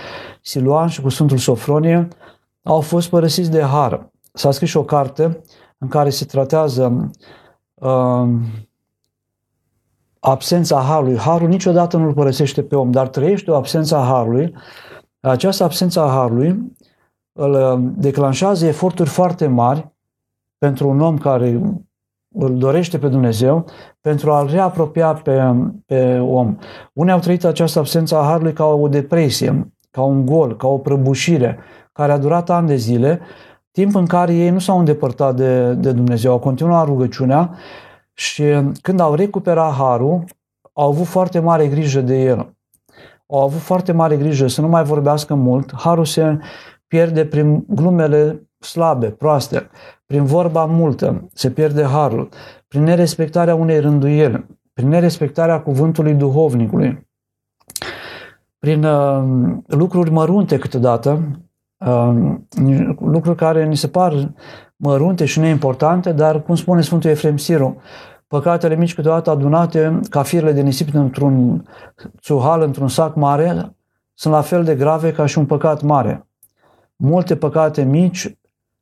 Siluan 0.41 0.87
și 0.87 1.01
cu 1.01 1.09
Sfântul 1.09 1.37
Sofronie. 1.37 2.07
au 2.63 2.81
fost 2.81 3.09
părăsiți 3.09 3.51
de 3.51 3.61
har. 3.61 4.09
S-a 4.33 4.51
scris 4.51 4.69
și 4.69 4.77
o 4.77 4.83
carte 4.83 5.41
în 5.77 5.87
care 5.87 6.09
se 6.09 6.25
tratează 6.25 7.09
uh, 7.73 8.27
absența 10.19 10.79
harului. 10.79 11.17
Harul 11.17 11.47
niciodată 11.47 11.97
nu 11.97 12.05
îl 12.05 12.13
părăsește 12.13 12.63
pe 12.63 12.75
om, 12.75 12.91
dar 12.91 13.07
trăiește 13.07 13.51
o 13.51 13.55
absență 13.55 13.95
a 13.95 14.05
harului. 14.05 14.53
Această 15.19 15.63
absență 15.63 16.01
a 16.01 16.09
harului 16.09 16.75
îl 17.31 17.51
uh, 17.53 17.91
declanșează 17.97 18.65
eforturi 18.65 19.09
foarte 19.09 19.47
mari 19.47 19.93
pentru 20.57 20.89
un 20.89 21.01
om 21.01 21.17
care 21.17 21.61
îl 22.35 22.57
dorește 22.57 22.97
pe 22.97 23.07
Dumnezeu 23.07 23.65
pentru 24.01 24.31
a-l 24.31 24.47
reapropia 24.47 25.13
pe, 25.13 25.53
pe 25.85 26.19
om. 26.19 26.57
Unii 26.93 27.13
au 27.13 27.19
trăit 27.19 27.43
această 27.43 27.79
absență 27.79 28.17
a 28.17 28.23
Harului 28.23 28.53
ca 28.53 28.65
o 28.65 28.87
depresie, 28.87 29.73
ca 29.91 30.01
un 30.01 30.25
gol, 30.25 30.55
ca 30.55 30.67
o 30.67 30.77
prăbușire, 30.77 31.59
care 31.91 32.11
a 32.11 32.17
durat 32.17 32.49
ani 32.49 32.67
de 32.67 32.75
zile, 32.75 33.19
timp 33.71 33.95
în 33.95 34.05
care 34.05 34.33
ei 34.33 34.49
nu 34.49 34.59
s-au 34.59 34.79
îndepărtat 34.79 35.35
de, 35.35 35.73
de 35.73 35.91
Dumnezeu, 35.91 36.31
au 36.31 36.39
continuat 36.39 36.85
rugăciunea 36.85 37.55
și 38.19 38.43
când 38.81 38.99
au 38.99 39.13
recuperat 39.13 39.73
Harul, 39.73 40.23
au 40.73 40.89
avut 40.89 41.05
foarte 41.05 41.39
mare 41.39 41.67
grijă 41.67 42.01
de 42.01 42.21
el. 42.21 42.55
Au 43.27 43.41
avut 43.41 43.59
foarte 43.59 43.91
mare 43.91 44.17
grijă 44.17 44.47
să 44.47 44.61
nu 44.61 44.67
mai 44.67 44.83
vorbească 44.83 45.33
mult. 45.33 45.73
Harul 45.75 46.05
se 46.05 46.39
pierde 46.87 47.25
prin 47.25 47.65
glumele 47.67 48.49
slabe, 48.59 49.09
proaste, 49.09 49.69
prin 50.05 50.23
vorba 50.23 50.65
multă 50.65 51.27
se 51.33 51.51
pierde 51.51 51.83
harul, 51.83 52.29
prin 52.67 52.83
nerespectarea 52.83 53.55
unei 53.55 53.79
rânduieli, 53.79 54.45
prin 54.73 54.87
nerespectarea 54.87 55.61
cuvântului 55.61 56.13
duhovnicului, 56.13 57.07
prin 58.57 58.83
uh, 58.83 59.23
lucruri 59.67 60.11
mărunte 60.11 60.57
câteodată, 60.57 61.21
uh, 61.77 62.35
lucruri 62.99 63.37
care 63.37 63.65
ni 63.65 63.75
se 63.77 63.87
par 63.87 64.33
mărunte 64.75 65.25
și 65.25 65.39
neimportante, 65.39 66.11
dar, 66.11 66.43
cum 66.43 66.55
spune 66.55 66.81
Sfântul 66.81 67.09
Efrem 67.09 67.37
Siru, 67.37 67.81
păcatele 68.29 68.75
mici 68.75 68.95
câteodată 68.95 69.29
adunate 69.29 69.99
ca 70.09 70.23
firele 70.23 70.51
de 70.51 70.61
nisip 70.61 70.93
într-un 70.93 71.65
țuhal, 72.21 72.61
într-un 72.61 72.87
sac 72.87 73.15
mare, 73.15 73.75
sunt 74.13 74.33
la 74.33 74.41
fel 74.41 74.63
de 74.63 74.75
grave 74.75 75.11
ca 75.11 75.25
și 75.25 75.37
un 75.37 75.45
păcat 75.45 75.81
mare. 75.81 76.27
Multe 76.95 77.35
păcate 77.35 77.83
mici 77.83 78.37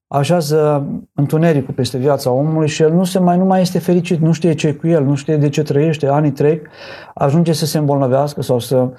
așează 0.07 0.87
întunericul 1.13 1.73
peste 1.73 1.97
viața 1.97 2.31
omului 2.31 2.67
și 2.67 2.81
el 2.81 2.93
nu, 2.93 3.03
se 3.03 3.19
mai, 3.19 3.37
nu 3.37 3.45
mai 3.45 3.61
este 3.61 3.79
fericit, 3.79 4.19
nu 4.19 4.31
știe 4.31 4.53
ce 4.53 4.73
cu 4.73 4.87
el, 4.87 5.03
nu 5.03 5.15
știe 5.15 5.37
de 5.37 5.49
ce 5.49 5.63
trăiește, 5.63 6.07
anii 6.07 6.31
trec, 6.31 6.67
ajunge 7.13 7.53
să 7.53 7.65
se 7.65 7.77
îmbolnăvească 7.77 8.41
sau 8.41 8.59
să 8.59 8.89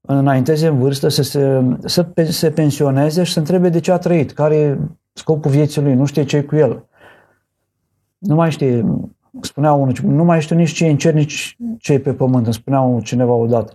înainteze 0.00 0.66
în 0.66 0.78
vârstă, 0.78 1.08
să 1.08 1.22
se, 1.22 1.62
să 1.84 2.06
se 2.30 2.50
pensioneze 2.50 3.22
și 3.22 3.32
să 3.32 3.38
întrebe 3.38 3.68
de 3.68 3.80
ce 3.80 3.92
a 3.92 3.98
trăit, 3.98 4.32
care 4.32 4.56
e 4.56 4.78
scopul 5.12 5.50
vieții 5.50 5.82
lui, 5.82 5.94
nu 5.94 6.04
știe 6.04 6.24
ce 6.24 6.42
cu 6.42 6.56
el. 6.56 6.84
Nu 8.18 8.34
mai 8.34 8.50
știe, 8.50 8.84
spunea 9.40 9.72
unul, 9.72 9.94
nu 10.04 10.24
mai 10.24 10.40
știu 10.40 10.56
nici 10.56 10.72
ce 10.72 10.84
e 10.84 10.90
în 10.90 10.96
cer, 10.96 11.14
nici 11.14 11.56
ce 11.78 11.92
e 11.92 11.98
pe 11.98 12.12
pământ, 12.12 12.44
îmi 12.44 12.54
spunea 12.54 12.98
cineva 13.02 13.32
odată. 13.32 13.72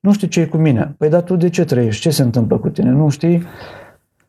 Nu 0.00 0.12
știu 0.12 0.26
ce 0.26 0.40
e 0.40 0.46
cu 0.46 0.56
mine. 0.56 0.94
Păi 0.98 1.08
dar 1.08 1.22
tu 1.22 1.36
de 1.36 1.48
ce 1.48 1.64
trăiești? 1.64 2.00
Ce 2.00 2.10
se 2.10 2.22
întâmplă 2.22 2.58
cu 2.58 2.68
tine? 2.68 2.90
Nu 2.90 3.08
știi? 3.08 3.42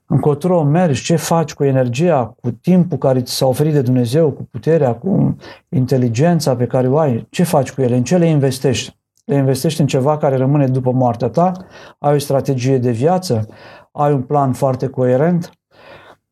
încotro 0.07 0.63
mergi, 0.63 1.03
ce 1.03 1.15
faci 1.15 1.53
cu 1.53 1.63
energia, 1.63 2.35
cu 2.41 2.51
timpul 2.51 2.97
care 2.97 3.21
ți 3.21 3.33
s-a 3.33 3.45
oferit 3.45 3.73
de 3.73 3.81
Dumnezeu, 3.81 4.31
cu 4.31 4.47
puterea, 4.51 4.95
cu 4.95 5.35
inteligența 5.69 6.55
pe 6.55 6.65
care 6.65 6.87
o 6.87 6.97
ai, 6.97 7.27
ce 7.29 7.43
faci 7.43 7.71
cu 7.71 7.81
ele, 7.81 7.95
în 7.95 8.03
ce 8.03 8.17
le 8.17 8.25
investești? 8.25 8.97
Le 9.25 9.35
investești 9.35 9.81
în 9.81 9.87
ceva 9.87 10.17
care 10.17 10.35
rămâne 10.35 10.67
după 10.67 10.91
moartea 10.91 11.29
ta? 11.29 11.51
Ai 11.99 12.13
o 12.13 12.17
strategie 12.17 12.77
de 12.77 12.91
viață? 12.91 13.47
Ai 13.91 14.13
un 14.13 14.21
plan 14.21 14.53
foarte 14.53 14.87
coerent? 14.87 15.51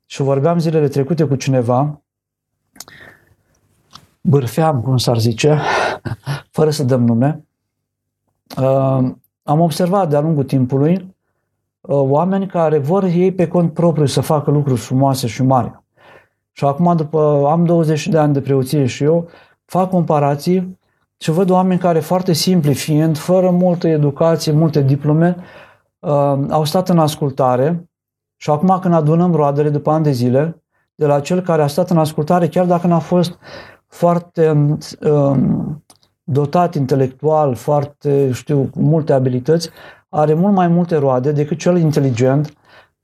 Și 0.06 0.22
vorbeam 0.22 0.60
zilele 0.60 0.88
trecute 0.88 1.24
cu 1.24 1.36
cineva, 1.36 2.03
bârfeam, 4.24 4.82
cum 4.82 4.97
s-ar 4.97 5.17
zice, 5.17 5.59
fără 6.51 6.69
să 6.69 6.84
dăm 6.84 7.05
nume. 7.05 7.45
Uh, 8.57 9.11
am 9.43 9.59
observat 9.59 10.09
de-a 10.09 10.19
lungul 10.19 10.43
timpului 10.43 11.13
Uh, 11.88 11.95
oameni 12.09 12.47
care 12.47 12.78
vor 12.78 13.03
ei 13.03 13.32
pe 13.34 13.47
cont 13.47 13.74
propriu 13.74 14.05
să 14.05 14.21
facă 14.21 14.51
lucruri 14.51 14.80
frumoase 14.80 15.28
și 15.28 15.43
mari. 15.43 15.84
Și 16.51 16.65
acum, 16.65 16.95
după 16.95 17.47
am 17.49 17.65
20 17.65 18.07
de 18.07 18.17
ani 18.17 18.34
de 18.34 18.41
preoție 18.41 18.86
și 18.86 19.03
eu, 19.03 19.30
fac 19.65 19.89
comparații 19.89 20.80
și 21.17 21.32
văd 21.32 21.49
oameni 21.49 21.80
care, 21.80 21.99
foarte 21.99 22.34
simpli 22.34 22.74
fiind, 22.74 23.17
fără 23.17 23.49
multă 23.49 23.88
educație, 23.88 24.51
multe 24.51 24.82
diplome, 24.82 25.36
uh, 25.99 26.39
au 26.49 26.63
stat 26.63 26.89
în 26.89 26.99
ascultare 26.99 27.89
și 28.36 28.49
acum 28.49 28.80
când 28.82 28.93
adunăm 28.93 29.36
roadele 29.36 29.69
după 29.69 29.91
ani 29.91 30.03
de 30.03 30.11
zile, 30.11 30.63
de 30.95 31.05
la 31.05 31.19
cel 31.19 31.41
care 31.41 31.61
a 31.61 31.67
stat 31.67 31.89
în 31.89 31.97
ascultare, 31.97 32.47
chiar 32.47 32.65
dacă 32.65 32.88
n-a 32.88 32.99
fost 32.99 33.38
foarte 33.94 34.50
um, 35.02 35.84
dotat 36.24 36.76
intelectual, 36.76 37.56
foarte, 37.56 38.32
știu, 38.32 38.70
cu 38.72 38.80
multe 38.80 39.14
abilități, 39.14 39.70
are 40.10 40.34
mult 40.34 40.54
mai 40.54 40.68
multe 40.68 40.96
roade 40.96 41.32
decât 41.32 41.58
cel 41.58 41.78
inteligent, 41.78 42.54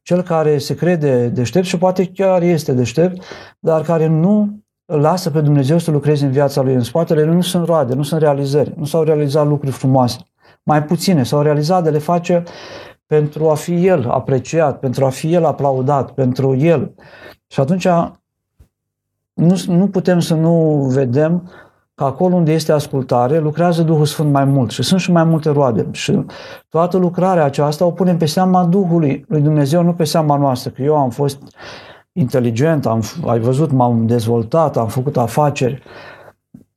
cel 0.02 0.22
care 0.22 0.58
se 0.58 0.76
crede 0.76 1.28
deștept 1.28 1.66
și 1.66 1.78
poate 1.78 2.06
chiar 2.06 2.42
este 2.42 2.74
deștept, 2.74 3.24
dar 3.60 3.82
care 3.82 4.08
nu 4.08 4.60
lasă 4.86 5.30
pe 5.30 5.42
Dumnezeu 5.42 5.78
să 5.78 5.92
lucreze 5.92 6.26
în 6.26 6.32
viața 6.32 6.62
lui. 6.62 6.74
În 6.74 6.84
spatele 6.84 7.24
lui 7.24 7.36
nu 7.36 7.42
sunt 7.42 7.66
roade, 7.66 7.94
nu 7.94 8.04
sunt 8.04 8.22
realizări, 8.22 8.74
nu 8.78 8.86
s-au 8.86 9.04
realizat 9.04 9.48
lucruri 9.48 9.72
frumoase. 9.72 10.18
Mai 10.64 10.84
puține 10.84 11.24
s-au 11.24 11.42
realizat 11.42 11.84
de 11.84 11.90
le 11.90 11.98
face 11.98 12.44
pentru 13.06 13.50
a 13.50 13.56
fi 13.56 13.88
el 13.88 14.10
apreciat, 14.10 14.80
pentru 14.80 15.06
a 15.06 15.10
fi 15.10 15.34
el 15.34 15.46
aplaudat, 15.46 16.12
pentru 16.12 16.56
el. 16.56 16.94
Și 17.48 17.60
atunci 17.60 17.88
nu, 19.40 19.56
nu 19.68 19.88
putem 19.88 20.20
să 20.20 20.36
nu 20.36 20.86
vedem 20.94 21.50
că 21.96 22.04
acolo 22.04 22.36
unde 22.36 22.52
este 22.52 22.72
ascultare, 22.72 23.40
lucrează 23.40 23.84
Duhul 23.84 24.06
Sfânt 24.06 24.32
mai 24.32 24.46
mult 24.46 24.72
și 24.72 24.84
sunt 24.84 25.00
și 25.00 25.12
mai 25.12 25.24
multe 25.24 25.50
roade. 25.50 25.88
Și 25.92 26.26
toată 26.70 26.98
lucrarea 26.98 27.44
aceasta 27.44 27.86
o 27.86 27.92
punem 27.92 28.18
pe 28.18 28.26
seama 28.26 28.66
Duhului 28.66 29.26
lui 29.28 29.42
Dumnezeu, 29.42 29.84
nu 29.84 29.94
pe 29.94 30.04
seama 30.04 30.38
noastră, 30.38 30.72
că 30.72 30.82
eu 30.82 30.96
am 30.96 31.10
fost 31.10 31.38
inteligent, 32.12 32.86
am, 32.86 33.02
ai 33.28 33.40
văzut, 33.40 33.72
m-am 33.72 34.06
dezvoltat, 34.06 34.78
am 34.78 34.88
făcut 34.88 35.18
afaceri. 35.18 35.82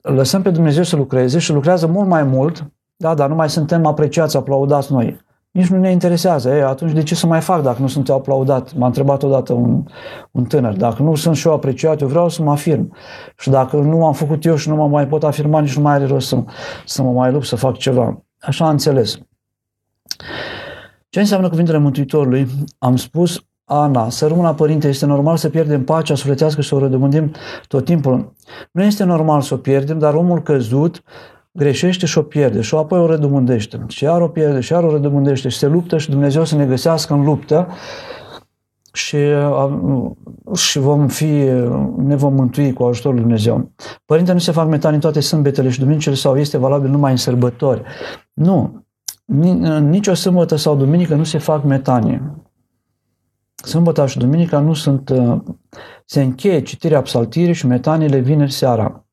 Lăsăm 0.01 0.43
pe 0.43 0.51
Dumnezeu 0.51 0.83
să 0.83 0.97
lucreze 0.97 1.39
și 1.39 1.53
lucrează 1.53 1.87
mult 1.87 2.09
mai 2.09 2.23
mult, 2.23 2.67
da, 2.97 3.15
dar 3.15 3.29
nu 3.29 3.35
mai 3.35 3.51
suntem 3.51 3.87
apreciați, 3.87 4.37
aplaudați 4.37 4.93
noi 4.93 5.21
nici 5.53 5.67
nu 5.67 5.79
ne 5.79 5.91
interesează. 5.91 6.55
Ei, 6.55 6.63
atunci 6.63 6.93
de 6.93 7.03
ce 7.03 7.15
să 7.15 7.27
mai 7.27 7.41
fac 7.41 7.63
dacă 7.63 7.81
nu 7.81 7.87
sunt 7.87 8.09
eu 8.09 8.15
aplaudat? 8.15 8.75
M-a 8.75 8.87
întrebat 8.87 9.23
odată 9.23 9.53
un, 9.53 9.85
un 10.31 10.45
tânăr. 10.45 10.77
Dacă 10.77 11.03
nu 11.03 11.15
sunt 11.15 11.37
și 11.37 11.47
eu 11.47 11.53
apreciat, 11.53 12.01
eu 12.01 12.09
vreau 12.09 12.29
să 12.29 12.43
mă 12.43 12.51
afirm. 12.51 12.95
Și 13.39 13.51
dacă 13.51 13.77
nu 13.77 14.07
am 14.07 14.13
făcut 14.13 14.45
eu 14.45 14.57
și 14.57 14.69
nu 14.69 14.75
mă 14.75 14.89
mai 14.89 15.07
pot 15.07 15.25
afirma, 15.25 15.61
nici 15.61 15.77
nu 15.77 15.83
mai 15.83 15.95
are 15.95 16.07
rost 16.07 16.29
să, 16.29 16.45
să 16.87 17.03
mă 17.03 17.11
mai 17.11 17.33
lupt 17.33 17.47
să 17.47 17.57
fac 17.57 17.77
ceva. 17.77 18.25
Așa 18.41 18.65
am 18.65 18.71
înțeles. 18.71 19.19
Ce 21.09 21.21
înseamnă 21.21 21.49
cuvintele 21.49 21.79
Mântuitorului? 21.79 22.47
Am 22.79 22.97
spus, 22.97 23.45
Ana, 23.65 24.11
să 24.11 24.27
rămână 24.27 24.55
părinte, 24.55 24.89
este 24.89 25.07
normal 25.07 25.37
să 25.37 25.49
pierdem 25.49 25.85
pacea 25.85 26.15
sufletească 26.15 26.61
și 26.61 26.69
să 26.69 26.75
o 26.75 26.79
rădămândim 26.79 27.33
tot 27.69 27.85
timpul. 27.85 28.35
Nu 28.71 28.83
este 28.83 29.05
normal 29.05 29.41
să 29.41 29.55
o 29.55 29.57
pierdem, 29.57 29.99
dar 29.99 30.15
omul 30.15 30.43
căzut 30.43 31.03
greșește 31.53 32.07
și 32.07 32.19
o 32.19 32.23
pierde 32.23 32.61
și 32.61 32.75
apoi 32.75 32.99
o 32.99 33.07
rădămândește 33.07 33.85
și 33.89 34.05
iar 34.05 34.21
o 34.21 34.29
pierde 34.29 34.61
și 34.61 34.73
iar 34.73 34.85
o 34.85 34.91
rădămândește 34.91 35.49
și 35.49 35.59
se 35.59 35.67
luptă 35.67 35.99
și 35.99 36.11
Dumnezeu 36.11 36.45
să 36.45 36.57
ne 36.57 36.67
găsească 36.67 37.13
în 37.15 37.25
luptă 37.25 37.69
și, 38.93 39.19
și 40.55 40.79
vom 40.79 41.09
fi, 41.09 41.31
ne 41.97 42.17
vom 42.17 42.35
mântui 42.35 42.73
cu 42.73 42.85
ajutorul 42.85 43.15
lui 43.17 43.25
Dumnezeu. 43.25 43.73
Părinte, 44.05 44.33
nu 44.33 44.39
se 44.39 44.53
fac 44.53 44.69
metanii 44.69 45.01
toate 45.01 45.21
sâmbetele 45.21 45.69
și 45.69 45.79
duminicile 45.79 46.15
sau 46.15 46.39
este 46.39 46.59
valabil 46.59 46.91
numai 46.91 47.11
în 47.11 47.17
sărbători. 47.17 47.83
Nu. 48.33 48.85
Nici 49.81 50.07
o 50.07 50.15
sâmbătă 50.15 50.57
sau 50.57 50.77
duminică 50.77 51.15
nu 51.15 51.25
se 51.25 51.39
fac 51.39 51.65
metanii. 51.65 52.23
Sâmbăta 53.55 54.07
și 54.07 54.19
duminica 54.19 54.59
nu 54.59 54.75
sunt... 54.75 55.13
Se 56.05 56.23
încheie 56.23 56.63
citirea 56.63 57.03
psaltirii 57.03 57.55
și 57.55 57.67
metaniile 57.67 58.19
vineri 58.19 58.53
seara. 58.53 59.05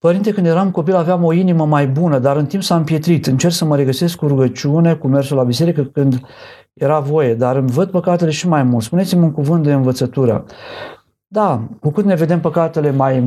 Părinte, 0.00 0.32
când 0.32 0.46
eram 0.46 0.70
copil 0.70 0.94
aveam 0.94 1.24
o 1.24 1.32
inimă 1.32 1.66
mai 1.66 1.86
bună, 1.86 2.18
dar 2.18 2.36
în 2.36 2.46
timp 2.46 2.62
s-a 2.62 2.76
împietrit. 2.76 3.26
Încerc 3.26 3.52
să 3.52 3.64
mă 3.64 3.76
regăsesc 3.76 4.16
cu 4.16 4.26
rugăciune, 4.26 4.94
cu 4.94 5.08
mersul 5.08 5.36
la 5.36 5.42
biserică 5.42 5.82
când 5.82 6.20
era 6.72 6.98
voie, 6.98 7.34
dar 7.34 7.56
îmi 7.56 7.70
văd 7.70 7.90
păcatele 7.90 8.30
și 8.30 8.48
mai 8.48 8.62
mult. 8.62 8.84
Spuneți-mi 8.84 9.22
un 9.22 9.32
cuvânt 9.32 9.62
de 9.62 9.72
învățătură. 9.72 10.44
Da, 11.26 11.62
cu 11.80 11.90
cât 11.90 12.04
ne 12.04 12.14
vedem 12.14 12.40
păcatele 12.40 12.90
mai 12.90 13.24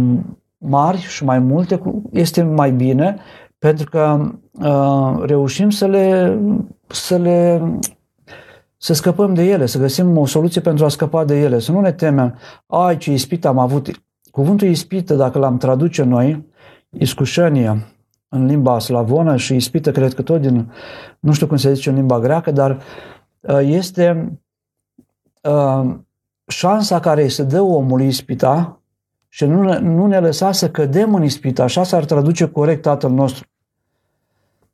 mari 0.58 0.98
și 0.98 1.24
mai 1.24 1.40
multe, 1.40 1.82
este 2.12 2.44
mai 2.44 2.72
bine, 2.72 3.18
pentru 3.60 3.90
că 3.90 4.32
uh, 4.52 5.24
reușim 5.26 5.70
să 5.70 5.88
le, 5.88 6.40
să 6.88 7.18
le 7.18 7.62
să 8.78 8.94
scăpăm 8.94 9.34
de 9.34 9.44
ele, 9.44 9.66
să 9.66 9.80
găsim 9.80 10.18
o 10.18 10.26
soluție 10.26 10.62
pentru 10.62 10.86
a 10.86 10.90
scăpa 10.90 11.26
de 11.26 11.40
ele, 11.40 11.60
să 11.60 11.72
nu 11.72 11.80
ne 11.80 11.92
temem, 11.92 12.38
ai 12.68 12.98
ce 12.98 13.12
ispită 13.12 13.48
am 13.48 13.60
avut. 13.60 13.92
Cuvântul 14.32 14.68
ispită, 14.68 15.14
dacă 15.16 15.40
l-am 15.40 15.58
traduce 15.58 16.04
noi, 16.04 16.52
iscușenie 16.98 17.88
în 18.30 18.46
limba 18.46 18.80
slavonă 18.80 19.36
și 19.36 19.56
ispită, 19.56 19.92
cred 19.92 20.14
că 20.14 20.22
tot 20.22 20.42
din, 20.42 20.72
nu 21.20 21.34
știu 21.34 21.48
cum 21.48 21.58
se 21.58 21.74
zice 21.74 21.90
în 21.90 21.96
limba 21.96 22.20
greacă, 22.20 22.52
dar 22.52 22.82
uh, 23.40 23.60
este 23.62 24.40
uh, 25.42 25.96
șansa 26.48 27.00
care 27.00 27.28
se 27.28 27.44
dă 27.44 27.62
omului 27.62 28.08
ispita 28.08 28.82
și 29.30 29.46
nu 29.46 29.64
ne, 29.64 29.80
nu 29.80 30.08
ne 30.08 30.20
lăsa 30.20 30.52
să 30.52 30.70
cădem 30.70 31.16
în 31.16 31.24
ispita, 31.24 31.64
așa 31.64 31.84
s-ar 31.84 32.06
traduce 32.06 32.48
corect 32.48 32.82
Tatăl 32.82 33.12
nostru. 33.12 33.48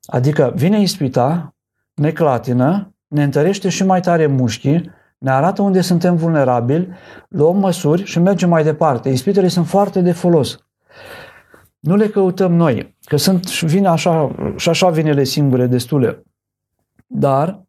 Adică 0.05 0.53
vine 0.55 0.81
ispita, 0.81 1.55
ne 1.93 2.11
clatină, 2.11 2.93
ne 3.07 3.23
întărește 3.23 3.69
și 3.69 3.85
mai 3.85 4.01
tare 4.01 4.25
mușchii, 4.25 4.91
ne 5.17 5.31
arată 5.31 5.61
unde 5.61 5.81
suntem 5.81 6.15
vulnerabili, 6.15 6.89
luăm 7.29 7.57
măsuri 7.57 8.03
și 8.03 8.19
mergem 8.19 8.49
mai 8.49 8.63
departe. 8.63 9.09
Ispitele 9.09 9.47
sunt 9.47 9.67
foarte 9.67 10.01
de 10.01 10.11
folos. 10.11 10.59
Nu 11.79 11.95
le 11.95 12.09
căutăm 12.09 12.53
noi, 12.53 12.97
că 13.03 13.17
sunt, 13.17 13.61
vine 13.61 13.87
așa, 13.87 14.35
și 14.55 14.69
așa 14.69 14.89
vinele 14.89 15.23
singure 15.23 15.67
destule. 15.67 16.23
Dar 17.07 17.63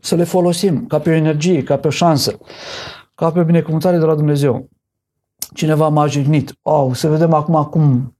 să 0.00 0.14
le 0.14 0.24
folosim 0.24 0.86
ca 0.86 0.98
pe 0.98 1.10
o 1.10 1.12
energie, 1.12 1.62
ca 1.62 1.76
pe 1.76 1.86
o 1.86 1.90
șansă, 1.90 2.38
ca 3.14 3.30
pe 3.30 3.40
o 3.40 3.44
binecuvântare 3.44 3.98
de 3.98 4.04
la 4.04 4.14
Dumnezeu. 4.14 4.68
Cineva 5.54 5.88
m-a 5.88 6.06
jignit. 6.06 6.58
Oh, 6.62 6.94
să 6.94 7.08
vedem 7.08 7.32
acum 7.32 7.64
cum, 7.64 8.16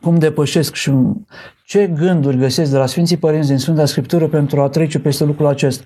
cum 0.00 0.18
depășesc 0.18 0.74
și 0.74 0.92
ce 1.66 1.86
gânduri 1.86 2.36
găsesc 2.36 2.70
de 2.70 2.76
la 2.76 2.86
Sfinții 2.86 3.16
Părinți 3.16 3.48
din 3.48 3.58
Sfânta 3.58 3.84
Scriptură 3.84 4.28
pentru 4.28 4.62
a 4.62 4.68
trece 4.68 4.98
peste 4.98 5.24
lucrul 5.24 5.46
acesta. 5.46 5.84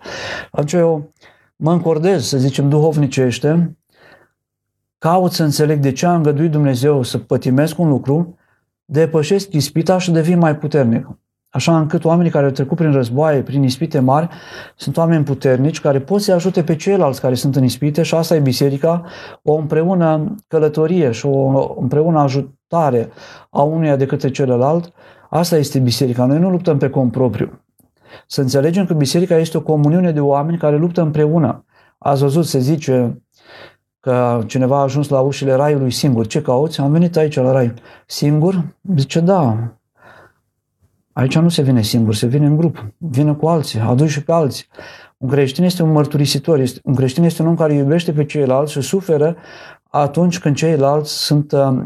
Atunci 0.51 0.73
eu 0.73 1.13
mă 1.57 1.73
încordez, 1.73 2.25
să 2.25 2.39
zicem, 2.39 2.69
duhovnicește, 2.69 3.77
caut 4.99 5.33
să 5.33 5.43
înțeleg 5.43 5.81
de 5.81 5.93
ce 5.93 6.07
a 6.07 6.15
îngăduit 6.15 6.51
Dumnezeu 6.51 7.03
să 7.03 7.19
pătimesc 7.19 7.79
un 7.79 7.89
lucru, 7.89 8.37
depășesc 8.85 9.53
ispita 9.53 9.99
și 9.99 10.11
devin 10.11 10.39
mai 10.39 10.57
puternic. 10.57 11.09
Așa 11.51 11.79
încât 11.79 12.05
oamenii 12.05 12.31
care 12.31 12.45
au 12.45 12.51
trecut 12.51 12.77
prin 12.77 12.93
războaie, 12.93 13.43
prin 13.43 13.63
ispite 13.63 13.99
mari, 13.99 14.29
sunt 14.77 14.97
oameni 14.97 15.25
puternici 15.25 15.81
care 15.81 16.01
pot 16.01 16.21
să 16.21 16.33
ajute 16.33 16.63
pe 16.63 16.77
ceilalți 16.77 17.21
care 17.21 17.35
sunt 17.35 17.57
în 17.57 17.65
ispite 17.65 18.03
și 18.03 18.15
asta 18.15 18.35
e 18.35 18.41
biserica, 18.41 19.05
o 19.43 19.55
împreună 19.55 20.35
călătorie 20.49 21.11
și 21.11 21.27
o 21.27 21.75
împreună 21.81 22.19
ajutare 22.19 23.09
a 23.51 23.63
unuia 23.63 23.97
de 23.97 24.07
către 24.07 24.31
celălalt. 24.31 24.93
Asta 25.31 25.57
este 25.57 25.79
biserica. 25.79 26.25
Noi 26.25 26.39
nu 26.39 26.51
luptăm 26.51 26.79
pe 26.79 26.91
cont 26.91 27.13
propriu. 27.13 27.61
Să 28.27 28.41
înțelegem 28.41 28.87
că 28.87 28.95
biserica 28.95 29.37
este 29.37 29.57
o 29.57 29.61
comuniune 29.61 30.13
de 30.13 30.21
oameni 30.21 30.59
care 30.59 30.77
luptă 30.77 31.01
împreună. 31.01 31.65
Ați 31.99 32.21
văzut, 32.21 32.45
se 32.45 32.59
zice 32.59 33.23
că 34.01 34.43
cineva 34.47 34.79
a 34.79 34.83
ajuns 34.83 35.09
la 35.09 35.21
ușile 35.21 35.53
raiului 35.53 35.91
singur. 35.91 36.27
Ce 36.27 36.43
cauți? 36.43 36.81
Am 36.81 36.93
venit 36.93 37.17
aici 37.17 37.37
la 37.37 37.53
rai. 37.53 37.75
Singur? 38.07 38.77
Zice, 38.97 39.21
da, 39.21 39.57
Aici 41.19 41.39
nu 41.39 41.49
se 41.49 41.63
vine 41.63 41.83
singur, 41.83 42.15
se 42.15 42.27
vine 42.27 42.47
în 42.47 42.57
grup, 42.57 42.93
vine 42.97 43.35
cu 43.35 43.49
alții, 43.49 43.81
aduci 43.81 44.11
și 44.11 44.23
pe 44.23 44.33
alții. 44.33 44.67
Un 45.17 45.29
creștin 45.29 45.65
este 45.65 45.83
un 45.83 45.93
mărturisitor, 45.93 46.59
este, 46.59 46.81
un 46.83 46.95
creștin 46.95 47.25
este 47.25 47.43
un 47.43 47.49
om 47.49 47.57
care 47.57 47.73
iubește 47.73 48.13
pe 48.13 48.25
ceilalți 48.25 48.73
și 48.73 48.81
suferă 48.81 49.37
atunci 49.91 50.39
când 50.39 50.57
ceilalți 50.57 51.13
sunt 51.25 51.53
uh, 51.53 51.79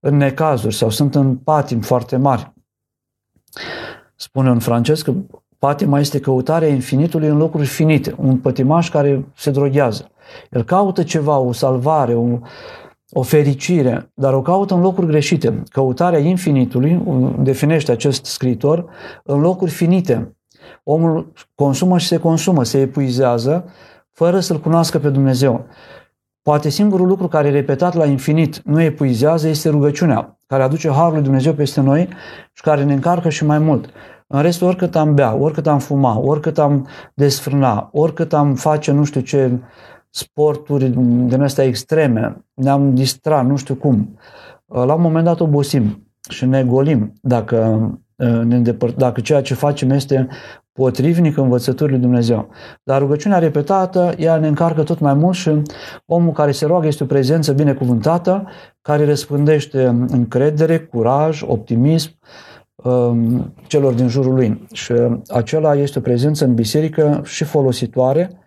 în 0.00 0.16
necazuri 0.16 0.74
sau 0.74 0.90
sunt 0.90 1.14
în 1.14 1.36
patim 1.36 1.80
foarte 1.80 2.16
mari. 2.16 2.52
Spune 4.14 4.50
un 4.50 4.58
francez 4.58 5.02
că 5.02 5.14
patima 5.66 5.98
este 5.98 6.20
căutarea 6.20 6.68
infinitului 6.68 7.28
în 7.28 7.36
locuri 7.36 7.66
finite, 7.66 8.14
un 8.16 8.36
pătimaș 8.36 8.90
care 8.90 9.24
se 9.36 9.50
droghează. 9.50 10.10
El 10.50 10.62
caută 10.62 11.02
ceva, 11.02 11.38
o 11.38 11.52
salvare, 11.52 12.14
o, 12.14 12.38
o 13.10 13.22
fericire, 13.22 14.10
dar 14.14 14.34
o 14.34 14.42
caută 14.42 14.74
în 14.74 14.80
locuri 14.80 15.06
greșite. 15.06 15.62
Căutarea 15.68 16.18
infinitului, 16.18 17.02
definește 17.38 17.92
acest 17.92 18.24
scriitor, 18.24 18.86
în 19.24 19.40
locuri 19.40 19.70
finite. 19.70 20.36
Omul 20.84 21.32
consumă 21.54 21.98
și 21.98 22.06
se 22.06 22.16
consumă, 22.16 22.64
se 22.64 22.80
epuizează, 22.80 23.64
fără 24.12 24.40
să-L 24.40 24.60
cunoască 24.60 24.98
pe 24.98 25.08
Dumnezeu. 25.08 25.66
Poate 26.42 26.68
singurul 26.68 27.06
lucru 27.06 27.28
care 27.28 27.48
e 27.48 27.50
repetat 27.50 27.94
la 27.94 28.04
infinit 28.04 28.62
nu 28.64 28.80
epuizează 28.80 29.48
este 29.48 29.68
rugăciunea, 29.68 30.38
care 30.46 30.62
aduce 30.62 30.90
Harul 30.90 31.12
lui 31.12 31.22
Dumnezeu 31.22 31.52
peste 31.52 31.80
noi 31.80 32.08
și 32.52 32.62
care 32.62 32.84
ne 32.84 32.92
încarcă 32.92 33.28
și 33.28 33.44
mai 33.44 33.58
mult. 33.58 33.90
În 34.34 34.42
rest, 34.42 34.62
oricât 34.62 34.96
am 34.96 35.14
bea, 35.14 35.34
oricât 35.34 35.66
am 35.66 35.78
fuma, 35.78 36.18
oricât 36.18 36.58
am 36.58 36.86
desfrâna, 37.14 37.88
oricât 37.92 38.32
am 38.32 38.54
face 38.54 38.92
nu 38.92 39.04
știu 39.04 39.20
ce 39.20 39.58
sporturi 40.10 40.88
din 41.28 41.42
astea 41.42 41.64
extreme, 41.64 42.44
ne-am 42.54 42.94
distrat, 42.94 43.46
nu 43.46 43.56
știu 43.56 43.74
cum. 43.74 44.18
La 44.66 44.94
un 44.94 45.00
moment 45.00 45.24
dat 45.24 45.40
obosim 45.40 46.06
și 46.28 46.44
ne 46.46 46.64
golim 46.64 47.12
dacă, 47.20 47.90
ne 48.44 48.56
îndepăr- 48.62 48.96
dacă 48.96 49.20
ceea 49.20 49.42
ce 49.42 49.54
facem 49.54 49.90
este 49.90 50.28
potrivnic 50.72 51.36
învățăturii 51.36 51.92
lui 51.92 52.02
Dumnezeu. 52.02 52.48
Dar 52.82 53.00
rugăciunea 53.00 53.38
repetată, 53.38 54.14
ea 54.18 54.36
ne 54.36 54.46
încarcă 54.46 54.82
tot 54.82 54.98
mai 54.98 55.14
mult 55.14 55.36
și 55.36 55.62
omul 56.06 56.32
care 56.32 56.52
se 56.52 56.66
roagă 56.66 56.86
este 56.86 57.02
o 57.02 57.06
prezență 57.06 57.52
binecuvântată, 57.52 58.46
care 58.82 59.04
răspândește 59.04 59.86
încredere, 60.08 60.78
curaj, 60.78 61.42
optimism 61.46 62.10
um, 62.10 62.51
celor 63.66 63.92
din 63.92 64.08
jurul 64.08 64.34
lui. 64.34 64.66
Și 64.72 64.92
acela 65.28 65.74
este 65.74 65.98
o 65.98 66.02
prezență 66.02 66.44
în 66.44 66.54
biserică 66.54 67.20
și 67.24 67.44
folositoare, 67.44 68.42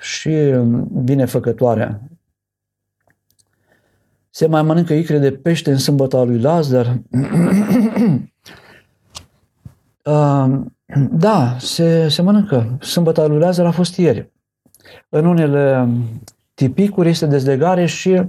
și 0.00 0.28
um, 0.28 0.88
binefăcătoarea. 1.04 2.00
Se 4.30 4.46
mai 4.46 4.62
mănâncă 4.62 4.94
icre 4.94 5.18
de 5.18 5.32
pește 5.32 5.70
în 5.70 5.78
sâmbăta 5.78 6.22
lui 6.22 6.38
Lazar. 6.38 6.98
Um, 10.04 10.76
da, 11.10 11.56
se, 11.58 12.08
se 12.08 12.22
mănâncă. 12.22 12.76
Sâmbăta 12.80 13.26
lui 13.26 13.38
Lazar 13.38 13.66
a 13.66 13.70
fost 13.70 13.96
ieri. 13.96 14.32
În 15.08 15.24
unele 15.24 15.88
tipicuri 16.54 17.08
este 17.08 17.26
dezlegare 17.26 17.86
și 17.86 18.22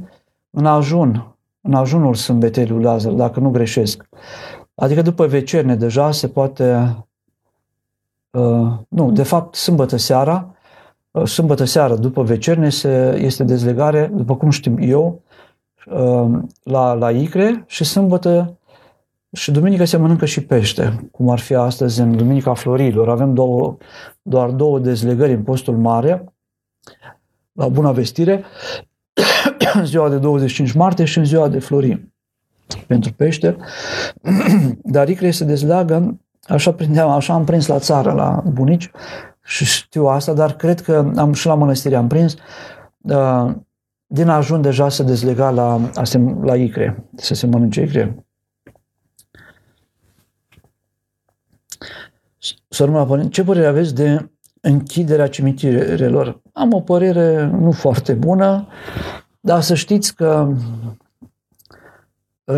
în 0.50 0.66
ajun, 0.66 1.36
în 1.62 1.74
ajunul 1.74 2.14
sâmbetei 2.14 2.68
lui 2.68 2.84
Lazar, 2.84 3.14
dacă 3.14 3.40
nu 3.40 3.50
greșesc. 3.50 4.10
Adică 4.82 5.02
după 5.02 5.26
vecerne 5.26 5.76
deja 5.76 6.12
se 6.12 6.28
poate, 6.28 6.96
uh, 8.32 8.72
nu, 8.88 9.12
de 9.12 9.24
fapt 9.24 9.56
sâmbătă 9.56 9.98
seara, 9.98 10.56
Uh, 11.12 11.26
sâmbătă 11.26 11.64
seară, 11.64 11.96
după 11.96 12.24
vecerne, 12.24 12.70
se, 12.70 13.18
este 13.22 13.44
dezlegare, 13.44 14.12
după 14.14 14.36
cum 14.36 14.50
știm 14.50 14.78
eu, 14.80 15.22
uh, 15.86 16.40
la, 16.64 16.94
la 16.94 17.12
Icre 17.12 17.64
și 17.68 17.84
sâmbătă 17.84 18.58
și 19.32 19.52
duminică 19.52 19.86
se 19.86 19.98
mănâncă 19.98 20.26
și 20.26 20.44
pește, 20.44 21.10
cum 21.12 21.30
ar 21.30 21.40
fi 21.40 21.54
astăzi 21.54 22.02
în 22.02 22.18
Duminica 22.18 22.54
Florilor. 22.54 23.10
Avem 23.10 23.34
două, 23.34 23.78
doar 24.22 24.50
două 24.50 24.80
dezlegări 24.80 25.34
în 25.34 25.44
postul 25.44 25.78
mare, 25.78 26.34
la 27.52 27.68
Buna 27.68 27.92
Vestire, 27.92 28.44
în 29.74 29.86
ziua 29.86 30.10
de 30.10 30.18
25 30.18 30.72
martie 30.72 31.06
și 31.06 31.18
în 31.18 31.26
ziua 31.26 31.48
de 31.48 31.60
Florin 31.60 32.11
pentru 32.78 33.14
pește. 33.14 33.56
Dar 34.84 35.10
Icre 35.10 35.32
se 35.32 35.44
dezleagă, 35.44 36.20
așa, 36.48 36.74
prindeam, 36.74 37.10
așa 37.10 37.34
am 37.34 37.44
prins 37.44 37.68
la 37.68 37.80
țară, 37.80 38.12
la 38.12 38.44
bunici, 38.52 38.92
și 39.44 39.66
știu 39.66 40.06
asta, 40.06 40.34
dar 40.34 40.56
cred 40.56 40.82
că 40.82 41.12
am 41.16 41.34
și 41.34 41.48
la 41.48 41.56
mănăstire 41.56 41.96
am 41.96 42.08
prins, 42.08 42.36
uh, 42.98 43.52
din 44.06 44.28
ajun 44.28 44.62
deja 44.62 44.90
să 44.90 45.04
dezlega 45.04 45.50
la, 45.50 45.92
la 46.42 46.56
icre, 46.56 47.10
să 47.16 47.34
se 47.34 47.46
mănânce 47.46 47.82
icre. 47.82 48.26
Sărmâna 52.70 53.06
Părinte, 53.06 53.30
ce 53.30 53.44
părere 53.44 53.68
aveți 53.68 53.96
de 53.96 54.30
închiderea 54.62 55.28
cimitirelor? 55.28 56.42
Am 56.54 56.74
o 56.74 56.80
părere 56.80 57.46
nu 57.46 57.72
foarte 57.72 58.14
bună, 58.14 58.68
dar 59.40 59.62
să 59.62 59.76
știți 59.76 60.16
că 60.16 60.48
uh, 60.50 60.58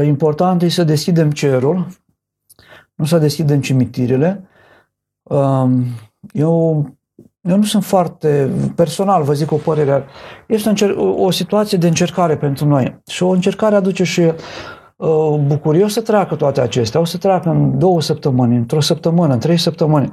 important 0.01 0.61
e 0.61 0.69
să 0.69 0.83
deschidem 0.83 1.31
cerul, 1.31 1.87
nu 2.95 3.05
să 3.05 3.17
deschidem 3.17 3.61
cimitirele. 3.61 4.47
Um, 5.23 5.85
eu, 6.31 6.85
eu 7.41 7.57
nu 7.57 7.63
sunt 7.63 7.83
foarte, 7.83 8.49
personal 8.75 9.23
vă 9.23 9.33
zic 9.33 9.51
o 9.51 9.55
părere, 9.55 10.05
este 10.47 10.69
încer- 10.69 10.95
o, 10.95 11.23
o 11.23 11.31
situație 11.31 11.77
de 11.77 11.87
încercare 11.87 12.37
pentru 12.37 12.65
noi 12.65 13.01
și 13.07 13.23
o 13.23 13.29
încercare 13.29 13.75
aduce 13.75 14.03
și 14.03 14.21
uh, 14.95 15.39
bucurie. 15.45 15.83
O 15.83 15.87
să 15.87 16.01
treacă 16.01 16.35
toate 16.35 16.61
acestea, 16.61 16.99
o 16.99 17.05
să 17.05 17.17
treacă 17.17 17.49
în 17.49 17.77
două 17.77 18.01
săptămâni, 18.01 18.55
într-o 18.55 18.79
săptămână, 18.79 19.33
în 19.33 19.39
trei 19.39 19.57
săptămâni. 19.57 20.11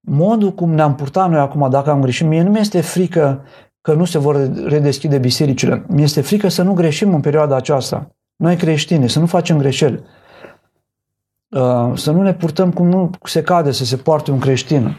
Modul 0.00 0.52
cum 0.52 0.74
ne-am 0.74 0.94
purtat 0.94 1.30
noi 1.30 1.40
acum, 1.40 1.70
dacă 1.70 1.90
am 1.90 2.00
greșit, 2.00 2.26
mie 2.26 2.42
nu 2.42 2.50
mi-este 2.50 2.80
frică 2.80 3.44
că 3.80 3.94
nu 3.94 4.04
se 4.04 4.18
vor 4.18 4.36
redeschide 4.66 5.18
bisericile. 5.18 5.84
Mi-este 5.88 6.20
frică 6.20 6.48
să 6.48 6.62
nu 6.62 6.72
greșim 6.72 7.14
în 7.14 7.20
perioada 7.20 7.56
aceasta. 7.56 8.17
Noi 8.38 8.56
creștini, 8.56 9.10
să 9.10 9.18
nu 9.18 9.26
facem 9.26 9.58
greșeli. 9.58 10.02
Uh, 11.48 11.92
să 11.94 12.10
nu 12.10 12.22
ne 12.22 12.34
purtăm 12.34 12.72
cum 12.72 12.88
nu 12.88 13.10
se 13.24 13.42
cade 13.42 13.70
să 13.70 13.84
se 13.84 13.96
poarte 13.96 14.30
un 14.30 14.38
creștin 14.38 14.96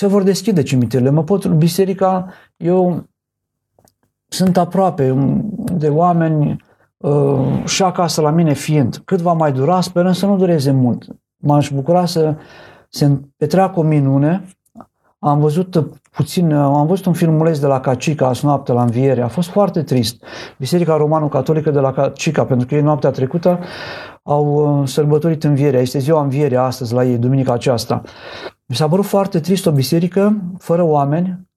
se 0.00 0.06
vor 0.06 0.22
deschide 0.22 0.62
cimitirele. 0.62 1.10
Mă 1.10 1.24
pot, 1.24 1.46
biserica, 1.46 2.32
eu 2.56 3.08
sunt 4.28 4.56
aproape 4.56 5.14
de 5.72 5.88
oameni 5.88 6.64
uh, 6.96 7.64
și 7.64 7.82
acasă 7.82 8.20
la 8.20 8.30
mine 8.30 8.52
fiind. 8.52 9.02
Cât 9.04 9.20
va 9.20 9.32
mai 9.32 9.52
dura, 9.52 9.80
sperăm 9.80 10.12
să 10.12 10.26
nu 10.26 10.36
dureze 10.36 10.70
mult. 10.70 11.06
M-aș 11.36 11.70
bucura 11.70 12.06
să 12.06 12.36
se 12.88 13.20
petreacă 13.36 13.78
o 13.78 13.82
minune 13.82 14.44
am 15.22 15.40
văzut 15.40 15.86
puțin, 16.10 16.52
am 16.52 16.86
văzut 16.86 17.04
un 17.04 17.12
filmuleț 17.12 17.58
de 17.58 17.66
la 17.66 17.80
Cacica 17.80 18.26
azi 18.26 18.44
noapte 18.44 18.72
la 18.72 18.82
înviere. 18.82 19.22
A 19.22 19.28
fost 19.28 19.48
foarte 19.48 19.82
trist. 19.82 20.22
Biserica 20.58 20.96
Romano-Catolică 20.96 21.70
de 21.70 21.78
la 21.78 21.92
Cacica, 21.92 22.44
pentru 22.44 22.66
că 22.66 22.74
ei 22.74 22.82
noaptea 22.82 23.10
trecută 23.10 23.58
au 24.22 24.46
uh, 24.80 24.88
sărbătorit 24.88 25.44
învierea. 25.44 25.80
Este 25.80 25.98
ziua 25.98 26.22
învierii 26.22 26.56
astăzi 26.56 26.94
la 26.94 27.04
ei, 27.04 27.18
duminica 27.18 27.52
aceasta. 27.52 28.02
Mi 28.66 28.76
s-a 28.76 28.88
părut 28.88 29.04
foarte 29.04 29.40
trist 29.40 29.66
o 29.66 29.70
biserică 29.70 30.36
fără 30.58 30.82
oameni, 30.82 31.48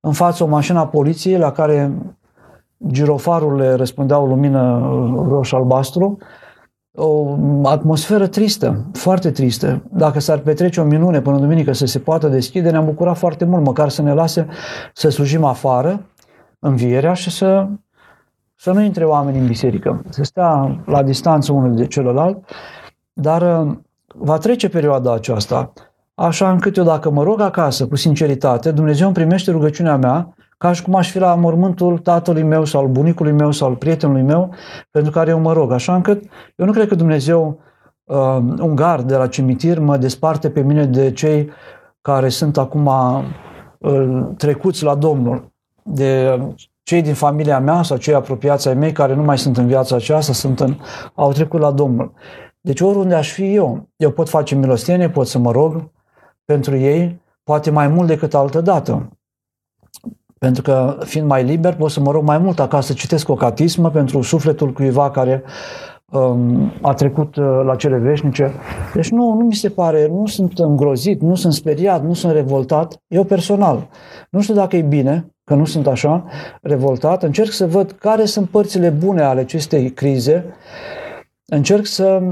în 0.00 0.12
față 0.12 0.44
o 0.44 0.46
mașină 0.46 0.78
a 0.78 0.86
poliției 0.86 1.38
la 1.38 1.52
care 1.52 1.92
girofarurile 2.86 3.74
răspundeau 3.74 4.26
lumină 4.26 4.62
uh, 4.62 5.26
roșu-albastru, 5.28 6.18
o 6.94 7.36
atmosferă 7.64 8.26
tristă, 8.26 8.84
foarte 8.92 9.30
tristă. 9.30 9.82
Dacă 9.90 10.20
s-ar 10.20 10.38
petrece 10.38 10.80
o 10.80 10.84
minune 10.84 11.20
până 11.20 11.38
duminică 11.38 11.72
să 11.72 11.86
se 11.86 11.98
poată 11.98 12.28
deschide, 12.28 12.70
ne-am 12.70 12.84
bucurat 12.84 13.16
foarte 13.16 13.44
mult, 13.44 13.64
măcar 13.64 13.88
să 13.88 14.02
ne 14.02 14.12
lase 14.12 14.46
să 14.92 15.08
slujim 15.08 15.44
afară, 15.44 16.06
învierea 16.58 17.12
și 17.12 17.30
să, 17.30 17.68
să 18.56 18.72
nu 18.72 18.80
intre 18.80 19.04
oameni 19.04 19.38
în 19.38 19.46
biserică, 19.46 20.04
să 20.08 20.22
stea 20.22 20.82
la 20.86 21.02
distanță 21.02 21.52
unul 21.52 21.74
de 21.74 21.86
celălalt, 21.86 22.44
dar 23.12 23.66
uh, 23.66 23.74
va 24.14 24.38
trece 24.38 24.68
perioada 24.68 25.14
aceasta, 25.14 25.72
așa 26.14 26.50
încât 26.50 26.76
eu 26.76 26.84
dacă 26.84 27.10
mă 27.10 27.22
rog 27.22 27.40
acasă 27.40 27.86
cu 27.86 27.96
sinceritate, 27.96 28.70
Dumnezeu 28.70 29.06
îmi 29.06 29.14
primește 29.14 29.50
rugăciunea 29.50 29.96
mea 29.96 30.34
ca 30.58 30.72
și 30.72 30.82
cum 30.82 30.94
aș 30.94 31.10
fi 31.10 31.18
la 31.18 31.34
mormântul 31.34 31.98
tatălui 31.98 32.42
meu 32.42 32.64
sau 32.64 32.80
al 32.80 32.88
bunicului 32.88 33.32
meu 33.32 33.50
sau 33.50 33.68
al 33.68 33.74
prietenului 33.74 34.22
meu 34.22 34.54
pentru 34.90 35.12
care 35.12 35.30
eu 35.30 35.40
mă 35.40 35.52
rog. 35.52 35.72
Așa 35.72 35.94
încât 35.94 36.22
eu 36.56 36.66
nu 36.66 36.72
cred 36.72 36.88
că 36.88 36.94
Dumnezeu, 36.94 37.60
uh, 38.04 38.36
un 38.58 38.74
gard 38.74 39.06
de 39.08 39.16
la 39.16 39.26
cimitir, 39.26 39.78
mă 39.78 39.96
desparte 39.96 40.50
pe 40.50 40.60
mine 40.60 40.84
de 40.84 41.12
cei 41.12 41.50
care 42.00 42.28
sunt 42.28 42.58
acum 42.58 42.86
uh, 42.86 44.28
trecuți 44.36 44.84
la 44.84 44.94
Domnul, 44.94 45.52
de 45.82 46.40
cei 46.82 47.02
din 47.02 47.14
familia 47.14 47.60
mea 47.60 47.82
sau 47.82 47.96
cei 47.96 48.14
apropiați 48.14 48.68
ai 48.68 48.74
mei 48.74 48.92
care 48.92 49.14
nu 49.14 49.22
mai 49.22 49.38
sunt 49.38 49.56
în 49.56 49.66
viața 49.66 49.96
aceasta, 49.96 50.32
sunt 50.32 50.60
în, 50.60 50.76
au 51.14 51.32
trecut 51.32 51.60
la 51.60 51.70
Domnul. 51.70 52.12
Deci 52.60 52.80
oriunde 52.80 53.14
aș 53.14 53.32
fi 53.32 53.54
eu, 53.54 53.88
eu 53.96 54.10
pot 54.10 54.28
face 54.28 54.54
milostenie, 54.54 55.08
pot 55.08 55.26
să 55.26 55.38
mă 55.38 55.50
rog 55.50 55.90
pentru 56.44 56.76
ei, 56.76 57.22
poate 57.44 57.70
mai 57.70 57.88
mult 57.88 58.08
decât 58.08 58.34
altă 58.34 58.60
dată. 58.60 59.08
Pentru 60.38 60.62
că, 60.62 60.98
fiind 61.04 61.26
mai 61.26 61.44
liber, 61.44 61.74
pot 61.74 61.90
să 61.90 62.00
mă 62.00 62.10
rog 62.10 62.22
mai 62.22 62.38
mult 62.38 62.60
acasă, 62.60 62.86
să 62.86 62.98
citesc 62.98 63.28
o 63.28 63.34
catismă 63.34 63.90
pentru 63.90 64.22
sufletul 64.22 64.72
cuiva 64.72 65.10
care 65.10 65.42
um, 66.12 66.72
a 66.80 66.94
trecut 66.94 67.36
uh, 67.36 67.60
la 67.64 67.76
cele 67.76 67.96
veșnice. 67.96 68.52
Deci 68.94 69.10
nu, 69.10 69.32
nu 69.32 69.44
mi 69.44 69.54
se 69.54 69.68
pare, 69.68 70.06
nu 70.06 70.26
sunt 70.26 70.58
îngrozit, 70.58 71.20
nu 71.20 71.34
sunt 71.34 71.52
speriat, 71.52 72.04
nu 72.04 72.12
sunt 72.12 72.32
revoltat. 72.32 73.02
Eu 73.08 73.24
personal. 73.24 73.88
Nu 74.30 74.40
știu 74.40 74.54
dacă 74.54 74.76
e 74.76 74.82
bine, 74.82 75.34
că 75.44 75.54
nu 75.54 75.64
sunt 75.64 75.86
așa, 75.86 76.24
revoltat. 76.62 77.22
Încerc 77.22 77.50
să 77.50 77.66
văd 77.66 77.90
care 77.90 78.24
sunt 78.24 78.48
părțile 78.48 78.88
bune 78.88 79.22
ale 79.22 79.40
acestei 79.40 79.90
crize. 79.90 80.44
Încerc 81.46 81.86
să 81.86 82.22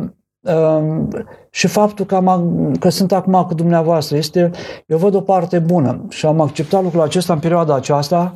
și 1.50 1.66
faptul 1.66 2.04
că, 2.04 2.14
am, 2.14 2.74
că 2.80 2.88
sunt 2.88 3.12
acum 3.12 3.44
cu 3.44 3.54
dumneavoastră 3.54 4.16
este, 4.16 4.50
eu 4.86 4.98
văd 4.98 5.14
o 5.14 5.20
parte 5.20 5.58
bună 5.58 6.06
și 6.08 6.26
am 6.26 6.40
acceptat 6.40 6.82
lucrul 6.82 7.00
acesta 7.00 7.32
în 7.32 7.38
perioada 7.38 7.74
aceasta, 7.74 8.34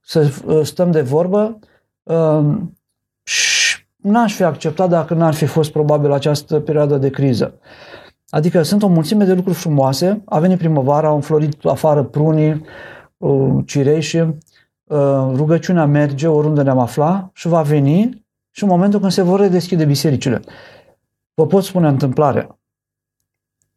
să 0.00 0.32
uh, 0.46 0.60
stăm 0.62 0.90
de 0.90 1.00
vorbă 1.00 1.58
um, 2.02 2.78
și 3.22 3.86
n-aș 3.96 4.34
fi 4.34 4.42
acceptat 4.42 4.88
dacă 4.88 5.14
n-ar 5.14 5.34
fi 5.34 5.46
fost 5.46 5.72
probabil 5.72 6.12
această 6.12 6.60
perioadă 6.60 6.96
de 6.96 7.10
criză. 7.10 7.58
Adică 8.28 8.62
sunt 8.62 8.82
o 8.82 8.88
mulțime 8.88 9.24
de 9.24 9.32
lucruri 9.32 9.56
frumoase, 9.56 10.22
a 10.24 10.38
venit 10.38 10.58
primăvara, 10.58 11.08
au 11.08 11.14
înflorit 11.14 11.64
afară 11.64 12.02
prunii, 12.02 12.64
uh, 13.16 13.56
cireși, 13.66 14.18
uh, 14.18 14.36
rugăciunea 15.34 15.86
merge 15.86 16.26
oriunde 16.26 16.62
ne-am 16.62 16.78
afla 16.78 17.30
și 17.32 17.48
va 17.48 17.62
veni 17.62 18.24
și 18.50 18.62
în 18.62 18.68
momentul 18.68 19.00
când 19.00 19.12
se 19.12 19.22
vor 19.22 19.40
redeschide 19.40 19.84
bisericile. 19.84 20.40
Vă 21.34 21.46
pot 21.46 21.64
spune 21.64 21.88
întâmplare. 21.88 22.58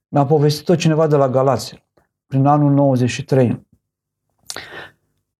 Mi-a 0.08 0.26
povestit-o 0.26 0.76
cineva 0.76 1.08
de 1.08 1.16
la 1.16 1.30
Galați, 1.30 1.84
prin 2.28 2.46
anul 2.46 2.72
93. 2.72 3.68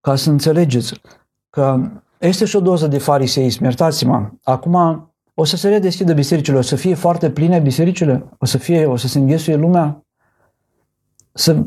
Ca 0.00 0.16
să 0.16 0.30
înțelegeți 0.30 1.00
că 1.50 1.90
este 2.18 2.44
și 2.44 2.56
o 2.56 2.60
doză 2.60 2.86
de 2.86 2.98
fariseism, 2.98 3.64
iertați-mă. 3.64 4.30
Acum 4.42 5.08
o 5.34 5.44
să 5.44 5.56
se 5.56 5.68
redeschidă 5.68 6.12
bisericile, 6.12 6.58
o 6.58 6.60
să 6.60 6.76
fie 6.76 6.94
foarte 6.94 7.30
pline 7.30 7.58
bisericile, 7.58 8.28
o 8.38 8.44
să, 8.44 8.58
fie, 8.58 8.86
o 8.86 8.96
să 8.96 9.08
se 9.08 9.18
înghesuie 9.18 9.56
lumea. 9.56 10.04
Să, 11.32 11.66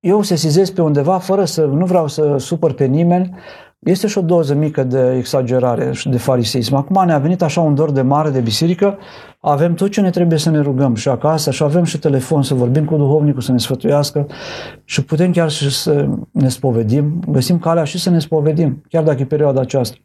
eu 0.00 0.22
se 0.22 0.34
sizez 0.34 0.70
pe 0.70 0.82
undeva 0.82 1.18
fără 1.18 1.44
să, 1.44 1.64
nu 1.64 1.86
vreau 1.86 2.08
să 2.08 2.36
supăr 2.36 2.72
pe 2.72 2.84
nimeni, 2.84 3.36
este 3.84 4.06
și 4.06 4.18
o 4.18 4.20
doză 4.20 4.54
mică 4.54 4.82
de 4.84 5.14
exagerare 5.16 5.92
și 5.92 6.08
de 6.08 6.18
fariseism. 6.18 6.74
Acum 6.74 7.06
ne-a 7.06 7.18
venit 7.18 7.42
așa 7.42 7.60
un 7.60 7.74
dor 7.74 7.90
de 7.90 8.02
mare 8.02 8.30
de 8.30 8.40
biserică, 8.40 8.98
avem 9.40 9.74
tot 9.74 9.90
ce 9.90 10.00
ne 10.00 10.10
trebuie 10.10 10.38
să 10.38 10.50
ne 10.50 10.60
rugăm 10.60 10.94
și 10.94 11.08
acasă 11.08 11.50
și 11.50 11.62
avem 11.62 11.84
și 11.84 11.98
telefon 11.98 12.42
să 12.42 12.54
vorbim 12.54 12.84
cu 12.84 12.96
duhovnicul, 12.96 13.42
să 13.42 13.52
ne 13.52 13.58
sfătuiască 13.58 14.26
și 14.84 15.04
putem 15.04 15.32
chiar 15.32 15.50
și 15.50 15.70
să 15.70 16.08
ne 16.30 16.48
spovedim, 16.48 17.22
găsim 17.28 17.58
calea 17.58 17.84
și 17.84 17.98
să 17.98 18.10
ne 18.10 18.18
spovedim, 18.18 18.82
chiar 18.88 19.02
dacă 19.02 19.20
e 19.20 19.24
perioada 19.24 19.60
aceasta. 19.60 19.96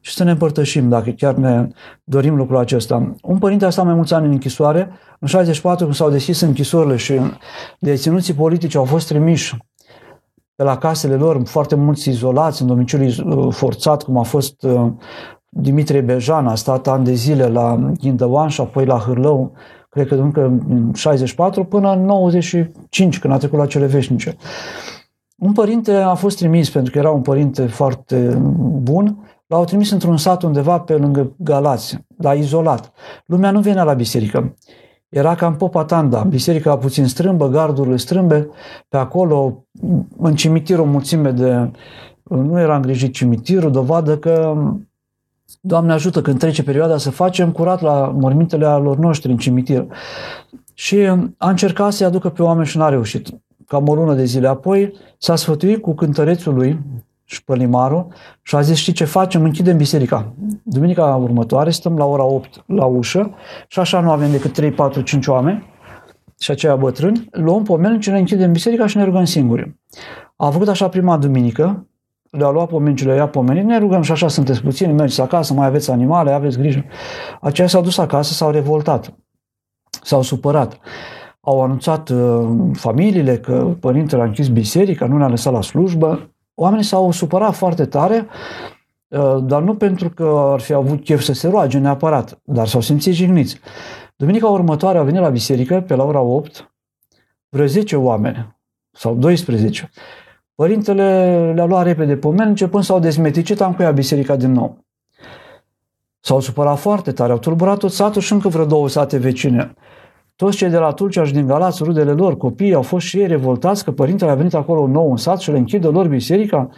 Și 0.00 0.14
să 0.14 0.24
ne 0.24 0.30
împărtășim 0.30 0.88
dacă 0.88 1.10
chiar 1.10 1.34
ne 1.34 1.68
dorim 2.04 2.36
lucrul 2.36 2.56
acesta. 2.58 3.14
Un 3.22 3.38
părinte 3.38 3.64
a 3.64 3.70
stat 3.70 3.84
mai 3.84 3.94
mulți 3.94 4.14
ani 4.14 4.26
în 4.26 4.32
închisoare, 4.32 4.90
în 5.18 5.28
64 5.28 5.84
când 5.84 5.96
s-au 5.96 6.10
deschis 6.10 6.40
închisorile 6.40 6.96
și 6.96 7.20
deținuții 7.78 8.34
politici 8.34 8.74
au 8.74 8.84
fost 8.84 9.08
trimiși 9.08 9.56
pe 10.60 10.66
la 10.66 10.78
casele 10.78 11.14
lor, 11.14 11.40
foarte 11.44 11.74
mulți 11.74 12.08
izolați 12.08 12.62
în 12.62 12.68
domiciliu 12.68 13.06
uh, 13.06 13.54
forțat, 13.54 14.02
cum 14.02 14.18
a 14.18 14.22
fost 14.22 14.62
uh, 14.62 14.86
Dimitrie 15.48 16.00
Bejan, 16.00 16.46
a 16.46 16.54
stat 16.54 16.88
ani 16.88 17.04
de 17.04 17.12
zile 17.12 17.46
la 17.46 17.92
Ghindăvan 18.00 18.48
și 18.48 18.60
apoi 18.60 18.84
la 18.84 18.98
Hârlău, 18.98 19.52
cred 19.90 20.06
că 20.06 20.14
încă 20.14 20.44
în 20.44 20.92
64 20.94 21.64
până 21.64 21.92
în 21.92 22.04
95, 22.04 23.18
când 23.18 23.32
a 23.32 23.36
trecut 23.36 23.58
la 23.58 23.66
cele 23.66 23.86
veșnice. 23.86 24.36
Un 25.38 25.52
părinte 25.52 25.94
a 25.94 26.14
fost 26.14 26.36
trimis, 26.36 26.70
pentru 26.70 26.92
că 26.92 26.98
era 26.98 27.10
un 27.10 27.22
părinte 27.22 27.66
foarte 27.66 28.42
bun, 28.82 29.18
l-au 29.46 29.64
trimis 29.64 29.90
într-un 29.90 30.16
sat 30.16 30.42
undeva 30.42 30.78
pe 30.78 30.94
lângă 30.94 31.32
Galați, 31.36 31.98
la 32.16 32.32
izolat. 32.32 32.92
Lumea 33.26 33.50
nu 33.50 33.60
venea 33.60 33.84
la 33.84 33.94
biserică. 33.94 34.54
Era 35.10 35.34
cam 35.34 35.56
popa 35.56 35.84
tanda, 35.84 36.22
biserica 36.22 36.76
puțin 36.76 37.06
strâmbă, 37.06 37.48
gardurile 37.48 37.96
strâmbe, 37.96 38.48
pe 38.88 38.96
acolo, 38.96 39.64
în 40.18 40.34
cimitir 40.34 40.78
o 40.78 40.84
mulțime 40.84 41.30
de... 41.30 41.70
Nu 42.22 42.60
era 42.60 42.76
îngrijit 42.76 43.12
cimitirul, 43.12 43.70
dovadă 43.70 44.18
că 44.18 44.56
Doamne 45.60 45.92
ajută 45.92 46.22
când 46.22 46.38
trece 46.38 46.62
perioada 46.62 46.98
să 46.98 47.10
facem 47.10 47.52
curat 47.52 47.80
la 47.80 48.14
mormintele 48.18 48.66
alor 48.66 48.96
noștri 48.96 49.30
în 49.30 49.36
cimitir. 49.36 49.86
Și 50.74 50.96
a 51.36 51.48
încercat 51.48 51.92
să-i 51.92 52.06
aducă 52.06 52.28
pe 52.28 52.42
oameni 52.42 52.66
și 52.66 52.76
n-a 52.76 52.88
reușit. 52.88 53.28
Cam 53.66 53.88
o 53.88 53.94
lună 53.94 54.14
de 54.14 54.24
zile 54.24 54.48
apoi 54.48 54.92
s-a 55.18 55.36
sfătuit 55.36 55.82
cu 55.82 55.94
cântărețul 55.94 56.54
lui 56.54 56.80
și 57.30 57.36
șpălimarul 57.36 58.06
și 58.42 58.56
a 58.56 58.60
zis, 58.60 58.76
știi 58.76 58.92
ce 58.92 59.04
facem? 59.04 59.44
Închidem 59.44 59.76
biserica. 59.76 60.32
Duminica 60.62 61.14
următoare 61.14 61.70
stăm 61.70 61.96
la 61.96 62.04
ora 62.04 62.24
8 62.24 62.64
la 62.66 62.84
ușă 62.84 63.34
și 63.68 63.78
așa 63.78 64.00
nu 64.00 64.10
avem 64.10 64.30
decât 64.30 64.52
3, 64.52 64.70
4, 64.70 65.00
5 65.00 65.26
oameni 65.26 65.68
și 66.40 66.50
aceia 66.50 66.76
bătrâni, 66.76 67.28
luăm 67.30 67.62
pomelnici, 67.62 68.10
ne 68.10 68.18
închidem 68.18 68.52
biserica 68.52 68.86
și 68.86 68.96
ne 68.96 69.04
rugăm 69.04 69.24
singuri. 69.24 69.76
A 70.36 70.50
făcut 70.50 70.68
așa 70.68 70.88
prima 70.88 71.16
duminică, 71.16 71.86
le-a 72.30 72.50
luat 72.50 72.68
pomenci, 72.68 73.04
le-a 73.04 73.28
pomenit, 73.28 73.64
ne 73.64 73.78
rugăm 73.78 74.02
și 74.02 74.12
așa 74.12 74.28
sunteți 74.28 74.62
puțini, 74.62 74.92
mergeți 74.92 75.20
acasă, 75.20 75.54
mai 75.54 75.66
aveți 75.66 75.90
animale, 75.90 76.30
aveți 76.30 76.58
grijă. 76.58 76.84
Aceia 77.40 77.68
s-au 77.68 77.82
dus 77.82 77.98
acasă, 77.98 78.32
s-au 78.32 78.50
revoltat, 78.50 79.14
s-au 80.02 80.22
supărat. 80.22 80.78
Au 81.40 81.62
anunțat 81.62 82.08
uh, 82.08 82.48
familiile 82.72 83.38
că 83.38 83.76
părintele 83.80 84.22
a 84.22 84.24
închis 84.24 84.48
biserica, 84.48 85.06
nu 85.06 85.16
ne-a 85.16 85.28
lăsat 85.28 85.52
la 85.52 85.62
slujbă. 85.62 86.30
Oamenii 86.60 86.84
s-au 86.84 87.10
supărat 87.10 87.54
foarte 87.54 87.84
tare, 87.84 88.26
uh, 89.08 89.36
dar 89.42 89.62
nu 89.62 89.74
pentru 89.74 90.10
că 90.10 90.48
ar 90.52 90.60
fi 90.60 90.72
avut 90.72 91.04
chef 91.04 91.22
să 91.22 91.32
se 91.32 91.48
roage 91.48 91.78
neapărat, 91.78 92.40
dar 92.44 92.66
s-au 92.66 92.80
simțit 92.80 93.14
jigniți. 93.14 93.60
Duminica 94.16 94.48
următoare 94.48 94.98
a 94.98 95.02
venit 95.02 95.20
la 95.20 95.28
biserică, 95.28 95.80
pe 95.80 95.94
la 95.94 96.04
ora 96.04 96.20
8, 96.20 96.72
vreo 97.48 97.66
10 97.66 97.96
oameni, 97.96 98.56
sau 98.90 99.14
12. 99.14 99.90
Părintele 100.54 101.04
le-a 101.54 101.64
luat 101.64 101.84
repede 101.84 102.16
pomeni, 102.16 102.48
începând 102.48 102.84
să 102.84 102.92
au 102.92 102.98
dezmeticit, 102.98 103.60
am 103.60 103.74
cuiat 103.74 103.94
biserica 103.94 104.36
din 104.36 104.52
nou. 104.52 104.84
S-au 106.20 106.40
supărat 106.40 106.78
foarte 106.78 107.12
tare, 107.12 107.32
au 107.32 107.38
tulburat 107.38 107.78
tot 107.78 107.92
satul 107.92 108.22
și 108.22 108.32
încă 108.32 108.48
vreo 108.48 108.64
două 108.64 108.88
sate 108.88 109.16
vecine. 109.16 109.74
Toți 110.40 110.56
cei 110.56 110.68
de 110.68 110.78
la 110.78 110.92
Tulcea 110.92 111.24
și 111.24 111.32
din 111.32 111.46
Galați, 111.46 111.82
rudele 111.82 112.12
lor, 112.12 112.36
copiii, 112.36 112.74
au 112.74 112.82
fost 112.82 113.06
și 113.06 113.18
ei 113.18 113.26
revoltați 113.26 113.84
că 113.84 113.92
părintele 113.92 114.30
a 114.30 114.34
venit 114.34 114.54
acolo 114.54 114.86
nou 114.86 115.10
în 115.10 115.16
sat 115.16 115.40
și 115.40 115.50
le 115.50 115.58
închide 115.58 115.86
lor 115.86 116.06
biserica, 116.06 116.68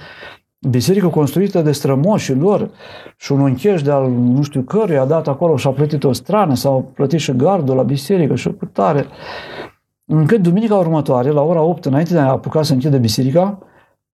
biserică 0.71 1.09
construită 1.09 1.63
de 1.63 1.73
strămoșii 1.73 2.35
lor 2.35 2.71
și 3.17 3.33
un 3.33 3.45
încheș 3.45 3.83
de 3.83 3.91
al 3.91 4.11
nu 4.11 4.43
știu 4.43 4.63
căruia 4.63 5.01
a 5.01 5.05
dat 5.05 5.29
acolo 5.29 5.57
și 5.57 5.67
a 5.67 5.71
plătit 5.71 6.05
o 6.05 6.13
strană 6.13 6.55
sau 6.55 6.77
a 6.77 6.93
plătit 6.95 7.21
și 7.21 7.37
gardul 7.37 7.77
la 7.77 7.83
biserică 7.83 8.35
și 8.35 8.53
cu 8.53 8.65
tare. 8.65 9.07
încât 10.05 10.41
duminica 10.43 10.75
următoare, 10.75 11.31
la 11.31 11.43
ora 11.43 11.61
8, 11.61 11.85
înainte 11.85 12.13
de 12.13 12.19
a 12.19 12.31
apuca 12.31 12.63
să 12.63 12.73
închide 12.73 12.99
biserica, 12.99 13.59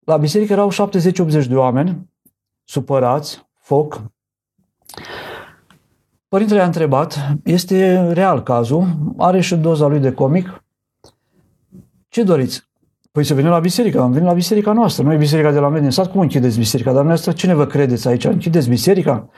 la 0.04 0.16
biserică 0.16 0.52
erau 0.52 0.70
70-80 0.70 1.46
de 1.48 1.54
oameni, 1.54 2.10
supărați, 2.64 3.48
foc. 3.58 4.02
Părintele 6.28 6.60
a 6.60 6.64
întrebat, 6.64 7.36
este 7.44 8.08
real 8.12 8.42
cazul, 8.42 8.86
are 9.16 9.40
și 9.40 9.56
doza 9.56 9.86
lui 9.86 9.98
de 9.98 10.12
comic. 10.12 10.64
Ce 12.08 12.22
doriți? 12.22 12.68
Păi 13.12 13.24
să 13.24 13.34
venim 13.34 13.50
la 13.50 13.58
biserică, 13.58 14.00
am 14.00 14.12
venit 14.12 14.28
la 14.28 14.34
biserica 14.34 14.72
noastră, 14.72 15.04
nu 15.04 15.12
e 15.12 15.16
biserica 15.16 15.52
de 15.52 15.58
la 15.58 15.68
mine 15.68 15.80
din 15.80 15.90
sat, 15.90 16.10
cum 16.10 16.20
închideți 16.20 16.58
biserica? 16.58 16.92
Dar 16.92 16.98
dumneavoastră 16.98 17.32
cine 17.32 17.54
vă 17.54 17.66
credeți 17.66 18.08
aici? 18.08 18.24
Închideți 18.24 18.68
biserica? 18.68 19.28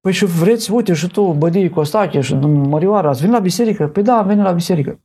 Păi 0.00 0.12
și 0.12 0.24
vreți, 0.24 0.72
uite, 0.72 0.92
și 0.92 1.06
tu, 1.06 1.32
Bădii 1.32 1.68
Costache 1.68 2.20
și 2.20 2.34
Mărioara, 2.44 3.08
ați 3.08 3.20
venit 3.20 3.34
la 3.34 3.40
biserică? 3.40 3.86
Păi 3.86 4.02
da, 4.02 4.16
am 4.16 4.26
venit 4.26 4.44
la 4.44 4.52
biserică. 4.52 5.00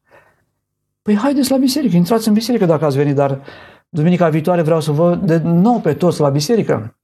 Păi 1.02 1.16
haideți 1.16 1.52
la 1.52 1.58
biserică, 1.58 1.96
intrați 1.96 2.28
în 2.28 2.34
biserică 2.34 2.66
dacă 2.66 2.86
ați 2.86 2.98
venit, 2.98 3.16
dar 3.16 3.42
duminica 3.90 4.30
viitoare 4.30 4.62
vreau 4.62 4.82
să 4.82 4.92
vă 4.92 5.16
de 5.16 5.38
nou 5.38 5.80
pe 5.80 5.94
toți 5.94 6.22
la 6.22 6.30
biserică. 6.30 6.98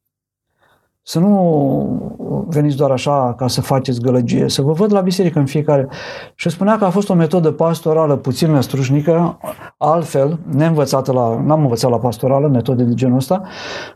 Să 1.10 1.20
nu 1.20 2.46
veniți 2.48 2.76
doar 2.76 2.92
așa 2.92 3.34
ca 3.38 3.48
să 3.48 3.62
faceți 3.62 4.02
gălăgie, 4.02 4.50
să 4.50 4.62
vă 4.62 4.72
văd 4.72 4.94
la 4.94 5.02
biserică 5.02 5.40
în 5.40 5.46
fiecare. 5.46 5.88
Și 6.36 6.50
spunea 6.50 6.78
că 6.78 6.86
a 6.86 6.90
fost 6.90 7.10
o 7.10 7.14
metodă 7.14 7.52
pastorală 7.52 8.16
puțin 8.16 8.52
năstrușnică, 8.52 9.38
altfel, 9.78 10.40
neînvățată 10.52 11.12
la, 11.12 11.42
n-am 11.46 11.62
învățat 11.62 11.92
la 11.92 11.98
pastorală, 11.98 12.48
metode 12.48 12.84
de 12.84 12.94
genul 12.94 13.18
ăsta, 13.18 13.42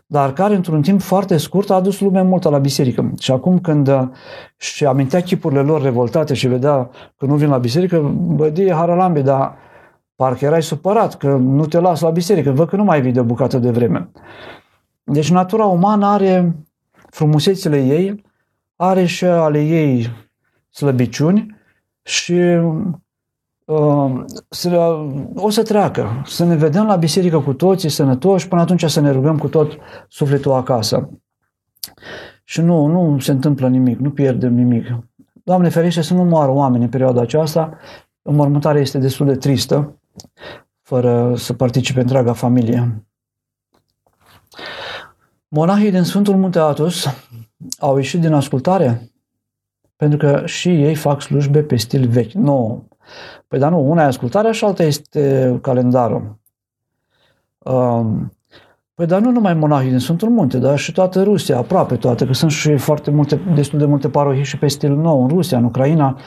dar 0.06 0.32
care 0.32 0.54
într-un 0.54 0.82
timp 0.82 1.00
foarte 1.00 1.36
scurt 1.36 1.70
a 1.70 1.74
adus 1.74 2.00
lumea 2.00 2.22
multă 2.22 2.48
la 2.48 2.58
biserică. 2.58 3.12
Și 3.18 3.32
acum 3.32 3.58
când 3.58 4.10
și 4.56 4.86
amintea 4.86 5.20
chipurile 5.20 5.60
lor 5.60 5.82
revoltate 5.82 6.34
și 6.34 6.48
vedea 6.48 6.90
că 7.16 7.26
nu 7.26 7.34
vin 7.34 7.48
la 7.48 7.58
biserică, 7.58 8.14
bădie 8.16 8.72
haralambe, 8.72 9.22
dar 9.22 9.54
parcă 10.16 10.44
erai 10.44 10.62
supărat 10.62 11.14
că 11.14 11.28
nu 11.28 11.66
te 11.66 11.80
las 11.80 12.00
la 12.00 12.10
biserică, 12.10 12.50
văd 12.50 12.68
că 12.68 12.76
nu 12.76 12.84
mai 12.84 13.00
vii 13.00 13.12
de 13.12 13.20
o 13.20 13.24
bucată 13.24 13.58
de 13.58 13.70
vreme. 13.70 14.10
Deci 15.04 15.30
natura 15.30 15.64
umană 15.64 16.06
are 16.06 16.54
frumusețile 17.14 17.84
ei, 17.84 18.24
are 18.76 19.04
și 19.04 19.24
ale 19.24 19.62
ei 19.62 20.08
slăbiciuni 20.70 21.56
și 22.02 22.32
uh, 23.64 24.24
să, 24.48 24.98
o 25.34 25.50
să 25.50 25.62
treacă. 25.62 26.22
Să 26.26 26.44
ne 26.44 26.56
vedem 26.56 26.86
la 26.86 26.96
biserică 26.96 27.40
cu 27.40 27.52
toții 27.52 27.88
sănătoși, 27.88 28.48
până 28.48 28.60
atunci 28.60 28.84
să 28.84 29.00
ne 29.00 29.10
rugăm 29.10 29.38
cu 29.38 29.48
tot 29.48 29.78
sufletul 30.08 30.52
acasă. 30.52 31.10
Și 32.44 32.60
nu, 32.60 32.86
nu 32.86 33.18
se 33.18 33.30
întâmplă 33.30 33.68
nimic, 33.68 33.98
nu 33.98 34.10
pierdem 34.10 34.54
nimic. 34.54 34.84
Doamne 35.32 35.68
ferește 35.68 36.02
să 36.02 36.14
nu 36.14 36.24
moară 36.24 36.50
oameni 36.50 36.84
în 36.84 36.90
perioada 36.90 37.20
aceasta. 37.20 37.78
Înmormântarea 38.22 38.80
este 38.80 38.98
destul 38.98 39.26
de 39.26 39.36
tristă, 39.36 40.00
fără 40.82 41.34
să 41.36 41.52
participe 41.52 42.00
întreaga 42.00 42.32
familie. 42.32 43.04
Monahii 45.56 45.90
din 45.90 46.02
Sfântul 46.02 46.36
Munte 46.36 46.58
Atos 46.58 47.06
au 47.78 47.96
ieșit 47.96 48.20
din 48.20 48.32
ascultare 48.32 49.10
pentru 49.96 50.18
că 50.18 50.42
și 50.46 50.68
ei 50.68 50.94
fac 50.94 51.20
slujbe 51.20 51.62
pe 51.62 51.76
stil 51.76 52.08
vechi. 52.08 52.32
Nu. 52.32 52.88
Păi 53.48 53.58
dar 53.58 53.70
nu, 53.70 53.90
una 53.90 54.02
e 54.02 54.06
ascultarea 54.06 54.52
și 54.52 54.64
alta 54.64 54.82
este 54.82 55.58
calendarul. 55.62 56.38
Um, 57.58 58.32
păi 58.94 59.06
dar 59.06 59.20
nu 59.20 59.30
numai 59.30 59.54
monahii 59.54 59.90
din 59.90 59.98
Sfântul 59.98 60.28
Munte, 60.28 60.58
dar 60.58 60.78
și 60.78 60.92
toată 60.92 61.22
Rusia, 61.22 61.56
aproape 61.56 61.96
toate, 61.96 62.26
că 62.26 62.32
sunt 62.32 62.50
și 62.50 62.76
foarte 62.76 63.10
multe, 63.10 63.40
destul 63.54 63.78
de 63.78 63.84
multe 63.84 64.08
parohii 64.08 64.44
și 64.44 64.58
pe 64.58 64.66
stil 64.66 64.94
nou 64.94 65.22
în 65.22 65.28
Rusia, 65.28 65.58
în 65.58 65.64
Ucraina, 65.64 66.18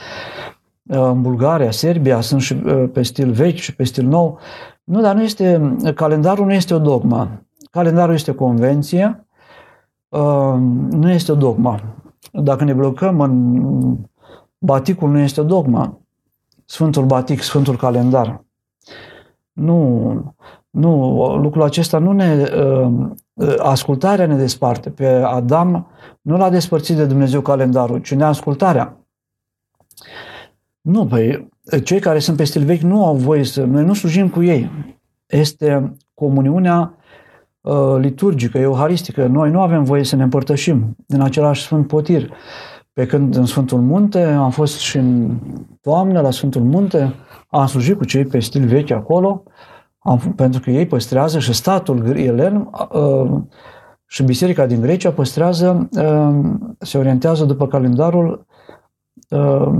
în 0.84 1.21
Bulgaria, 1.21 1.71
Serbia, 1.71 2.21
sunt 2.21 2.41
și 2.41 2.53
uh, 2.53 2.89
pe 2.93 3.01
stil 3.01 3.32
vechi 3.32 3.57
și 3.57 3.75
pe 3.75 3.84
stil 3.84 4.05
nou. 4.05 4.39
Nu, 4.84 5.01
dar 5.01 5.15
nu 5.15 5.23
este, 5.23 5.75
calendarul 5.95 6.45
nu 6.45 6.53
este 6.53 6.73
o 6.73 6.80
dogmă. 6.80 7.41
Calendarul 7.72 8.13
este 8.13 8.32
o 8.32 8.34
convenție, 8.34 9.26
uh, 10.09 10.55
nu 10.89 11.11
este 11.11 11.32
o 11.32 11.36
dogmă. 11.36 11.80
Dacă 12.32 12.63
ne 12.63 12.74
blocăm 12.74 13.20
în 13.20 13.97
baticul, 14.57 15.09
nu 15.09 15.20
este 15.20 15.41
o 15.41 15.43
dogmă. 15.43 15.99
Sfântul 16.65 17.05
batic, 17.05 17.41
Sfântul 17.41 17.76
calendar. 17.76 18.43
Nu, 19.51 20.36
nu, 20.70 21.13
lucrul 21.36 21.63
acesta 21.63 21.97
nu 21.97 22.11
ne... 22.11 22.45
Uh, 22.55 23.57
ascultarea 23.57 24.26
ne 24.26 24.36
desparte. 24.36 24.89
Pe 24.89 25.07
Adam 25.07 25.88
nu 26.22 26.38
l-a 26.38 26.49
despărțit 26.49 26.95
de 26.95 27.05
Dumnezeu 27.05 27.41
calendarul, 27.41 27.99
ci 27.99 28.13
neascultarea. 28.13 28.97
Nu, 30.82 31.05
păi 31.05 31.49
cei 31.84 31.99
care 31.99 32.20
sunt 32.20 32.38
pe 32.38 32.43
stil 32.43 32.63
vechi 32.63 32.82
nu 32.82 33.05
au 33.05 33.15
voie 33.15 33.43
să... 33.43 33.63
Noi 33.63 33.84
nu 33.84 33.93
slujim 33.93 34.30
cu 34.30 34.43
ei. 34.43 34.72
Este 35.26 35.95
comuniunea 36.13 36.80
uh, 36.80 37.07
liturgică, 37.99 38.57
euharistică. 38.57 39.26
Noi 39.26 39.51
nu 39.51 39.61
avem 39.61 39.84
voie 39.84 40.03
să 40.03 40.15
ne 40.15 40.24
împărtășim 40.24 40.95
din 41.05 41.22
același 41.22 41.61
Sfânt 41.61 41.88
Potir. 41.88 42.32
Pe 42.93 43.05
când 43.05 43.36
în 43.36 43.45
Sfântul 43.45 43.82
Munte, 43.82 44.24
am 44.24 44.49
fost 44.49 44.78
și 44.78 44.97
în 44.97 45.38
toamnă 45.82 46.22
la 46.22 46.32
Sfântul 46.32 46.61
Munte, 46.61 47.13
am 47.49 47.65
slujit 47.65 47.97
cu 47.97 48.05
cei 48.05 48.26
pe 48.26 48.39
stil 48.39 48.65
vechi 48.65 48.91
acolo, 48.91 49.43
am, 49.99 50.18
pentru 50.36 50.61
că 50.61 50.70
ei 50.70 50.86
păstrează 50.86 51.39
și 51.39 51.53
statul 51.53 52.18
elen 52.18 52.70
uh, 52.91 53.41
și 54.05 54.24
biserica 54.24 54.65
din 54.65 54.82
Grecia 54.82 55.11
păstrează, 55.11 55.89
uh, 55.91 56.36
se 56.80 56.97
orientează 56.97 57.45
după 57.45 57.68
calendarul 57.68 58.45
uh, 59.30 59.72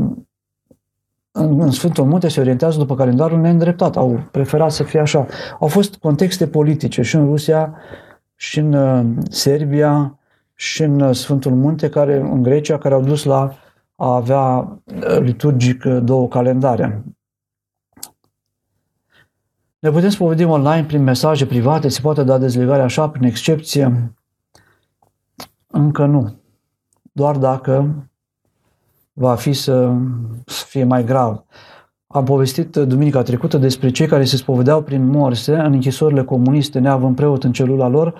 în 1.38 1.71
Sfântul 1.71 2.05
Munte 2.05 2.27
se 2.27 2.39
orientează 2.39 2.77
după 2.77 2.95
calendarul 2.95 3.39
neîndreptat. 3.39 3.95
Au 3.95 4.23
preferat 4.31 4.71
să 4.71 4.83
fie 4.83 4.99
așa. 4.99 5.25
Au 5.59 5.67
fost 5.67 5.95
contexte 5.95 6.47
politice 6.47 7.01
și 7.01 7.15
în 7.15 7.25
Rusia, 7.25 7.73
și 8.35 8.59
în 8.59 8.73
uh, 8.73 9.05
Serbia, 9.29 10.19
și 10.53 10.83
în 10.83 10.99
uh, 10.99 11.15
Sfântul 11.15 11.51
Munte, 11.51 11.89
care, 11.89 12.19
în 12.19 12.41
Grecia, 12.41 12.77
care 12.77 12.93
au 12.93 13.01
dus 13.01 13.23
la 13.23 13.53
a 13.95 14.15
avea 14.15 14.57
uh, 14.85 15.19
liturgic 15.19 15.83
două 15.83 16.27
calendare. 16.27 17.03
Ne 19.79 19.89
putem 19.89 20.09
spovedim 20.09 20.49
online 20.49 20.83
prin 20.83 21.03
mesaje 21.03 21.45
private, 21.45 21.88
se 21.88 22.01
poate 22.01 22.23
da 22.23 22.38
dezlegare 22.38 22.81
așa, 22.81 23.09
prin 23.09 23.23
excepție? 23.23 24.13
Încă 25.67 26.05
nu. 26.05 26.35
Doar 27.11 27.38
dacă 27.38 27.95
va 29.20 29.36
fi 29.36 29.53
să 29.53 29.91
fie 30.45 30.84
mai 30.84 31.03
grav. 31.03 31.43
Am 32.07 32.24
povestit 32.24 32.76
duminica 32.76 33.22
trecută 33.22 33.57
despre 33.57 33.89
cei 33.89 34.07
care 34.07 34.24
se 34.24 34.36
spovedeau 34.36 34.82
prin 34.82 35.09
morse 35.09 35.55
în 35.55 35.74
închisorile 35.74 36.24
comuniste, 36.24 36.80
neavând 36.80 37.15
preot 37.15 37.43
în 37.43 37.51
celula 37.51 37.88
lor, 37.88 38.13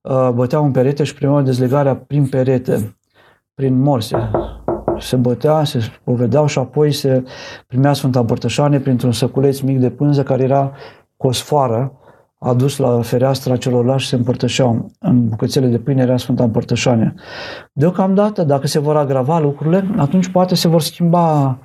uh, 0.00 0.30
băteau 0.34 0.64
în 0.64 0.70
perete 0.70 1.04
și 1.04 1.14
primeau 1.14 1.42
dezlegarea 1.42 1.96
prin 1.96 2.26
perete, 2.26 2.96
prin 3.54 3.80
morse. 3.80 4.30
Se 4.98 5.16
bătea, 5.16 5.64
se 5.64 5.80
spovedeau 5.80 6.46
și 6.46 6.58
apoi 6.58 6.92
se 6.92 7.24
primea 7.66 7.92
Sfânta 7.92 8.20
Împărtășanie 8.20 8.78
printr-un 8.78 9.12
săculeț 9.12 9.60
mic 9.60 9.78
de 9.78 9.90
pânză 9.90 10.22
care 10.22 10.42
era 10.42 10.72
cu 11.16 11.26
o 11.26 11.32
sfoară 11.32 11.92
adus 12.42 12.76
la 12.76 13.00
fereastra 13.02 13.56
celorlalți 13.56 14.02
și 14.02 14.08
se 14.08 14.16
împărtășeau. 14.16 14.90
În 14.98 15.28
bucățele 15.28 15.66
de 15.66 15.78
pâine 15.78 16.02
era 16.02 16.16
Sfânta 16.16 16.44
Împărtășanie. 16.44 17.14
Deocamdată, 17.72 18.44
dacă 18.44 18.66
se 18.66 18.78
vor 18.78 18.96
agrava 18.96 19.38
lucrurile, 19.38 19.90
atunci 19.96 20.28
poate 20.28 20.54
se 20.54 20.68
vor 20.68 20.80
schimba, 20.80 21.58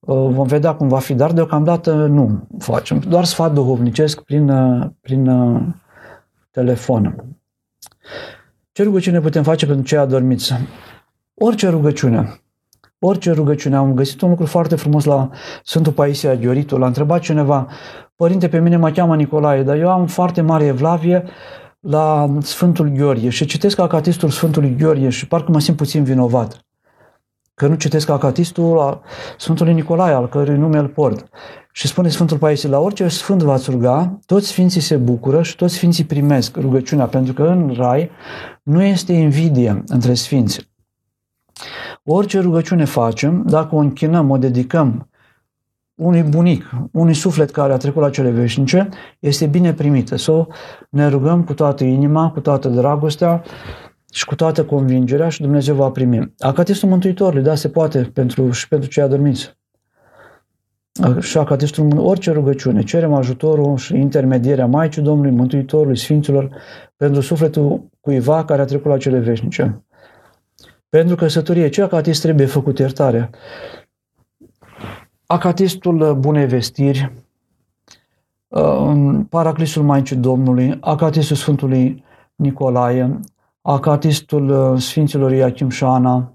uh, 0.00 0.28
vom 0.30 0.46
vedea 0.46 0.74
cum 0.74 0.88
va 0.88 0.98
fi, 0.98 1.14
dar 1.14 1.32
deocamdată 1.32 1.94
nu 1.94 2.48
facem. 2.58 2.98
Doar 2.98 3.24
sfat 3.24 3.52
duhovnicesc 3.52 4.20
prin, 4.20 4.48
uh, 4.48 4.86
prin 5.00 5.28
uh, 5.28 5.60
telefon. 6.50 7.24
Ce 8.72 8.82
rugăciune 8.82 9.20
putem 9.20 9.42
face 9.42 9.66
pentru 9.66 9.84
cei 9.84 9.98
adormiți? 9.98 10.54
Orice 11.34 11.68
rugăciune. 11.68 12.40
Orice 12.98 13.32
rugăciune. 13.32 13.76
Am 13.76 13.94
găsit 13.94 14.20
un 14.20 14.28
lucru 14.28 14.46
foarte 14.46 14.76
frumos 14.76 15.04
la 15.04 15.30
Sfântul 15.64 15.92
Paisia 15.92 16.34
Ghioritul. 16.34 16.78
L-a 16.78 16.86
întrebat 16.86 17.20
cineva, 17.20 17.68
Părinte, 18.16 18.48
pe 18.48 18.60
mine 18.60 18.76
mă 18.76 18.90
cheamă 18.90 19.16
Nicolae, 19.16 19.62
dar 19.62 19.76
eu 19.76 19.90
am 19.90 20.06
foarte 20.06 20.40
mare 20.40 20.64
evlavie 20.64 21.24
la 21.80 22.36
Sfântul 22.40 22.88
Gheorghe 22.88 23.28
și 23.28 23.44
citesc 23.44 23.78
acatistul 23.78 24.30
Sfântului 24.30 24.76
Gheorghe 24.78 25.08
și 25.08 25.28
parcă 25.28 25.50
mă 25.50 25.60
simt 25.60 25.76
puțin 25.76 26.04
vinovat. 26.04 26.66
Că 27.54 27.66
nu 27.66 27.74
citesc 27.74 28.08
acatistul 28.08 28.80
a 28.80 29.00
Sfântului 29.38 29.74
Nicolae, 29.74 30.14
al 30.14 30.28
cărui 30.28 30.56
nume 30.56 30.78
îl 30.78 30.88
port. 30.88 31.28
Și 31.72 31.86
spune 31.86 32.08
Sfântul 32.08 32.38
Paisie, 32.38 32.68
la 32.68 32.78
orice 32.78 33.08
sfânt 33.08 33.42
v-ați 33.42 33.70
ruga, 33.70 34.18
toți 34.26 34.46
sfinții 34.46 34.80
se 34.80 34.96
bucură 34.96 35.42
și 35.42 35.56
toți 35.56 35.74
sfinții 35.74 36.04
primesc 36.04 36.56
rugăciunea, 36.56 37.06
pentru 37.06 37.32
că 37.32 37.42
în 37.42 37.74
rai 37.76 38.10
nu 38.62 38.82
este 38.82 39.12
invidie 39.12 39.84
între 39.86 40.14
sfinți. 40.14 40.72
Orice 42.04 42.40
rugăciune 42.40 42.84
facem, 42.84 43.42
dacă 43.46 43.74
o 43.74 43.78
închinăm, 43.78 44.30
o 44.30 44.36
dedicăm 44.36 45.08
unui 46.04 46.22
bunic, 46.22 46.70
unui 46.92 47.14
suflet 47.14 47.50
care 47.50 47.72
a 47.72 47.76
trecut 47.76 48.02
la 48.02 48.10
cele 48.10 48.30
veșnice, 48.30 48.88
este 49.18 49.46
bine 49.46 49.72
primită. 49.72 50.16
Să 50.16 50.46
ne 50.90 51.08
rugăm 51.08 51.44
cu 51.44 51.54
toată 51.54 51.84
inima, 51.84 52.30
cu 52.30 52.40
toată 52.40 52.68
dragostea 52.68 53.42
și 54.12 54.24
cu 54.24 54.34
toată 54.34 54.64
convingerea 54.64 55.28
și 55.28 55.42
Dumnezeu 55.42 55.74
va 55.74 55.90
primi. 55.90 56.34
Acatistul 56.38 56.88
Mântuitorului, 56.88 57.42
da, 57.42 57.54
se 57.54 57.68
poate 57.68 58.10
pentru, 58.12 58.50
și 58.50 58.68
pentru 58.68 58.88
cei 58.88 59.02
adormiți. 59.02 59.56
Așa 61.16 61.44
ca 61.44 61.56
în 61.76 61.98
orice 61.98 62.30
rugăciune, 62.30 62.82
cerem 62.82 63.12
ajutorul 63.12 63.76
și 63.76 63.96
intermedierea 63.96 64.66
Maicii 64.66 65.02
Domnului, 65.02 65.30
Mântuitorului, 65.30 65.98
Sfinților, 65.98 66.48
pentru 66.96 67.20
sufletul 67.20 67.88
cuiva 68.00 68.44
care 68.44 68.60
a 68.60 68.64
trecut 68.64 68.90
la 68.90 68.96
cele 68.96 69.18
veșnice. 69.18 69.84
Pentru 70.88 71.16
căsătorie, 71.16 71.68
ce 71.68 71.82
acatist 71.82 72.22
trebuie 72.22 72.46
făcut 72.46 72.78
iertare? 72.78 73.30
Acatistul 75.26 76.14
Bunei 76.14 76.46
Vestiri, 76.46 77.12
uh, 78.48 79.20
Paraclisul 79.28 79.82
Maicii 79.82 80.16
Domnului, 80.16 80.78
Acatistul 80.80 81.36
Sfântului 81.36 82.04
Nicolae, 82.34 83.20
Acatistul 83.60 84.48
uh, 84.48 84.80
Sfinților 84.80 85.32
Iachim 85.32 85.68
și 85.68 85.84
Ana, 85.84 86.34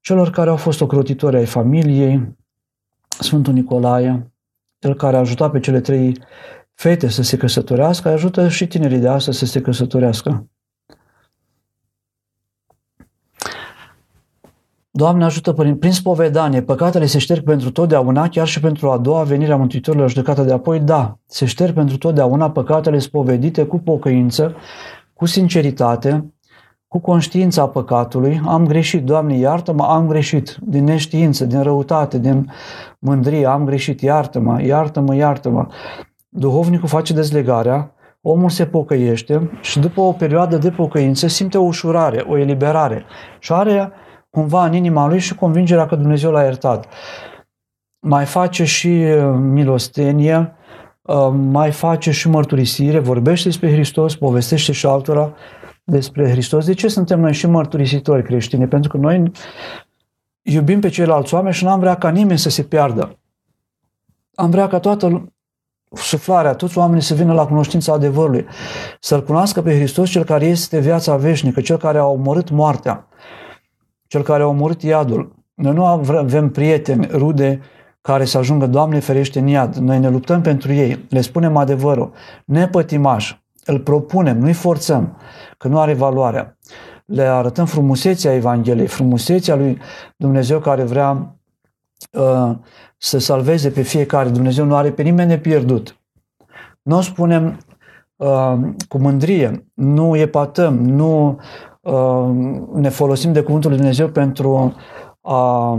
celor 0.00 0.30
care 0.30 0.50
au 0.50 0.56
fost 0.56 0.80
ocrotitori 0.80 1.36
ai 1.36 1.46
familiei, 1.46 2.36
Sfântul 3.08 3.52
Nicolae, 3.52 4.32
cel 4.78 4.94
care 4.94 5.16
a 5.16 5.18
ajutat 5.18 5.50
pe 5.50 5.60
cele 5.60 5.80
trei 5.80 6.18
fete 6.74 7.08
să 7.08 7.22
se 7.22 7.36
căsătorească, 7.36 8.08
ajută 8.08 8.48
și 8.48 8.66
tinerii 8.66 8.98
de 8.98 9.08
astăzi 9.08 9.38
să 9.38 9.46
se 9.46 9.60
căsătorească. 9.60 10.46
Doamne 14.94 15.24
ajută 15.24 15.52
prin, 15.52 15.76
prin 15.76 15.92
spovedanie, 15.92 16.62
păcatele 16.62 17.06
se 17.06 17.18
șterg 17.18 17.42
pentru 17.42 17.70
totdeauna, 17.70 18.28
chiar 18.28 18.46
și 18.46 18.60
pentru 18.60 18.90
a 18.90 18.98
doua 18.98 19.22
venire 19.22 19.52
a 19.52 19.56
Mântuitorului 19.56 20.04
la 20.06 20.12
judecată 20.12 20.42
de 20.42 20.52
apoi, 20.52 20.80
da, 20.80 21.18
se 21.26 21.44
șterg 21.44 21.74
pentru 21.74 21.98
totdeauna 21.98 22.50
păcatele 22.50 22.98
spovedite 22.98 23.64
cu 23.64 23.78
pocăință, 23.78 24.54
cu 25.14 25.26
sinceritate, 25.26 26.34
cu 26.88 26.98
conștiința 26.98 27.66
păcatului, 27.66 28.40
am 28.46 28.66
greșit, 28.66 29.04
Doamne, 29.04 29.36
iartă-mă, 29.36 29.84
am 29.84 30.06
greșit, 30.06 30.58
din 30.62 30.84
neștiință, 30.84 31.44
din 31.44 31.62
răutate, 31.62 32.18
din 32.18 32.50
mândrie, 32.98 33.46
am 33.46 33.64
greșit, 33.64 34.00
iartă-mă, 34.00 34.62
iartă-mă, 34.62 35.14
iartă-mă. 35.14 35.66
Duhovnicul 36.28 36.88
face 36.88 37.12
dezlegarea, 37.12 37.94
omul 38.20 38.50
se 38.50 38.66
pocăiește 38.66 39.50
și 39.60 39.78
după 39.78 40.00
o 40.00 40.12
perioadă 40.12 40.56
de 40.56 40.70
pocăință 40.70 41.26
simte 41.26 41.58
o 41.58 41.62
ușurare, 41.62 42.24
o 42.28 42.38
eliberare. 42.38 43.04
Și 43.38 43.52
are 43.52 43.92
cumva 44.32 44.64
în 44.64 44.72
inima 44.72 45.06
lui 45.08 45.18
și 45.18 45.34
convingerea 45.34 45.86
că 45.86 45.96
Dumnezeu 45.96 46.30
l-a 46.30 46.42
iertat. 46.42 46.86
Mai 48.06 48.24
face 48.24 48.64
și 48.64 48.88
uh, 48.88 49.34
milostenie, 49.38 50.56
uh, 51.02 51.28
mai 51.32 51.70
face 51.70 52.10
și 52.10 52.28
mărturisire, 52.28 52.98
vorbește 52.98 53.48
despre 53.48 53.72
Hristos, 53.72 54.16
povestește 54.16 54.72
și 54.72 54.86
altora 54.86 55.34
despre 55.84 56.30
Hristos. 56.30 56.66
De 56.66 56.74
ce 56.74 56.88
suntem 56.88 57.20
noi 57.20 57.32
și 57.32 57.46
mărturisitori 57.46 58.22
creștini? 58.22 58.68
Pentru 58.68 58.90
că 58.90 58.96
noi 58.96 59.30
iubim 60.42 60.80
pe 60.80 60.88
ceilalți 60.88 61.34
oameni 61.34 61.54
și 61.54 61.64
nu 61.64 61.70
am 61.70 61.80
vrea 61.80 61.94
ca 61.94 62.08
nimeni 62.08 62.38
să 62.38 62.48
se 62.48 62.62
piardă. 62.62 63.18
Am 64.34 64.50
vrea 64.50 64.66
ca 64.66 64.78
toată 64.78 65.32
suflarea, 65.92 66.54
toți 66.54 66.78
oamenii 66.78 67.02
să 67.02 67.14
vină 67.14 67.32
la 67.32 67.46
cunoștința 67.46 67.92
adevărului, 67.92 68.46
să-L 69.00 69.24
cunoască 69.24 69.62
pe 69.62 69.74
Hristos, 69.74 70.10
Cel 70.10 70.24
care 70.24 70.44
este 70.44 70.78
viața 70.78 71.16
veșnică, 71.16 71.60
Cel 71.60 71.76
care 71.76 71.98
a 71.98 72.04
omorât 72.04 72.50
moartea, 72.50 73.06
Cel 74.12 74.22
care 74.22 74.42
a 74.42 74.46
omorât 74.46 74.82
iadul. 74.82 75.34
Noi 75.54 75.72
nu 75.72 75.84
avem 75.84 76.50
prieteni, 76.50 77.06
rude, 77.06 77.60
care 78.00 78.24
să 78.24 78.38
ajungă, 78.38 78.66
Doamne 78.66 78.98
ferește, 78.98 79.38
în 79.38 79.46
iad. 79.46 79.76
Noi 79.76 79.98
ne 79.98 80.08
luptăm 80.08 80.40
pentru 80.40 80.72
ei, 80.72 81.06
le 81.08 81.20
spunem 81.20 81.56
adevărul, 81.56 82.12
nepătimaș, 82.44 83.36
îl 83.64 83.80
propunem, 83.80 84.38
nu-i 84.38 84.52
forțăm, 84.52 85.16
că 85.58 85.68
nu 85.68 85.80
are 85.80 85.94
valoare. 85.94 86.58
Le 87.04 87.22
arătăm 87.22 87.66
frumusețea 87.66 88.34
Evangheliei, 88.34 88.86
frumusețea 88.86 89.54
lui 89.54 89.78
Dumnezeu 90.16 90.58
care 90.58 90.82
vrea 90.82 91.36
uh, 92.10 92.50
să 92.98 93.18
salveze 93.18 93.70
pe 93.70 93.82
fiecare. 93.82 94.28
Dumnezeu 94.28 94.64
nu 94.64 94.74
are 94.74 94.90
pe 94.90 95.02
nimeni 95.02 95.28
nepierdut. 95.28 96.00
Nu 96.82 96.96
o 96.96 97.00
spunem 97.00 97.58
uh, 98.16 98.54
cu 98.88 98.98
mândrie, 98.98 99.66
nu 99.74 100.16
epatăm, 100.16 100.78
nu 100.78 101.28
uh, 101.28 101.36
ne 102.74 102.88
folosim 102.88 103.32
de 103.32 103.42
cuvântul 103.42 103.70
lui 103.70 103.78
Dumnezeu 103.78 104.08
pentru 104.08 104.74
a 105.20 105.78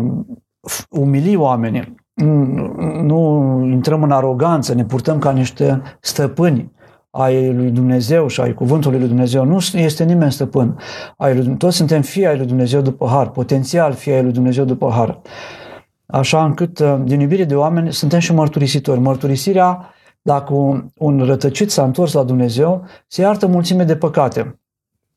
umili 0.89 1.35
oamenii. 1.35 1.95
Nu, 2.13 3.01
nu 3.01 3.59
intrăm 3.65 4.03
în 4.03 4.11
aroganță, 4.11 4.73
ne 4.73 4.85
purtăm 4.85 5.19
ca 5.19 5.31
niște 5.31 5.81
stăpâni 5.99 6.71
ai 7.15 7.53
lui 7.53 7.69
Dumnezeu 7.69 8.27
și 8.27 8.41
ai 8.41 8.53
cuvântului 8.53 8.99
lui 8.99 9.07
Dumnezeu. 9.07 9.45
Nu 9.45 9.57
este 9.73 10.03
nimeni 10.03 10.31
stăpân. 10.31 10.77
Ai 11.17 11.35
lui, 11.35 11.55
toți 11.57 11.75
suntem 11.75 12.01
fii 12.01 12.25
ai 12.25 12.37
lui 12.37 12.45
Dumnezeu 12.45 12.81
după 12.81 13.07
har, 13.07 13.29
potențial 13.29 13.93
fii 13.93 14.11
ai 14.11 14.23
lui 14.23 14.31
Dumnezeu 14.31 14.65
după 14.65 14.89
har. 14.89 15.21
Așa 16.05 16.45
încât, 16.45 16.79
uh, 16.79 16.99
din 17.03 17.19
iubire 17.19 17.43
de 17.43 17.55
oameni, 17.55 17.93
suntem 17.93 18.19
și 18.19 18.33
mărturisitori. 18.33 18.99
Mărturisirea, 18.99 19.89
dacă 20.21 20.53
un, 20.53 20.85
un 20.97 21.19
rătăcit 21.25 21.71
s-a 21.71 21.83
întors 21.83 22.13
la 22.13 22.23
Dumnezeu, 22.23 22.85
se 23.07 23.21
iartă 23.21 23.47
mulțime 23.47 23.83
de 23.83 23.95
păcate. 23.95 24.59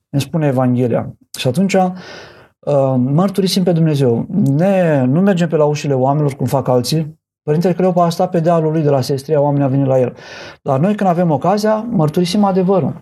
Ne 0.08 0.18
spune 0.18 0.46
Evanghelia. 0.46 1.16
Și 1.38 1.48
atunci 1.48 1.74
uh, 1.74 2.94
mărturisim 2.96 3.62
pe 3.62 3.72
Dumnezeu. 3.72 4.26
Ne, 4.28 5.04
nu 5.04 5.20
mergem 5.20 5.48
pe 5.48 5.56
la 5.56 5.64
ușile 5.64 5.94
oamenilor 5.94 6.34
cum 6.34 6.46
fac 6.46 6.68
alții, 6.68 7.18
Părintele 7.46 7.74
Cleopa 7.74 8.04
a 8.04 8.08
stat 8.08 8.30
pe 8.30 8.40
dealul 8.40 8.72
lui 8.72 8.82
de 8.82 8.90
la 8.90 9.00
Sestria, 9.00 9.40
oamenii 9.40 9.64
au 9.64 9.70
venit 9.70 9.86
la 9.86 9.98
el. 9.98 10.16
Dar 10.62 10.78
noi 10.78 10.94
când 10.94 11.10
avem 11.10 11.30
ocazia, 11.30 11.86
mărturisim 11.90 12.44
adevărul. 12.44 13.00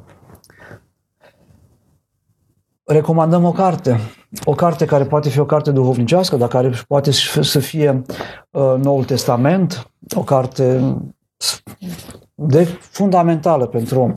Recomandăm 2.84 3.44
o 3.44 3.52
carte. 3.52 3.98
O 4.44 4.52
carte 4.52 4.84
care 4.84 5.04
poate 5.04 5.28
fi 5.28 5.38
o 5.38 5.44
carte 5.44 5.70
duhovnicească, 5.70 6.36
dar 6.36 6.48
care 6.48 6.72
poate 6.88 7.10
să 7.40 7.58
fie 7.58 8.02
uh, 8.50 8.74
Noul 8.82 9.04
Testament, 9.04 9.90
o 10.14 10.22
carte 10.22 10.96
de 12.46 12.64
fundamentală 12.80 13.66
pentru 13.66 14.00
om. 14.00 14.16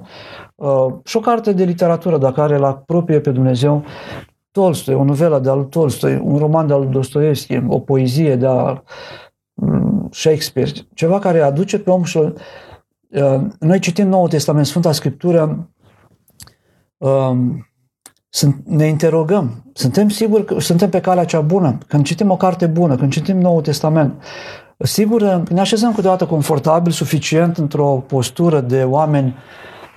Uh, 0.56 0.94
și 1.04 1.18
o 1.18 1.20
carte 1.20 1.54
de 1.54 1.64
literatură, 1.64 2.18
dacă 2.18 2.42
are 2.42 2.58
la 2.58 2.74
proprie 2.74 3.20
pe 3.20 3.32
Dumnezeu, 3.32 3.84
Tolstoi, 4.52 4.96
o 4.96 5.04
novelă 5.04 5.40
de 5.40 5.50
al 5.50 5.64
Tolstoi, 5.64 6.22
un 6.24 6.38
roman 6.38 6.68
de 6.68 6.74
al 6.74 6.88
Dostoevski, 6.90 7.62
o 7.68 7.80
poezie 7.80 8.36
de 8.36 8.46
al 8.46 8.84
Shakespeare, 10.12 10.72
ceva 10.94 11.20
care 11.20 11.42
aduce 11.42 11.80
pe 11.80 11.90
om 11.90 12.04
și 12.04 12.18
uh, 12.18 12.34
noi 13.60 13.80
citim 13.80 14.08
Noul 14.08 14.28
Testament, 14.28 14.66
Sfânta 14.66 14.92
Scriptură, 14.92 15.70
um, 16.98 17.68
ne 18.64 18.86
interogăm, 18.86 19.72
suntem 19.74 20.10
siguri 20.10 20.46
că 20.46 20.60
suntem 20.60 20.90
pe 20.90 21.00
calea 21.00 21.26
cea 21.26 21.42
bună, 21.42 21.78
când 21.88 22.06
citim 22.06 22.32
o 22.32 22.38
carte 22.38 22.66
bună, 22.66 22.96
când 22.96 23.12
citim 23.12 23.38
Noul 23.38 23.62
Testament, 23.62 24.24
sigur 24.78 25.44
ne 25.50 25.60
așezăm 25.60 25.94
câteodată 25.94 26.26
confortabil, 26.26 26.92
suficient, 26.92 27.58
într-o 27.58 28.04
postură 28.08 28.62
de 28.62 28.84
oameni 28.84 29.36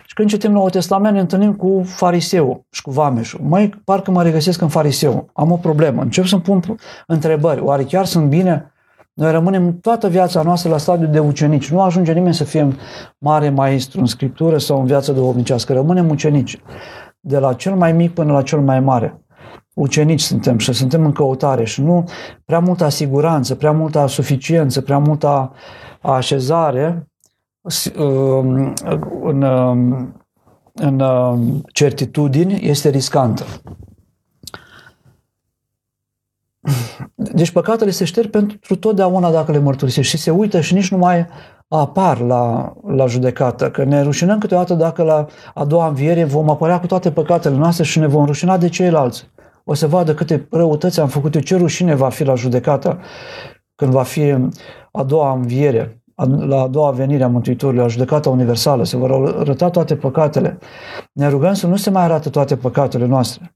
și 0.07 0.15
când 0.17 0.29
citim 0.29 0.53
Noul 0.53 0.71
Testament 0.71 1.15
ne 1.15 1.21
întâlnim 1.21 1.55
cu 1.55 1.83
fariseu 1.85 2.65
și 2.71 2.83
cu 2.83 2.91
vameșul. 2.91 3.41
Mai 3.43 3.81
parcă 3.85 4.11
mă 4.11 4.23
regăsesc 4.23 4.61
în 4.61 4.69
fariseu. 4.69 5.29
Am 5.33 5.51
o 5.51 5.57
problemă. 5.57 6.03
Încep 6.03 6.25
să-mi 6.25 6.43
pun 6.43 6.77
întrebări. 7.07 7.61
Oare 7.61 7.83
chiar 7.83 8.05
sunt 8.05 8.29
bine? 8.29 8.73
Noi 9.13 9.31
rămânem 9.31 9.79
toată 9.81 10.09
viața 10.09 10.43
noastră 10.43 10.71
la 10.71 10.79
stadiu 10.79 11.07
de 11.07 11.19
ucenici. 11.19 11.71
Nu 11.71 11.81
ajunge 11.81 12.13
nimeni 12.13 12.35
să 12.35 12.45
fie 12.45 12.77
mare 13.19 13.51
maestru 13.51 14.01
în 14.01 14.07
scriptură 14.07 14.59
sau 14.59 14.81
în 14.81 14.87
viața 14.87 15.13
duhovnicească. 15.13 15.73
Rămânem 15.73 16.09
ucenici. 16.09 16.61
De 17.21 17.39
la 17.39 17.53
cel 17.53 17.75
mai 17.75 17.93
mic 17.93 18.15
până 18.15 18.33
la 18.33 18.43
cel 18.43 18.61
mai 18.61 18.81
mare. 18.81 19.21
Ucenici 19.75 20.21
suntem 20.21 20.59
și 20.59 20.73
suntem 20.73 21.05
în 21.05 21.13
căutare 21.13 21.65
și 21.65 21.83
nu 21.83 22.05
prea 22.45 22.59
multă 22.59 22.89
siguranță, 22.89 23.55
prea 23.55 23.73
multă 23.73 24.07
suficiență, 24.07 24.81
prea 24.81 24.99
multă 24.99 25.53
așezare 26.01 27.09
um, 27.99 28.73
în, 29.23 29.43
um, 29.43 30.15
în 30.73 31.01
um, 31.01 31.63
certitudini 31.73 32.69
este 32.69 32.89
riscantă. 32.89 33.45
Deci 37.15 37.51
păcatele 37.51 37.91
se 37.91 38.05
șterg 38.05 38.31
pentru 38.31 38.77
totdeauna 38.77 39.31
dacă 39.31 39.53
le 39.53 39.59
mărturisești 39.59 40.17
și 40.17 40.23
se 40.23 40.31
uită 40.31 40.61
și 40.61 40.75
nici 40.75 40.91
nu 40.91 40.99
mai 40.99 41.27
apar 41.69 42.21
la, 42.21 42.73
la 42.87 43.07
judecată, 43.07 43.71
că 43.71 43.85
ne 43.85 44.03
rușinăm 44.03 44.39
câteodată 44.39 44.75
dacă 44.75 45.03
la 45.03 45.27
a 45.55 45.65
doua 45.65 45.89
înviere 45.89 46.25
vom 46.25 46.51
apărea 46.51 46.81
cu 46.81 46.87
toate 46.87 47.11
păcatele 47.11 47.57
noastre 47.57 47.85
și 47.85 47.99
ne 47.99 48.07
vom 48.07 48.25
rușina 48.25 48.57
de 48.57 48.69
ceilalți. 48.69 49.29
O 49.71 49.75
să 49.75 49.87
vadă 49.87 50.15
câte 50.15 50.47
răutăți 50.51 51.01
am 51.01 51.09
făcut 51.09 51.35
eu, 51.35 51.41
ce 51.41 51.57
rușine 51.57 51.95
va 51.95 52.09
fi 52.09 52.25
la 52.25 52.35
judecată 52.35 53.01
când 53.75 53.93
va 53.93 54.03
fi 54.03 54.35
a 54.93 55.03
doua 55.03 55.33
înviere, 55.33 56.03
la 56.39 56.61
a 56.61 56.69
doua 56.69 56.91
venire 56.91 57.23
a 57.23 57.29
Mântuitorului, 57.29 57.83
la 57.83 57.89
judecata 57.89 58.31
universală, 58.31 58.85
se 58.85 58.97
vor 58.97 59.11
arăta 59.39 59.71
toate 59.71 59.97
păcatele. 59.97 60.59
Ne 61.13 61.29
rugăm 61.29 61.55
să 61.55 61.67
nu 61.67 61.77
se 61.77 61.91
mai 61.91 62.03
arate 62.03 62.31
toate 62.31 62.57
păcatele 62.57 63.07
noastre. 63.07 63.55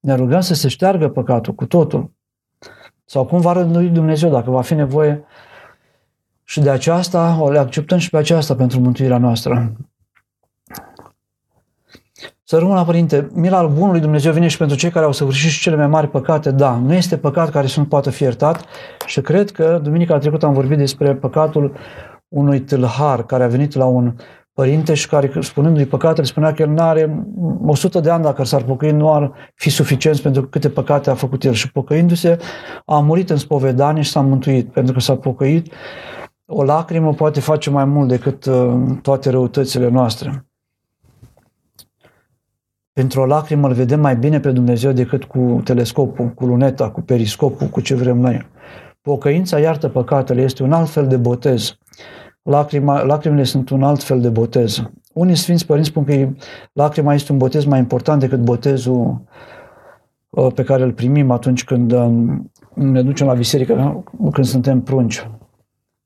Ne 0.00 0.14
rugăm 0.14 0.40
să 0.40 0.54
se 0.54 0.68
șteargă 0.68 1.08
păcatul 1.08 1.54
cu 1.54 1.66
totul. 1.66 2.12
Sau 3.04 3.24
cum 3.24 3.40
va 3.40 3.52
rândui 3.52 3.88
Dumnezeu, 3.88 4.30
dacă 4.30 4.50
va 4.50 4.62
fi 4.62 4.74
nevoie 4.74 5.24
și 6.44 6.60
de 6.60 6.70
aceasta, 6.70 7.38
o 7.40 7.50
le 7.50 7.58
acceptăm 7.58 7.98
și 7.98 8.10
pe 8.10 8.16
aceasta 8.16 8.54
pentru 8.54 8.80
mântuirea 8.80 9.18
noastră. 9.18 9.72
Să 12.50 12.58
rămână, 12.58 12.84
Părinte, 12.84 13.28
mila 13.34 13.58
al 13.58 13.68
Bunului 13.68 14.00
Dumnezeu 14.00 14.32
vine 14.32 14.48
și 14.48 14.56
pentru 14.56 14.76
cei 14.76 14.90
care 14.90 15.04
au 15.04 15.12
săvârșit 15.12 15.50
și 15.50 15.60
cele 15.60 15.76
mai 15.76 15.86
mari 15.86 16.08
păcate. 16.08 16.50
Da, 16.50 16.76
nu 16.76 16.94
este 16.94 17.16
păcat 17.16 17.50
care 17.50 17.66
să 17.66 17.80
nu 17.80 17.86
poată 17.86 18.10
fi 18.10 18.22
iertat 18.22 18.64
și 19.06 19.20
cred 19.20 19.50
că 19.50 19.80
duminica 19.82 20.18
trecută 20.18 20.46
am 20.46 20.52
vorbit 20.52 20.78
despre 20.78 21.14
păcatul 21.14 21.72
unui 22.28 22.60
tâlhar 22.60 23.26
care 23.26 23.44
a 23.44 23.46
venit 23.46 23.74
la 23.74 23.84
un 23.84 24.14
părinte 24.52 24.94
și 24.94 25.08
care, 25.08 25.32
spunându-i 25.40 25.84
păcatele, 25.86 26.26
spunea 26.26 26.52
că 26.52 26.62
el 26.62 26.68
nu 26.68 26.82
are 26.82 27.24
100 27.66 28.00
de 28.00 28.10
ani 28.10 28.22
dacă 28.22 28.44
s-ar 28.44 28.62
pocăi, 28.62 28.92
nu 28.92 29.12
ar 29.12 29.32
fi 29.54 29.70
suficient 29.70 30.20
pentru 30.20 30.42
câte 30.42 30.68
păcate 30.68 31.10
a 31.10 31.14
făcut 31.14 31.44
el. 31.44 31.52
Și 31.52 31.72
pocăindu-se, 31.72 32.38
a 32.86 32.98
murit 32.98 33.30
în 33.30 33.36
spovedanie 33.36 34.02
și 34.02 34.10
s-a 34.10 34.20
mântuit, 34.20 34.72
pentru 34.72 34.92
că 34.92 35.00
s-a 35.00 35.16
pocăit. 35.16 35.72
O 36.46 36.62
lacrimă 36.62 37.14
poate 37.14 37.40
face 37.40 37.70
mai 37.70 37.84
mult 37.84 38.08
decât 38.08 38.44
uh, 38.44 38.74
toate 39.02 39.30
răutățile 39.30 39.88
noastre. 39.88 40.49
Pentru 43.00 43.20
o 43.20 43.26
lacrimă 43.26 43.66
îl 43.66 43.72
vedem 43.72 44.00
mai 44.00 44.16
bine 44.16 44.40
pe 44.40 44.50
Dumnezeu 44.50 44.92
decât 44.92 45.24
cu 45.24 45.60
telescopul, 45.64 46.28
cu 46.28 46.46
luneta, 46.46 46.90
cu 46.90 47.00
periscopul, 47.00 47.66
cu 47.66 47.80
ce 47.80 47.94
vrem 47.94 48.18
noi. 48.18 48.46
Pocăința 49.02 49.58
iartă 49.58 49.88
păcatele, 49.88 50.42
este 50.42 50.62
un 50.62 50.72
alt 50.72 50.88
fel 50.88 51.06
de 51.06 51.16
botez. 51.16 51.78
Lacrima, 52.42 53.02
lacrimile 53.02 53.42
sunt 53.42 53.70
un 53.70 53.82
alt 53.82 54.02
fel 54.02 54.20
de 54.20 54.28
botez. 54.28 54.82
Unii 55.12 55.34
Sfinți 55.34 55.66
Părinți 55.66 55.88
spun 55.88 56.04
că 56.04 56.28
lacrima 56.72 57.14
este 57.14 57.32
un 57.32 57.38
botez 57.38 57.64
mai 57.64 57.78
important 57.78 58.20
decât 58.20 58.40
botezul 58.40 59.22
uh, 60.30 60.52
pe 60.54 60.62
care 60.62 60.82
îl 60.82 60.92
primim 60.92 61.30
atunci 61.30 61.64
când 61.64 61.92
um, 61.92 62.50
ne 62.74 63.02
ducem 63.02 63.26
la 63.26 63.34
biserică, 63.34 64.04
când 64.32 64.46
suntem 64.46 64.80
prunci. 64.80 65.28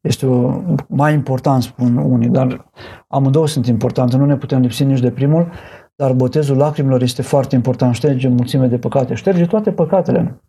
Este 0.00 0.26
o, 0.26 0.62
mai 0.88 1.14
important, 1.14 1.62
spun 1.62 1.96
unii, 1.96 2.28
dar 2.28 2.70
amândouă 3.08 3.46
sunt 3.46 3.66
importante. 3.66 4.16
Nu 4.16 4.24
ne 4.24 4.36
putem 4.36 4.60
lipsi 4.60 4.84
nici 4.84 5.00
de 5.00 5.10
primul, 5.10 5.48
dar 5.96 6.12
botezul 6.12 6.56
lacrimilor 6.56 7.02
este 7.02 7.22
foarte 7.22 7.54
important. 7.54 7.94
Șterge 7.94 8.28
mulțime 8.28 8.66
de 8.66 8.78
păcate. 8.78 9.14
Șterge 9.14 9.46
toate 9.46 9.72
păcatele. 9.72 10.40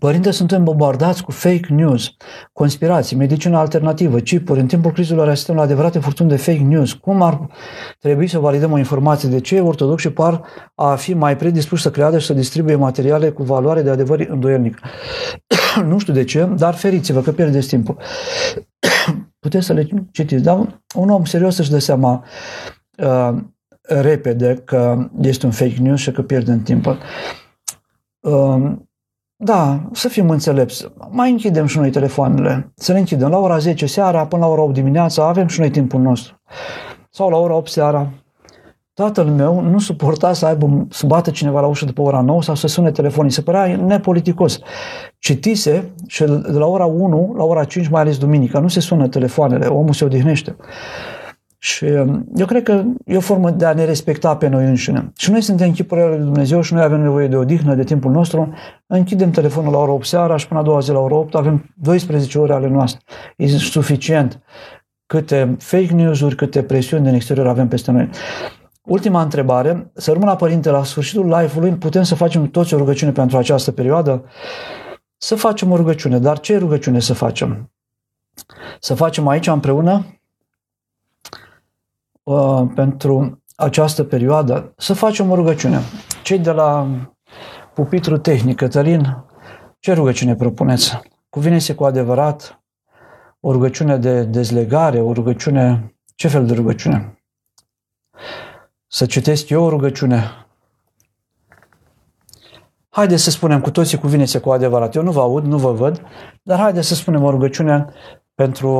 Părinte, 0.00 0.30
suntem 0.30 0.64
bombardați 0.64 1.22
cu 1.22 1.30
fake 1.30 1.66
news, 1.68 2.16
conspirații, 2.52 3.16
medicină 3.16 3.58
alternativă, 3.58 4.18
chipuri. 4.18 4.60
În 4.60 4.66
timpul 4.66 4.92
crizelor 4.92 5.28
asistăm 5.28 5.56
la 5.56 5.62
adevărate 5.62 5.98
furtuni 5.98 6.28
de 6.28 6.36
fake 6.36 6.58
news. 6.58 6.92
Cum 6.92 7.22
ar 7.22 7.46
trebui 7.98 8.26
să 8.26 8.38
validăm 8.38 8.72
o 8.72 8.78
informație? 8.78 9.28
De 9.28 9.40
ce 9.40 9.60
ortodoxi 9.60 10.10
par 10.10 10.42
a 10.74 10.94
fi 10.94 11.14
mai 11.14 11.36
predispuși 11.36 11.82
să 11.82 11.90
creadă 11.90 12.18
și 12.18 12.26
să 12.26 12.32
distribuie 12.32 12.76
materiale 12.76 13.30
cu 13.30 13.42
valoare 13.42 13.82
de 13.82 13.90
adevăr 13.90 14.26
îndoielnic? 14.28 14.78
nu 15.90 15.98
știu 15.98 16.12
de 16.12 16.24
ce, 16.24 16.44
dar 16.44 16.74
feriți-vă 16.74 17.20
că 17.20 17.32
pierdeți 17.32 17.68
timpul. 17.68 17.96
Puteți 19.40 19.66
să 19.66 19.72
le 19.72 19.88
citiți, 20.10 20.42
dar 20.42 20.82
un 20.94 21.10
om 21.10 21.24
serios 21.24 21.58
își 21.58 21.70
dă 21.70 21.78
seama 21.78 22.24
uh, 22.98 23.36
repede 23.82 24.54
că 24.64 25.08
este 25.20 25.46
un 25.46 25.52
fake 25.52 25.80
news 25.80 26.00
și 26.00 26.10
că 26.10 26.22
pierdem 26.22 26.62
timpul. 26.62 26.98
Uh, 28.20 28.72
da, 29.36 29.88
să 29.92 30.08
fim 30.08 30.30
înțelepți. 30.30 30.92
Mai 31.10 31.30
închidem 31.30 31.66
și 31.66 31.78
noi 31.78 31.90
telefoanele. 31.90 32.72
Să 32.74 32.92
le 32.92 32.98
închidem 32.98 33.28
la 33.28 33.38
ora 33.38 33.58
10 33.58 33.86
seara 33.86 34.26
până 34.26 34.42
la 34.42 34.48
ora 34.50 34.62
8 34.62 34.74
dimineața, 34.74 35.28
avem 35.28 35.46
și 35.46 35.60
noi 35.60 35.70
timpul 35.70 36.00
nostru. 36.00 36.40
Sau 37.10 37.30
la 37.30 37.36
ora 37.36 37.54
8 37.54 37.70
seara. 37.70 38.10
Tatăl 39.00 39.24
meu 39.24 39.60
nu 39.60 39.78
suporta 39.78 40.32
să 40.32 40.46
aibă, 40.46 40.86
să 40.90 41.06
bată 41.06 41.30
cineva 41.30 41.60
la 41.60 41.66
ușă 41.66 41.84
după 41.84 42.02
ora 42.02 42.20
9 42.20 42.42
sau 42.42 42.54
să 42.54 42.66
sune 42.66 42.90
telefonii. 42.90 43.30
Se 43.30 43.42
părea 43.42 43.76
nepoliticos. 43.76 44.58
Citise 45.18 45.90
și 46.06 46.24
de 46.24 46.58
la 46.58 46.66
ora 46.66 46.84
1 46.84 47.34
la 47.36 47.44
ora 47.44 47.64
5, 47.64 47.88
mai 47.88 48.00
ales 48.00 48.18
duminica, 48.18 48.58
nu 48.58 48.68
se 48.68 48.80
sună 48.80 49.08
telefoanele, 49.08 49.66
omul 49.66 49.92
se 49.92 50.04
odihnește. 50.04 50.56
Și 51.58 51.84
um, 51.84 52.26
eu 52.36 52.46
cred 52.46 52.62
că 52.62 52.82
e 53.04 53.16
o 53.16 53.20
formă 53.20 53.50
de 53.50 53.64
a 53.64 53.72
ne 53.72 53.84
respecta 53.84 54.36
pe 54.36 54.48
noi 54.48 54.64
înșine. 54.64 55.12
Și 55.16 55.30
noi 55.30 55.40
suntem 55.40 55.72
chipurile 55.72 56.06
lui 56.06 56.18
Dumnezeu 56.18 56.60
și 56.60 56.74
noi 56.74 56.82
avem 56.82 57.00
nevoie 57.00 57.28
de 57.28 57.36
odihnă, 57.36 57.74
de 57.74 57.84
timpul 57.84 58.10
nostru. 58.10 58.54
Închidem 58.86 59.30
telefonul 59.30 59.72
la 59.72 59.78
ora 59.78 59.92
8 59.92 60.06
seara 60.06 60.36
și 60.36 60.48
până 60.48 60.60
a 60.60 60.62
doua 60.62 60.80
zi 60.80 60.90
la 60.90 60.98
ora 60.98 61.14
8 61.14 61.34
avem 61.34 61.74
12 61.74 62.38
ore 62.38 62.52
ale 62.52 62.68
noastre. 62.68 63.00
E 63.36 63.46
suficient 63.46 64.40
câte 65.06 65.56
fake 65.58 65.92
news-uri, 65.92 66.34
câte 66.34 66.62
presiuni 66.62 67.04
din 67.04 67.14
exterior 67.14 67.46
avem 67.46 67.68
peste 67.68 67.90
noi. 67.90 68.08
Ultima 68.82 69.22
întrebare, 69.22 69.90
să 69.94 70.12
rămână 70.12 70.36
părinte, 70.36 70.70
la 70.70 70.84
sfârșitul 70.84 71.28
live-ului 71.28 71.74
putem 71.74 72.02
să 72.02 72.14
facem 72.14 72.50
toți 72.50 72.74
o 72.74 72.76
rugăciune 72.76 73.12
pentru 73.12 73.36
această 73.36 73.72
perioadă? 73.72 74.24
Să 75.16 75.34
facem 75.34 75.70
o 75.70 75.76
rugăciune, 75.76 76.18
dar 76.18 76.40
ce 76.40 76.56
rugăciune 76.56 77.00
să 77.00 77.14
facem? 77.14 77.72
Să 78.80 78.94
facem 78.94 79.28
aici 79.28 79.46
împreună 79.46 80.20
uh, 82.22 82.62
pentru 82.74 83.42
această 83.56 84.04
perioadă, 84.04 84.72
să 84.76 84.94
facem 84.94 85.30
o 85.30 85.34
rugăciune. 85.34 85.80
Cei 86.22 86.38
de 86.38 86.50
la 86.50 86.88
pupitru 87.74 88.18
tehnic, 88.18 88.56
Cătălin, 88.56 89.24
ce 89.78 89.92
rugăciune 89.92 90.34
propuneți? 90.34 91.00
Cuvine-se 91.28 91.74
cu 91.74 91.84
adevărat 91.84 92.62
o 93.40 93.52
rugăciune 93.52 93.96
de 93.96 94.24
dezlegare, 94.24 95.00
o 95.00 95.12
rugăciune... 95.12 95.94
Ce 96.14 96.28
fel 96.28 96.46
de 96.46 96.54
rugăciune? 96.54 97.22
Să 98.92 99.06
citesc 99.06 99.48
eu 99.48 99.64
o 99.64 99.68
rugăciune? 99.68 100.46
Haideți 102.88 103.22
să 103.22 103.30
spunem 103.30 103.60
cu 103.60 103.70
toții 103.70 103.98
cuvine-se 103.98 104.38
cu 104.38 104.50
adevărat. 104.50 104.94
Eu 104.94 105.02
nu 105.02 105.10
vă 105.10 105.20
aud, 105.20 105.44
nu 105.44 105.58
vă 105.58 105.72
văd, 105.72 106.02
dar 106.42 106.58
haideți 106.58 106.88
să 106.88 106.94
spunem 106.94 107.22
o 107.22 107.30
rugăciune 107.30 107.86
pentru 108.34 108.70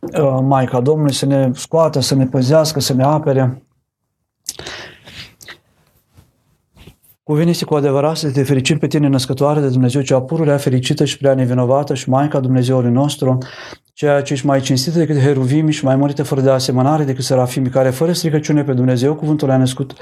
uh, 0.00 0.38
Maica 0.42 0.80
Domnului 0.80 1.12
să 1.12 1.26
ne 1.26 1.50
scoată, 1.54 2.00
să 2.00 2.14
ne 2.14 2.26
păzească, 2.26 2.80
să 2.80 2.92
ne 2.92 3.04
apere. 3.04 3.65
Cuvine 7.28 7.52
cu 7.66 7.74
adevărat 7.74 8.16
să 8.16 8.30
te 8.30 8.42
fericim 8.42 8.78
pe 8.78 8.86
tine, 8.86 9.08
născătoare 9.08 9.60
de 9.60 9.68
Dumnezeu, 9.68 10.02
cea 10.02 10.20
pururea 10.20 10.56
fericită 10.56 11.04
și 11.04 11.18
prea 11.18 11.34
nevinovată 11.34 11.94
și 11.94 12.08
Maica 12.08 12.40
Dumnezeului 12.40 12.90
nostru, 12.90 13.38
ceea 13.92 14.22
ce 14.22 14.32
ești 14.32 14.46
mai 14.46 14.60
cinstită 14.60 14.98
decât 14.98 15.18
heruvimi 15.18 15.72
și 15.72 15.84
mai 15.84 15.96
mărită 15.96 16.22
fără 16.22 16.40
de 16.40 16.50
asemănare 16.50 17.04
decât 17.04 17.24
serafimi, 17.24 17.68
care 17.68 17.90
fără 17.90 18.12
stricăciune 18.12 18.64
pe 18.64 18.72
Dumnezeu 18.72 19.14
cuvântul 19.14 19.50
a 19.50 19.56
născut. 19.56 19.92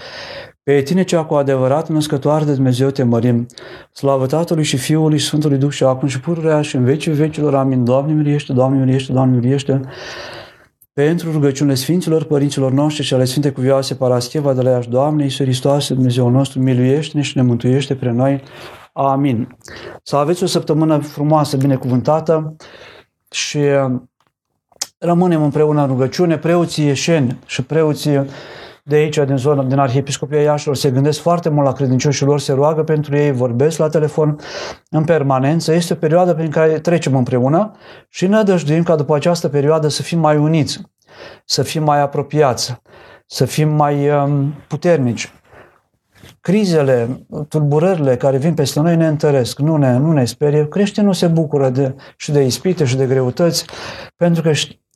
Pe 0.62 0.80
tine 0.80 1.04
cea 1.04 1.24
cu 1.24 1.34
adevărat 1.34 1.88
născătoare 1.88 2.44
de 2.44 2.52
Dumnezeu 2.52 2.90
te 2.90 3.02
mărim. 3.02 3.46
Slavă 3.92 4.26
Tatălui 4.26 4.64
și 4.64 4.76
Fiului 4.76 5.18
și 5.18 5.26
Sfântului 5.26 5.58
Duh 5.58 5.70
și 5.70 5.84
acum 5.84 6.08
și 6.08 6.20
pururea 6.20 6.60
și 6.60 6.76
în 6.76 6.84
vecii 6.84 7.12
vecilor. 7.12 7.54
Amin. 7.54 7.84
Doamne 7.84 8.12
miliește, 8.12 8.52
Doamne 8.52 8.84
miliește, 8.84 9.12
Doamne 9.12 9.36
miliește. 9.36 9.80
Pentru 10.94 11.32
rugăciunile 11.32 11.74
Sfinților 11.74 12.24
Părinților 12.24 12.72
noștri 12.72 13.04
și 13.04 13.14
ale 13.14 13.24
Sfinte 13.24 13.52
Cuvioase 13.52 13.94
Parascheva 13.94 14.52
de 14.52 14.62
la 14.62 14.70
Iași, 14.70 14.88
Doamne, 14.88 15.22
Iisus 15.22 15.44
Hristos, 15.44 15.88
Dumnezeu 15.88 16.28
nostru, 16.28 16.60
miluiește-ne 16.60 17.22
și 17.22 17.36
ne 17.36 17.42
mântuiește 17.42 17.94
pre 17.94 18.10
noi. 18.10 18.42
Amin. 18.92 19.56
Să 20.02 20.16
aveți 20.16 20.42
o 20.42 20.46
săptămână 20.46 20.98
frumoasă, 20.98 21.56
binecuvântată 21.56 22.56
și 23.30 23.58
rămânem 24.98 25.42
împreună 25.42 25.80
în 25.80 25.86
rugăciune. 25.86 26.38
Preoții 26.38 26.84
ieșeni 26.84 27.38
și 27.46 27.62
preoții 27.62 28.26
de 28.86 28.94
aici, 28.94 29.18
din 29.18 29.36
zona, 29.36 29.62
din 29.62 29.78
Arhiepiscopia 29.78 30.40
Iașilor, 30.40 30.76
se 30.76 30.90
gândesc 30.90 31.20
foarte 31.20 31.48
mult 31.48 31.66
la 31.66 31.72
credincioșii 31.72 32.26
lor, 32.26 32.40
se 32.40 32.52
roagă 32.52 32.82
pentru 32.82 33.16
ei, 33.16 33.32
vorbesc 33.32 33.78
la 33.78 33.88
telefon 33.88 34.36
în 34.90 35.04
permanență. 35.04 35.72
Este 35.72 35.92
o 35.92 35.96
perioadă 35.96 36.34
prin 36.34 36.50
care 36.50 36.78
trecem 36.78 37.16
împreună 37.16 37.70
și 38.08 38.26
ne 38.26 38.42
dăjduim 38.42 38.82
ca 38.82 38.96
după 38.96 39.14
această 39.14 39.48
perioadă 39.48 39.88
să 39.88 40.02
fim 40.02 40.18
mai 40.18 40.36
uniți, 40.36 40.80
să 41.44 41.62
fim 41.62 41.82
mai 41.82 42.00
apropiați, 42.00 42.82
să 43.26 43.44
fim 43.44 43.68
mai 43.68 44.10
um, 44.10 44.54
puternici. 44.68 45.32
Crizele, 46.40 47.26
tulburările 47.48 48.16
care 48.16 48.36
vin 48.36 48.54
peste 48.54 48.80
noi 48.80 48.96
ne 48.96 49.06
întăresc, 49.06 49.58
nu 49.58 49.76
ne, 49.76 49.96
nu 49.96 50.12
ne 50.12 50.24
sperie. 50.24 50.68
Creștinul 50.68 51.12
se 51.12 51.26
bucură 51.26 51.68
de, 51.68 51.94
și 52.16 52.32
de 52.32 52.44
ispite 52.44 52.84
și 52.84 52.96
de 52.96 53.06
greutăți, 53.06 53.64
pentru 54.16 54.42
că 54.42 54.50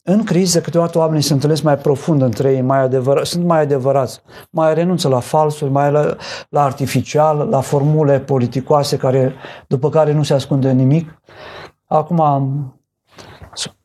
în 0.09 0.25
criză, 0.25 0.61
câteodată 0.61 0.99
oamenii 0.99 1.23
se 1.23 1.33
întâlnesc 1.33 1.63
mai 1.63 1.77
profund 1.77 2.23
între 2.23 2.53
ei, 2.53 2.61
mai 2.61 2.83
adevăr, 2.83 3.25
sunt 3.25 3.45
mai 3.45 3.61
adevărați, 3.61 4.21
mai 4.51 4.75
renunță 4.75 5.09
la 5.09 5.21
falsuri, 5.21 5.71
mai 5.71 5.91
la, 5.91 6.17
la 6.49 6.63
artificial, 6.63 7.49
la 7.51 7.61
formule 7.61 8.21
politicoase 8.21 8.97
care, 8.97 9.35
după 9.67 9.89
care 9.89 10.13
nu 10.13 10.23
se 10.23 10.35
ascunde 10.35 10.73
nimic. 10.73 11.23
Acum 11.87 12.23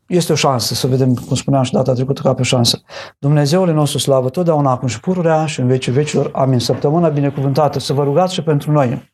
este 0.08 0.32
o 0.32 0.36
șansă 0.36 0.74
să 0.74 0.88
vedem, 0.88 1.14
cum 1.14 1.36
spuneam 1.36 1.64
și 1.64 1.72
data 1.72 1.94
trecută, 1.94 2.22
ca 2.22 2.34
pe 2.34 2.42
o 2.42 2.44
șansă. 2.44 2.82
Dumnezeule 3.20 3.72
nostru 3.72 3.98
slavă 3.98 4.30
totdeauna 4.30 4.72
acum 4.72 4.88
și 4.88 5.00
pururea 5.00 5.46
și 5.46 5.60
în 5.60 5.68
vecii 5.68 5.92
vecilor. 5.92 6.30
Amin. 6.34 6.60
Săptămâna 6.60 7.08
binecuvântată. 7.08 7.80
Să 7.80 7.94
vă 7.94 8.04
rugați 8.04 8.34
și 8.34 8.44
pentru 8.44 8.72
noi. 8.72 9.13